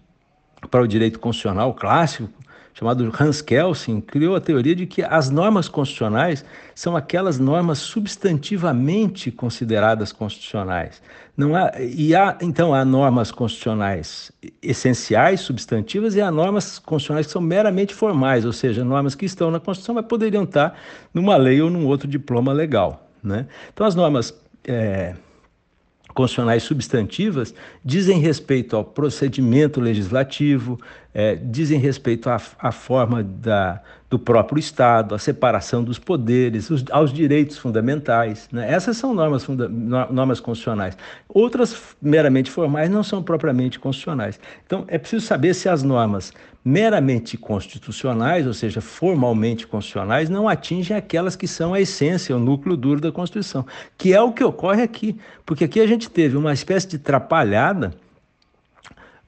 para 0.69 0.83
o 0.83 0.89
direito 0.89 1.19
constitucional 1.19 1.75
clássico, 1.75 2.31
chamado 2.75 3.13
Hans 3.21 3.43
Kelsen, 3.43 4.01
criou 4.01 4.35
a 4.35 4.41
teoria 4.41 4.75
de 4.75 4.87
que 4.87 5.03
as 5.03 5.29
normas 5.29 5.69
constitucionais 5.69 6.45
são 6.75 6.97
aquelas 6.97 7.39
normas 7.39 7.79
substantivamente 7.79 9.31
consideradas 9.31 10.13
constitucionais. 10.13 11.03
Não 11.37 11.55
há, 11.55 11.73
e 11.79 12.15
há, 12.15 12.39
então, 12.41 12.75
há 12.75 12.85
normas 12.85 13.31
constitucionais 13.31 14.33
essenciais, 14.63 15.41
substantivas, 15.41 16.15
e 16.15 16.21
há 16.21 16.31
normas 16.31 16.79
constitucionais 16.79 17.27
que 17.27 17.33
são 17.33 17.43
meramente 17.43 17.95
formais, 17.95 18.45
ou 18.45 18.53
seja, 18.53 18.85
normas 18.85 19.15
que 19.15 19.27
estão 19.27 19.51
na 19.51 19.61
Constituição, 19.61 19.95
mas 19.95 20.07
poderiam 20.07 20.45
estar 20.45 20.79
numa 21.13 21.37
lei 21.37 21.61
ou 21.61 21.71
num 21.71 21.87
outro 21.87 22.09
diploma 22.09 22.53
legal. 22.53 23.09
Né? 23.23 23.47
Então, 23.73 23.87
as 23.87 23.95
normas 23.95 24.35
é, 24.65 25.15
constitucionais 26.21 26.63
substantivas 26.63 27.55
dizem 27.83 28.19
respeito 28.19 28.77
ao 28.77 28.85
procedimento 28.85 29.81
legislativo, 29.81 30.79
é, 31.15 31.35
dizem 31.35 31.79
respeito 31.79 32.29
à, 32.29 32.41
à 32.59 32.71
forma 32.71 33.23
da, 33.23 33.81
do 34.11 34.19
próprio 34.19 34.59
Estado, 34.59 35.15
à 35.15 35.19
separação 35.19 35.83
dos 35.83 35.99
poderes, 35.99 36.69
os, 36.69 36.85
aos 36.91 37.13
direitos 37.13 37.57
fundamentais. 37.57 38.49
Né? 38.53 38.71
Essas 38.71 38.99
são 38.99 39.15
normas, 39.15 39.45
funda, 39.45 39.69
normas 39.69 40.41
constitucionais. 40.41 40.97
Outras, 41.27 41.97
meramente 42.03 42.51
formais, 42.51 42.91
não 42.91 43.03
são 43.03 43.23
propriamente 43.23 43.79
constitucionais. 43.79 44.39
Então, 44.67 44.85
é 44.89 44.99
preciso 44.99 45.25
saber 45.25 45.55
se 45.55 45.69
as 45.69 45.83
normas 45.83 46.33
meramente 46.65 47.37
constitucionais, 47.37 48.47
ou 48.47 48.53
seja, 48.53 48.81
formalmente 48.81 49.67
constitucionais, 49.67 50.29
não 50.29 50.49
atingem 50.49 50.97
aquelas 50.97 51.35
que 51.35 51.49
são 51.49 51.73
a 51.73 51.81
essência, 51.81 52.37
o 52.37 52.39
núcleo 52.39 52.77
duro 52.77 53.01
da 53.01 53.11
Constituição, 53.11 53.65
que 53.97 54.13
é 54.13 54.21
o 54.21 54.33
que 54.33 54.45
ocorre 54.45 54.83
aqui. 54.83 55.19
Porque 55.47 55.65
aqui 55.65 55.81
a 55.81 55.87
gente 55.87 56.11
teve 56.11 56.37
uma 56.37 56.53
espécie 56.53 56.89
de 56.89 56.99
trapalhada 56.99 57.95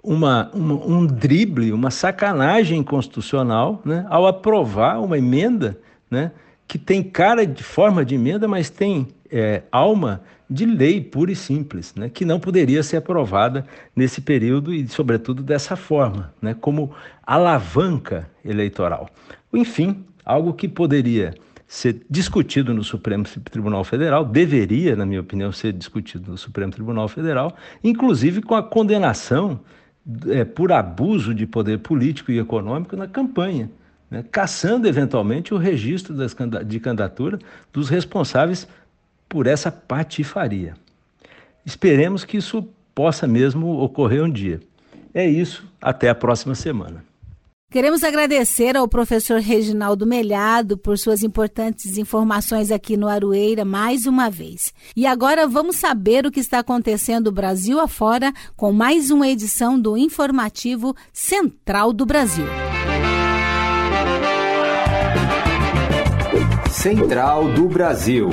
uma, 0.03 0.51
uma, 0.53 0.75
um 0.75 1.07
drible, 1.07 1.73
uma 1.73 1.91
sacanagem 1.91 2.83
constitucional, 2.83 3.81
né, 3.85 4.05
ao 4.11 4.27
aprovar 4.27 5.01
uma 5.01 5.17
emenda 5.17 5.79
né, 6.11 6.33
que 6.67 6.77
tem 6.77 7.03
cara 7.03 7.47
de 7.47 7.63
forma 7.63 8.05
de 8.05 8.17
emenda, 8.17 8.49
mas 8.49 8.69
tem 8.69 9.07
é, 9.31 9.63
alma 9.71 10.23
de 10.53 10.67
lei 10.67 11.01
pura 11.01 11.33
e 11.33 11.37
simples, 11.37 11.95
né, 11.95 12.09
que 12.09 12.25
não 12.25 12.39
poderia 12.39 12.83
ser 12.83 12.99
aprovada 12.99 13.67
nesse 13.95 14.21
período 14.21 14.73
e, 14.73 14.87
sobretudo, 14.89 15.43
dessa 15.43 15.77
forma, 15.77 16.33
né, 16.41 16.55
como 16.61 16.93
alavanca 17.27 18.29
eleitoral. 18.45 19.09
Enfim, 19.53 20.05
algo 20.25 20.53
que 20.53 20.69
poderia 20.69 21.35
ser 21.67 22.03
discutido 22.11 22.75
no 22.75 22.85
Supremo 22.85 23.25
Tribunal 23.25 23.83
Federal, 23.83 24.27
deveria, 24.27 24.95
na 24.95 25.07
minha 25.07 25.23
opinião, 25.23 25.51
ser 25.51 25.73
discutido 25.73 26.31
no 26.31 26.37
Supremo 26.37 26.71
Tribunal 26.71 27.09
Federal, 27.09 27.57
inclusive 27.83 28.43
com 28.43 28.55
a 28.55 28.63
condenação 28.63 29.59
é, 30.29 30.45
por 30.45 30.71
abuso 30.71 31.35
de 31.35 31.47
poder 31.47 31.79
político 31.79 32.31
e 32.31 32.39
econômico 32.39 32.95
na 32.95 33.07
campanha, 33.09 33.71
né? 34.11 34.23
caçando 34.31 34.87
eventualmente 34.87 35.55
o 35.55 35.57
registro 35.57 36.15
das, 36.15 36.37
de 36.67 36.79
candidatura 36.79 37.39
dos 37.73 37.89
responsáveis 37.89 38.69
por 39.33 39.47
essa 39.47 39.73
patifaria. 39.73 40.75
Esperemos 41.65 42.23
que 42.23 42.37
isso 42.37 42.69
possa 42.95 43.27
mesmo 43.27 43.81
ocorrer 43.81 44.23
um 44.23 44.31
dia. 44.31 44.61
É 45.15 45.27
isso, 45.27 45.67
até 45.81 46.11
a 46.11 46.15
próxima 46.15 46.55
semana. 46.55 47.03
Queremos 47.71 48.05
agradecer 48.05 48.77
ao 48.77 48.87
professor 48.87 49.41
Reginaldo 49.41 50.07
Melhado 50.07 50.77
por 50.77 50.99
suas 50.99 51.23
importantes 51.23 51.97
informações 51.97 52.71
aqui 52.71 52.95
no 52.95 53.09
Aroeira 53.09 53.65
mais 53.65 54.05
uma 54.05 54.29
vez. 54.29 54.75
E 54.95 55.07
agora 55.07 55.49
vamos 55.49 55.77
saber 55.77 56.27
o 56.27 56.31
que 56.31 56.41
está 56.41 56.59
acontecendo 56.59 57.33
Brasil 57.33 57.81
afora 57.81 58.35
com 58.55 58.71
mais 58.71 59.11
uma 59.11 59.27
edição 59.27 59.81
do 59.81 59.97
Informativo 59.97 60.95
Central 61.11 61.95
do 61.95 62.05
Brasil. 62.05 62.45
Central 66.71 67.51
do 67.55 67.67
Brasil. 67.67 68.29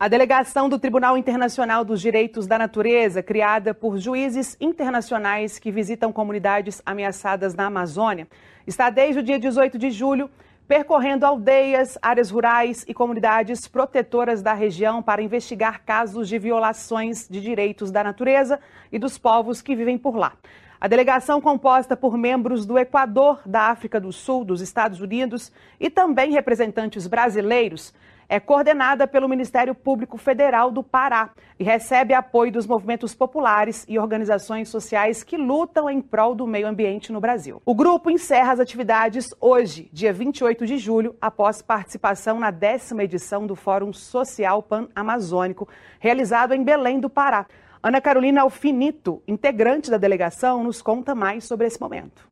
A 0.00 0.06
delegação 0.06 0.68
do 0.68 0.78
Tribunal 0.78 1.18
Internacional 1.18 1.84
dos 1.84 2.00
Direitos 2.00 2.46
da 2.46 2.56
Natureza, 2.56 3.20
criada 3.20 3.74
por 3.74 3.98
juízes 3.98 4.56
internacionais 4.60 5.58
que 5.58 5.72
visitam 5.72 6.12
comunidades 6.12 6.80
ameaçadas 6.86 7.52
na 7.52 7.66
Amazônia, 7.66 8.28
está 8.64 8.90
desde 8.90 9.18
o 9.18 9.22
dia 9.24 9.40
18 9.40 9.76
de 9.76 9.90
julho 9.90 10.30
percorrendo 10.68 11.26
aldeias, 11.26 11.98
áreas 12.00 12.30
rurais 12.30 12.84
e 12.86 12.94
comunidades 12.94 13.66
protetoras 13.66 14.40
da 14.40 14.54
região 14.54 15.02
para 15.02 15.20
investigar 15.20 15.82
casos 15.84 16.28
de 16.28 16.38
violações 16.38 17.26
de 17.28 17.40
direitos 17.40 17.90
da 17.90 18.04
natureza 18.04 18.60
e 18.92 19.00
dos 19.00 19.18
povos 19.18 19.60
que 19.60 19.74
vivem 19.74 19.98
por 19.98 20.14
lá. 20.14 20.34
A 20.80 20.86
delegação, 20.86 21.40
composta 21.40 21.96
por 21.96 22.16
membros 22.16 22.64
do 22.64 22.78
Equador, 22.78 23.40
da 23.44 23.62
África 23.62 23.98
do 23.98 24.12
Sul, 24.12 24.44
dos 24.44 24.60
Estados 24.60 25.00
Unidos 25.00 25.50
e 25.80 25.90
também 25.90 26.30
representantes 26.30 27.08
brasileiros, 27.08 27.92
é 28.28 28.38
coordenada 28.38 29.06
pelo 29.06 29.28
Ministério 29.28 29.74
Público 29.74 30.18
Federal 30.18 30.70
do 30.70 30.82
Pará 30.82 31.30
e 31.58 31.64
recebe 31.64 32.12
apoio 32.12 32.52
dos 32.52 32.66
movimentos 32.66 33.14
populares 33.14 33.86
e 33.88 33.98
organizações 33.98 34.68
sociais 34.68 35.24
que 35.24 35.36
lutam 35.36 35.88
em 35.88 36.00
prol 36.00 36.34
do 36.34 36.46
meio 36.46 36.68
ambiente 36.68 37.10
no 37.10 37.20
Brasil. 37.20 37.62
O 37.64 37.74
grupo 37.74 38.10
encerra 38.10 38.52
as 38.52 38.60
atividades 38.60 39.28
hoje, 39.40 39.88
dia 39.92 40.12
28 40.12 40.66
de 40.66 40.76
julho, 40.76 41.16
após 41.20 41.62
participação 41.62 42.38
na 42.38 42.50
décima 42.50 43.04
edição 43.04 43.46
do 43.46 43.56
Fórum 43.56 43.92
Social 43.92 44.62
Pan-Amazônico, 44.62 45.68
realizado 45.98 46.52
em 46.52 46.62
Belém 46.62 47.00
do 47.00 47.08
Pará. 47.08 47.46
Ana 47.82 48.00
Carolina 48.00 48.42
Alfinito, 48.42 49.22
integrante 49.26 49.90
da 49.90 49.96
delegação, 49.96 50.64
nos 50.64 50.82
conta 50.82 51.14
mais 51.14 51.44
sobre 51.44 51.66
esse 51.66 51.80
momento. 51.80 52.28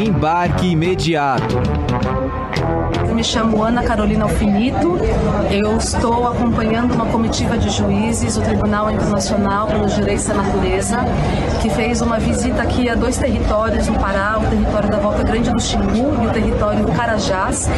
Embarque 0.00 0.68
imediato. 0.68 2.27
Me 3.18 3.24
chamo 3.24 3.64
Ana 3.64 3.82
Carolina 3.82 4.26
Alfinito. 4.26 4.96
Eu 5.50 5.76
estou 5.76 6.28
acompanhando 6.28 6.94
uma 6.94 7.06
comitiva 7.06 7.58
de 7.58 7.68
juízes 7.68 8.36
do 8.36 8.42
Tribunal 8.42 8.92
Internacional 8.92 9.66
pelos 9.66 9.96
Direitos 9.96 10.24
da 10.26 10.34
Natureza, 10.34 10.98
que 11.60 11.68
fez 11.68 12.00
uma 12.00 12.20
visita 12.20 12.62
aqui 12.62 12.88
a 12.88 12.94
dois 12.94 13.16
territórios 13.16 13.88
no 13.88 13.98
Pará, 13.98 14.38
o 14.38 14.48
território 14.48 14.88
da 14.88 14.98
Volta 14.98 15.24
Grande 15.24 15.50
do 15.50 15.60
Xingu 15.60 16.22
e 16.22 16.26
o 16.28 16.30
território 16.30 16.84
do 16.84 16.92
Carajás, 16.92 17.68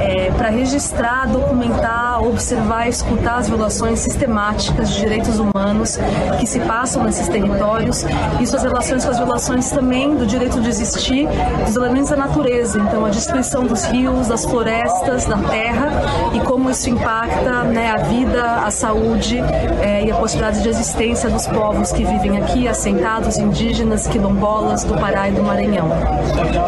é, 0.00 0.30
para 0.32 0.50
registrar, 0.50 1.26
documentar, 1.28 2.22
observar 2.22 2.86
e 2.86 2.90
escutar 2.90 3.38
as 3.38 3.48
violações 3.48 4.00
sistemáticas 4.00 4.90
de 4.90 5.00
direitos 5.00 5.38
humanos 5.38 5.98
que 6.38 6.46
se 6.46 6.60
passam 6.60 7.04
nesses 7.04 7.26
territórios 7.26 8.04
e 8.38 8.46
suas 8.46 8.64
relações 8.64 9.02
com 9.02 9.10
as 9.10 9.16
violações 9.16 9.70
também 9.70 10.14
do 10.14 10.26
direito 10.26 10.60
de 10.60 10.68
existir 10.68 11.26
dos 11.64 11.74
elementos 11.74 12.10
da 12.10 12.16
natureza, 12.16 12.78
então 12.78 13.06
a 13.06 13.08
destruição 13.08 13.64
dos 13.64 13.84
rios, 13.84 14.28
das 14.28 14.44
florestas, 14.44 14.89
da 15.28 15.36
terra 15.48 15.90
e 16.34 16.40
como 16.40 16.68
isso 16.68 16.90
impacta 16.90 17.62
né, 17.62 17.90
a 17.90 17.96
vida, 17.98 18.42
a 18.64 18.70
saúde 18.70 19.38
é, 19.80 20.04
e 20.04 20.10
a 20.10 20.14
possibilidade 20.16 20.62
de 20.62 20.68
existência 20.68 21.30
dos 21.30 21.46
povos 21.46 21.92
que 21.92 22.04
vivem 22.04 22.38
aqui, 22.38 22.66
assentados, 22.66 23.38
indígenas, 23.38 24.06
quilombolas 24.08 24.82
do 24.84 24.94
Pará 24.94 25.28
e 25.28 25.32
do 25.32 25.42
Maranhão. 25.42 25.88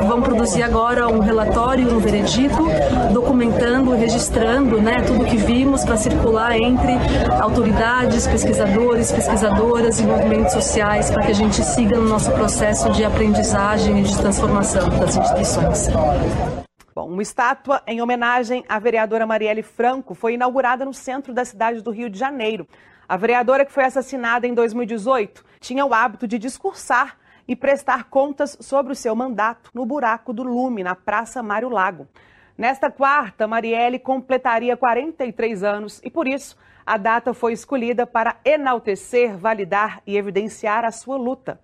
Vamos 0.06 0.24
produzir 0.24 0.62
agora 0.62 1.08
um 1.08 1.18
relatório, 1.18 1.92
um 1.92 1.98
veredito, 1.98 2.64
documentando, 3.12 3.90
registrando 3.92 4.80
né, 4.80 5.02
tudo 5.06 5.24
que 5.24 5.36
vimos 5.36 5.84
para 5.84 5.96
circular 5.96 6.56
entre 6.56 6.92
autoridades, 7.40 8.26
pesquisadores, 8.26 9.10
pesquisadoras 9.10 10.00
e 10.00 10.04
movimentos 10.04 10.52
sociais 10.52 11.10
para 11.10 11.22
que 11.22 11.32
a 11.32 11.34
gente 11.34 11.62
siga 11.64 11.96
no 11.96 12.08
nosso 12.08 12.30
processo 12.30 12.90
de 12.92 13.04
aprendizagem 13.04 14.00
e 14.00 14.02
de 14.02 14.16
transformação 14.16 14.88
das 14.90 15.16
instituições. 15.16 15.88
Bom, 17.02 17.10
uma 17.10 17.22
estátua 17.22 17.82
em 17.84 18.00
homenagem 18.00 18.64
à 18.68 18.78
vereadora 18.78 19.26
Marielle 19.26 19.64
Franco 19.64 20.14
foi 20.14 20.34
inaugurada 20.34 20.84
no 20.84 20.94
centro 20.94 21.34
da 21.34 21.44
cidade 21.44 21.80
do 21.80 21.90
Rio 21.90 22.08
de 22.08 22.16
Janeiro. 22.16 22.64
A 23.08 23.16
vereadora 23.16 23.64
que 23.64 23.72
foi 23.72 23.82
assassinada 23.82 24.46
em 24.46 24.54
2018 24.54 25.44
tinha 25.58 25.84
o 25.84 25.92
hábito 25.92 26.28
de 26.28 26.38
discursar 26.38 27.18
e 27.48 27.56
prestar 27.56 28.04
contas 28.04 28.56
sobre 28.60 28.92
o 28.92 28.94
seu 28.94 29.16
mandato 29.16 29.68
no 29.74 29.84
buraco 29.84 30.32
do 30.32 30.44
Lume, 30.44 30.84
na 30.84 30.94
Praça 30.94 31.42
Mário 31.42 31.68
Lago. 31.68 32.06
Nesta 32.56 32.88
quarta, 32.88 33.48
Marielle 33.48 33.98
completaria 33.98 34.76
43 34.76 35.64
anos 35.64 36.00
e, 36.04 36.08
por 36.08 36.28
isso, 36.28 36.56
a 36.86 36.96
data 36.96 37.34
foi 37.34 37.52
escolhida 37.52 38.06
para 38.06 38.36
enaltecer, 38.44 39.36
validar 39.36 40.00
e 40.06 40.16
evidenciar 40.16 40.84
a 40.84 40.92
sua 40.92 41.16
luta. 41.16 41.58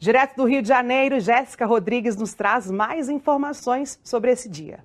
Direto 0.00 0.36
do 0.36 0.44
Rio 0.44 0.62
de 0.62 0.68
Janeiro, 0.68 1.18
Jéssica 1.18 1.66
Rodrigues 1.66 2.16
nos 2.16 2.32
traz 2.32 2.70
mais 2.70 3.08
informações 3.08 3.98
sobre 4.04 4.30
esse 4.30 4.48
dia. 4.48 4.78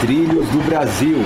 Trilhos 0.00 0.48
do 0.50 0.68
Brasil. 0.68 1.16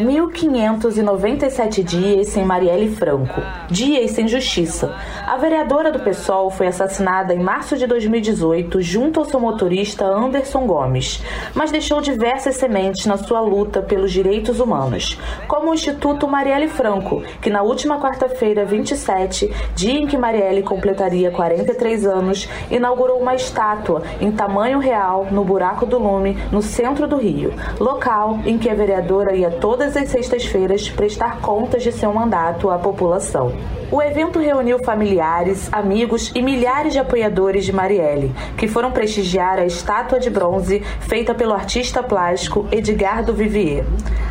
1.597 0.00 1.82
dias 1.82 2.28
sem 2.28 2.46
Marielle 2.46 2.96
Franco, 2.96 3.42
dias 3.68 4.12
sem 4.12 4.26
justiça. 4.26 4.96
A 5.26 5.36
vereadora 5.36 5.92
do 5.92 6.00
PSOL 6.00 6.50
foi 6.50 6.66
assassinada 6.66 7.34
em 7.34 7.38
março 7.38 7.76
de 7.76 7.86
2018 7.86 8.80
junto 8.80 9.20
ao 9.20 9.26
seu 9.26 9.38
motorista 9.38 10.06
Anderson 10.06 10.66
Gomes, 10.66 11.22
mas 11.54 11.70
deixou 11.70 12.00
diversas 12.00 12.56
sementes 12.56 13.04
na 13.04 13.18
sua 13.18 13.40
luta 13.40 13.82
pelos 13.82 14.10
direitos 14.10 14.60
humanos, 14.60 15.18
como 15.46 15.70
o 15.70 15.74
Instituto 15.74 16.26
Marielle 16.26 16.68
Franco, 16.68 17.22
que 17.42 17.50
na 17.50 17.60
última 17.60 18.00
quarta-feira, 18.00 18.64
27, 18.64 19.52
dia 19.74 20.00
em 20.00 20.06
que 20.06 20.16
Marielle 20.16 20.62
completaria 20.62 21.30
43 21.30 22.06
anos, 22.06 22.48
inaugurou 22.70 23.20
uma 23.20 23.34
estátua 23.34 24.02
em 24.22 24.32
tamanho 24.32 24.78
real 24.78 25.26
no 25.30 25.44
Buraco 25.44 25.84
do 25.84 25.98
Lume, 25.98 26.38
no 26.50 26.62
centro 26.62 27.06
do 27.06 27.18
Rio, 27.18 27.52
local 27.78 28.38
em 28.46 28.56
que 28.56 28.70
a 28.70 28.74
vereadora 28.74 29.36
ia 29.36 29.50
toda 29.50 29.81
todas 29.82 29.96
as 29.96 30.10
sextas-feiras 30.10 30.88
prestar 30.88 31.40
contas 31.40 31.82
de 31.82 31.90
seu 31.90 32.12
mandato 32.12 32.70
à 32.70 32.78
população. 32.78 33.52
O 33.90 34.00
evento 34.00 34.38
reuniu 34.38 34.78
familiares, 34.84 35.68
amigos 35.72 36.30
e 36.36 36.40
milhares 36.40 36.92
de 36.92 37.00
apoiadores 37.00 37.64
de 37.64 37.72
Marielle, 37.72 38.32
que 38.56 38.68
foram 38.68 38.92
prestigiar 38.92 39.58
a 39.58 39.66
estátua 39.66 40.20
de 40.20 40.30
bronze 40.30 40.84
feita 41.00 41.34
pelo 41.34 41.52
artista 41.52 42.00
plástico 42.00 42.64
Edgardo 42.70 43.34
Vivier. 43.34 43.84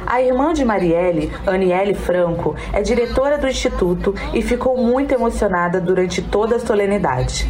A 0.08 0.22
irmã 0.22 0.54
de 0.54 0.64
Marielle, 0.64 1.30
Aniele 1.46 1.96
Franco, 1.96 2.56
é 2.72 2.82
diretora 2.82 3.38
do 3.38 3.48
Instituto 3.48 4.16
e 4.34 4.42
ficou 4.42 4.78
muito 4.78 5.14
emocionada 5.14 5.82
durante 5.82 6.22
toda 6.22 6.56
a 6.56 6.60
solenidade. 6.60 7.46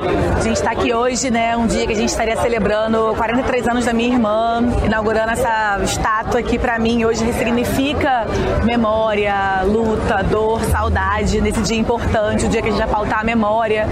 A 0.00 0.40
gente 0.40 0.56
está 0.56 0.70
aqui 0.70 0.94
hoje, 0.94 1.30
né, 1.30 1.54
um 1.54 1.66
dia 1.66 1.86
que 1.86 1.92
a 1.92 1.96
gente 1.96 2.08
estaria 2.08 2.34
celebrando 2.36 3.14
43 3.16 3.68
anos 3.68 3.84
da 3.84 3.92
minha 3.92 4.08
irmã, 4.08 4.62
inaugurando 4.82 5.32
essa 5.32 5.78
estátua 5.82 6.09
que 6.46 6.58
para 6.58 6.78
mim 6.78 7.04
hoje 7.04 7.24
ressignifica 7.24 8.26
memória, 8.64 9.62
luta, 9.64 10.22
dor, 10.22 10.62
saudade, 10.64 11.40
nesse 11.40 11.60
dia 11.62 11.78
importante, 11.78 12.44
o 12.44 12.48
dia 12.48 12.60
que 12.60 12.68
a 12.68 12.70
gente 12.70 12.80
vai 12.80 12.88
pautar 12.88 13.20
a 13.20 13.24
memória, 13.24 13.86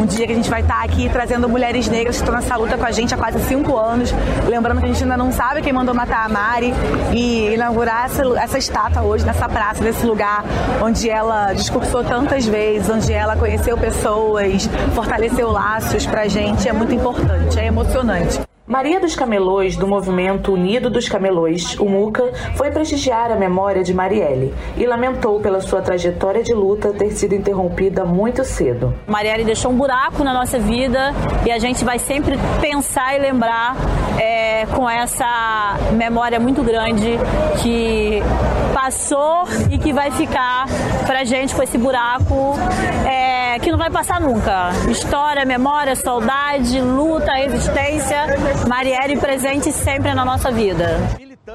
um 0.00 0.06
dia 0.06 0.26
que 0.26 0.32
a 0.32 0.36
gente 0.36 0.48
vai 0.48 0.60
estar 0.60 0.78
tá 0.78 0.84
aqui 0.84 1.08
trazendo 1.08 1.48
mulheres 1.48 1.88
negras 1.88 2.16
que 2.16 2.22
estão 2.22 2.34
nessa 2.34 2.56
luta 2.56 2.78
com 2.78 2.86
a 2.86 2.92
gente 2.92 3.12
há 3.14 3.16
quase 3.18 3.40
cinco 3.40 3.76
anos, 3.76 4.12
lembrando 4.48 4.78
que 4.78 4.84
a 4.86 4.88
gente 4.88 5.02
ainda 5.02 5.16
não 5.16 5.32
sabe 5.32 5.60
quem 5.60 5.72
mandou 5.72 5.94
matar 5.94 6.24
a 6.24 6.28
Mari 6.28 6.72
e 7.12 7.54
inaugurar 7.54 8.06
essa, 8.06 8.22
essa 8.38 8.58
estátua 8.58 9.02
hoje 9.02 9.26
nessa 9.26 9.48
praça, 9.48 9.82
nesse 9.82 10.06
lugar 10.06 10.44
onde 10.80 11.10
ela 11.10 11.52
discursou 11.52 12.04
tantas 12.04 12.46
vezes, 12.46 12.88
onde 12.88 13.12
ela 13.12 13.36
conheceu 13.36 13.76
pessoas, 13.76 14.68
fortaleceu 14.94 15.50
laços 15.50 16.06
pra 16.06 16.28
gente 16.28 16.68
é 16.68 16.72
muito 16.72 16.94
importante, 16.94 17.58
é 17.58 17.66
emocionante. 17.66 18.51
Maria 18.66 19.00
dos 19.00 19.16
Camelôs, 19.16 19.76
do 19.76 19.88
movimento 19.88 20.52
Unido 20.52 20.88
dos 20.88 21.08
Camelôs, 21.08 21.76
o 21.80 21.84
MUCA, 21.84 22.32
foi 22.54 22.70
prestigiar 22.70 23.32
a 23.32 23.34
memória 23.34 23.82
de 23.82 23.92
Marielle 23.92 24.54
e 24.76 24.86
lamentou 24.86 25.40
pela 25.40 25.60
sua 25.60 25.82
trajetória 25.82 26.44
de 26.44 26.54
luta 26.54 26.92
ter 26.92 27.10
sido 27.10 27.34
interrompida 27.34 28.04
muito 28.04 28.44
cedo. 28.44 28.94
Marielle 29.08 29.42
deixou 29.42 29.72
um 29.72 29.76
buraco 29.76 30.22
na 30.22 30.32
nossa 30.32 30.60
vida 30.60 31.12
e 31.44 31.50
a 31.50 31.58
gente 31.58 31.84
vai 31.84 31.98
sempre 31.98 32.38
pensar 32.60 33.16
e 33.16 33.18
lembrar 33.18 33.74
é, 34.16 34.64
com 34.66 34.88
essa 34.88 35.76
memória 35.92 36.38
muito 36.38 36.62
grande 36.62 37.18
que 37.60 38.22
passou 38.72 39.44
e 39.70 39.78
que 39.78 39.92
vai 39.92 40.12
ficar 40.12 40.66
pra 41.04 41.24
gente 41.24 41.52
com 41.54 41.62
esse 41.62 41.76
buraco 41.76 42.54
é, 43.06 43.58
que 43.58 43.70
não 43.70 43.78
vai 43.78 43.90
passar 43.90 44.20
nunca. 44.20 44.70
História, 44.88 45.44
memória, 45.44 45.94
saudade, 45.94 46.80
luta, 46.80 47.32
resistência. 47.32 48.26
Marielle 48.68 49.16
presente 49.16 49.72
sempre 49.72 50.14
na 50.14 50.24
nossa 50.24 50.50
vida. 50.50 50.98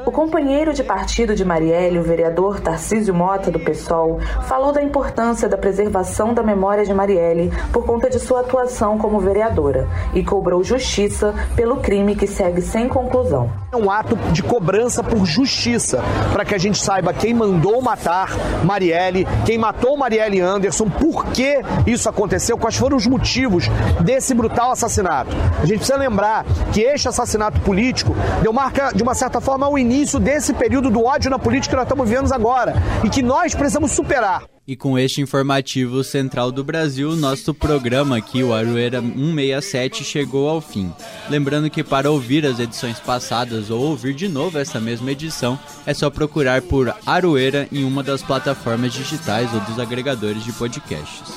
O 0.05 0.11
companheiro 0.11 0.73
de 0.73 0.83
partido 0.83 1.33
de 1.33 1.45
Marielle, 1.45 1.97
o 1.97 2.03
vereador 2.03 2.59
Tarcísio 2.59 3.15
Mota, 3.15 3.49
do 3.49 3.57
PSOL, 3.57 4.19
falou 4.45 4.73
da 4.73 4.83
importância 4.83 5.47
da 5.47 5.57
preservação 5.57 6.33
da 6.33 6.43
memória 6.43 6.83
de 6.83 6.93
Marielle 6.93 7.53
por 7.71 7.85
conta 7.85 8.09
de 8.09 8.19
sua 8.19 8.41
atuação 8.41 8.97
como 8.97 9.17
vereadora 9.21 9.88
e 10.13 10.25
cobrou 10.25 10.61
justiça 10.61 11.33
pelo 11.55 11.77
crime 11.77 12.17
que 12.17 12.27
segue 12.27 12.61
sem 12.61 12.89
conclusão. 12.89 13.49
É 13.71 13.77
um 13.77 13.89
ato 13.89 14.17
de 14.33 14.43
cobrança 14.43 15.01
por 15.01 15.25
justiça, 15.25 16.03
para 16.33 16.43
que 16.43 16.53
a 16.53 16.57
gente 16.57 16.77
saiba 16.77 17.13
quem 17.13 17.33
mandou 17.33 17.81
matar 17.81 18.29
Marielle, 18.65 19.25
quem 19.45 19.57
matou 19.57 19.95
Marielle 19.95 20.41
Anderson, 20.41 20.89
por 20.89 21.27
que 21.27 21.61
isso 21.85 22.09
aconteceu, 22.09 22.57
quais 22.57 22.75
foram 22.75 22.97
os 22.97 23.07
motivos 23.07 23.69
desse 24.01 24.33
brutal 24.33 24.71
assassinato. 24.71 25.33
A 25.61 25.65
gente 25.65 25.77
precisa 25.77 25.97
lembrar 25.97 26.45
que 26.73 26.81
este 26.81 27.07
assassinato 27.07 27.61
político 27.61 28.13
deu 28.41 28.51
marca, 28.51 28.91
de 28.93 29.01
uma 29.01 29.15
certa 29.15 29.39
forma, 29.39 29.65
ao 29.65 29.76
início 29.78 30.19
desse 30.19 30.53
período 30.53 30.89
do 30.89 31.03
ódio 31.03 31.30
na 31.30 31.39
política 31.39 31.71
que 31.71 31.75
nós 31.75 31.86
estamos 31.86 32.09
vivendo 32.09 32.32
agora 32.34 32.73
e 33.03 33.09
que 33.09 33.21
nós 33.21 33.53
precisamos 33.53 33.91
superar. 33.91 34.43
E 34.68 34.76
com 34.76 34.99
este 34.99 35.22
informativo 35.22 36.03
central 36.03 36.51
do 36.51 36.61
Brasil, 36.61 37.15
nosso 37.15 37.53
programa 37.53 38.18
aqui, 38.18 38.43
o 38.43 38.53
Aroeira 38.53 38.99
167, 38.99 40.03
chegou 40.03 40.49
ao 40.49 40.59
fim. 40.59 40.91
Lembrando 41.30 41.70
que 41.70 41.86
para 41.86 42.11
ouvir 42.11 42.45
as 42.45 42.59
edições 42.59 42.99
passadas 42.99 43.70
ou 43.70 43.82
ouvir 43.82 44.13
de 44.13 44.28
novo 44.28 44.59
essa 44.59 44.78
mesma 44.78 45.09
edição, 45.09 45.57
é 45.86 45.93
só 45.93 46.09
procurar 46.09 46.61
por 46.61 46.93
Aroeira 47.05 47.65
em 47.72 47.86
uma 47.86 48.03
das 48.03 48.22
plataformas 48.22 48.91
digitais 48.91 49.53
ou 49.53 49.61
dos 49.61 49.80
agregadores 49.80 50.43
de 50.43 50.51
podcasts. 50.51 51.34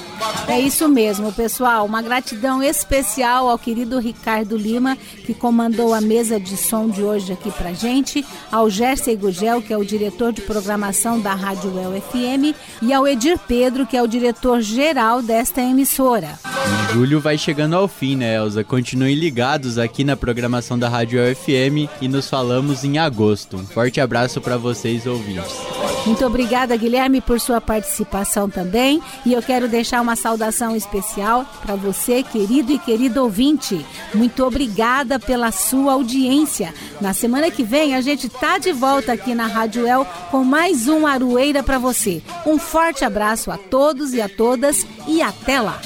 É 0.49 0.59
isso 0.59 0.89
mesmo, 0.89 1.33
pessoal. 1.33 1.87
Uma 1.87 2.03
gratidão 2.03 2.63
especial 2.63 3.49
ao 3.49 3.59
querido 3.59 3.99
Ricardo 3.99 4.57
Lima, 4.57 4.97
que 5.25 5.33
comandou 5.33 5.95
a 5.95 6.01
mesa 6.01 6.41
de 6.41 6.57
som 6.57 6.89
de 6.89 7.03
hoje 7.03 7.33
aqui 7.33 7.51
pra 7.53 7.73
gente, 7.73 8.25
ao 8.51 8.69
Jersey 8.69 9.17
Gugel, 9.17 9.63
que 9.63 9.73
é 9.73 9.79
o 9.79 9.85
diretor 9.85 10.33
de 10.33 10.43
programação 10.43 11.21
da 11.21 11.35
Rádio 11.35 11.79
El 11.79 12.01
FM, 12.01 12.57
e 12.83 12.93
ao 12.93 13.07
Edir 13.21 13.39
Pedro, 13.47 13.87
que 13.87 13.99
é 13.99 14.03
o 14.03 14.07
diretor 14.07 14.63
geral 14.63 15.21
desta 15.21 15.61
emissora. 15.61 16.39
Julho 16.91 17.21
vai 17.21 17.37
chegando 17.37 17.77
ao 17.77 17.87
fim, 17.87 18.17
né, 18.17 18.37
Elza? 18.37 18.65
Continuem 18.65 19.15
ligados 19.15 19.77
aqui 19.77 20.03
na 20.05 20.17
programação 20.17 20.79
da 20.79 20.89
Rádio 20.89 21.21
El 21.21 21.37
FM 21.37 21.91
e 22.01 22.09
nos 22.09 22.31
falamos 22.31 22.83
em 22.83 22.99
agosto. 22.99 23.59
Um 23.59 23.67
forte 23.67 24.01
abraço 24.01 24.41
para 24.41 24.57
vocês, 24.57 25.07
ouvintes. 25.07 25.55
Muito 26.07 26.25
obrigada, 26.25 26.75
Guilherme, 26.77 27.21
por 27.21 27.39
sua 27.39 27.61
participação 27.61 28.49
também. 28.49 29.03
E 29.25 29.35
eu 29.35 29.43
quero 29.43 29.69
deixar 29.69 30.01
uma 30.01 30.17
saudação 30.17 30.75
especial 30.75 31.45
para 31.63 31.77
você, 31.77 32.23
querido 32.23 32.73
e 32.73 32.79
querido 32.79 33.23
ouvinte. 33.23 33.85
Muito 34.15 34.43
obrigada 34.45 35.19
pela 35.19 35.53
sua 35.53 35.93
audiência. 35.93 36.75
Na 37.01 37.13
semana 37.13 37.51
que 37.51 37.63
vem, 37.63 37.95
a 37.95 38.01
gente 38.01 38.29
tá 38.29 38.57
de 38.57 38.73
volta 38.73 39.13
aqui 39.13 39.35
na 39.35 39.47
Rádio 39.47 39.87
El 39.87 40.07
com 40.31 40.43
mais 40.43 40.89
um 40.89 41.07
Arueira 41.07 41.63
para 41.63 41.79
você. 41.79 42.23
Um 42.47 42.59
forte 42.59 43.05
abraço 43.05 43.10
a 43.51 43.59
todos 43.59 44.15
e 44.15 44.21
a 44.21 44.29
todas 44.29 44.87
e 45.07 45.21
até 45.21 45.61
lá. 45.61 45.81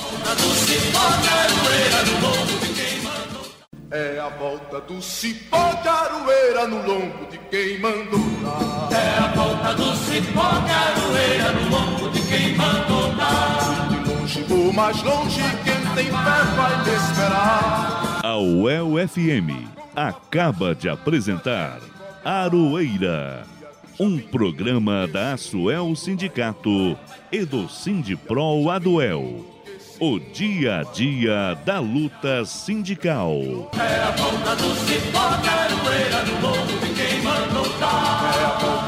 É 3.91 4.19
a 4.19 4.29
volta 4.29 4.81
do 4.81 5.01
cipó 5.01 5.73
de 5.83 5.89
aroeira 5.89 6.67
no 6.67 6.77
lombo 6.87 7.27
de 7.31 7.39
quem 7.51 7.79
mandou 7.79 8.21
dar. 8.43 8.89
É 8.93 9.19
a 9.19 9.27
volta 9.29 9.75
do 9.75 9.97
cipó 9.97 10.51
de 10.61 10.71
aroeira 10.71 11.53
no 11.53 11.71
lombo 11.71 12.11
de 12.11 12.21
quem 12.23 12.57
mandou 12.57 13.13
dar. 13.15 13.89
De 13.89 14.11
longe 14.11 14.47
ou 14.51 14.73
mais 14.73 15.03
longe, 15.03 15.41
quem 15.65 15.95
tem 15.95 16.07
fé 16.07 16.45
vai 16.57 16.85
me 16.85 16.95
esperar. 16.95 18.21
A 18.23 18.37
UEL 18.37 19.09
FM 19.09 19.69
acaba 19.95 20.75
de 20.75 20.89
apresentar 20.89 21.79
Aroeira, 22.25 23.45
um 23.99 24.19
programa 24.19 25.07
da 25.07 25.35
Asuel 25.35 25.95
Sindicato 25.95 26.99
e 27.31 27.45
do 27.45 27.69
Sindipro 27.69 28.69
Aduel. 28.69 29.45
O 30.01 30.19
dia 30.19 30.81
a 30.81 30.83
dia 30.83 31.55
da 31.65 31.79
luta 31.79 32.45
sindical. 32.45 33.71
É 33.75 34.03
a 34.03 34.55
do 34.55 34.75
cipó 34.75 35.37
de 35.37 35.49
aroeira 35.49 36.25
no 36.25 36.49
lombo 36.49 36.73
de 36.85 36.95
quem 36.95 37.23
mandou 37.23 37.79
dar. 37.79 38.84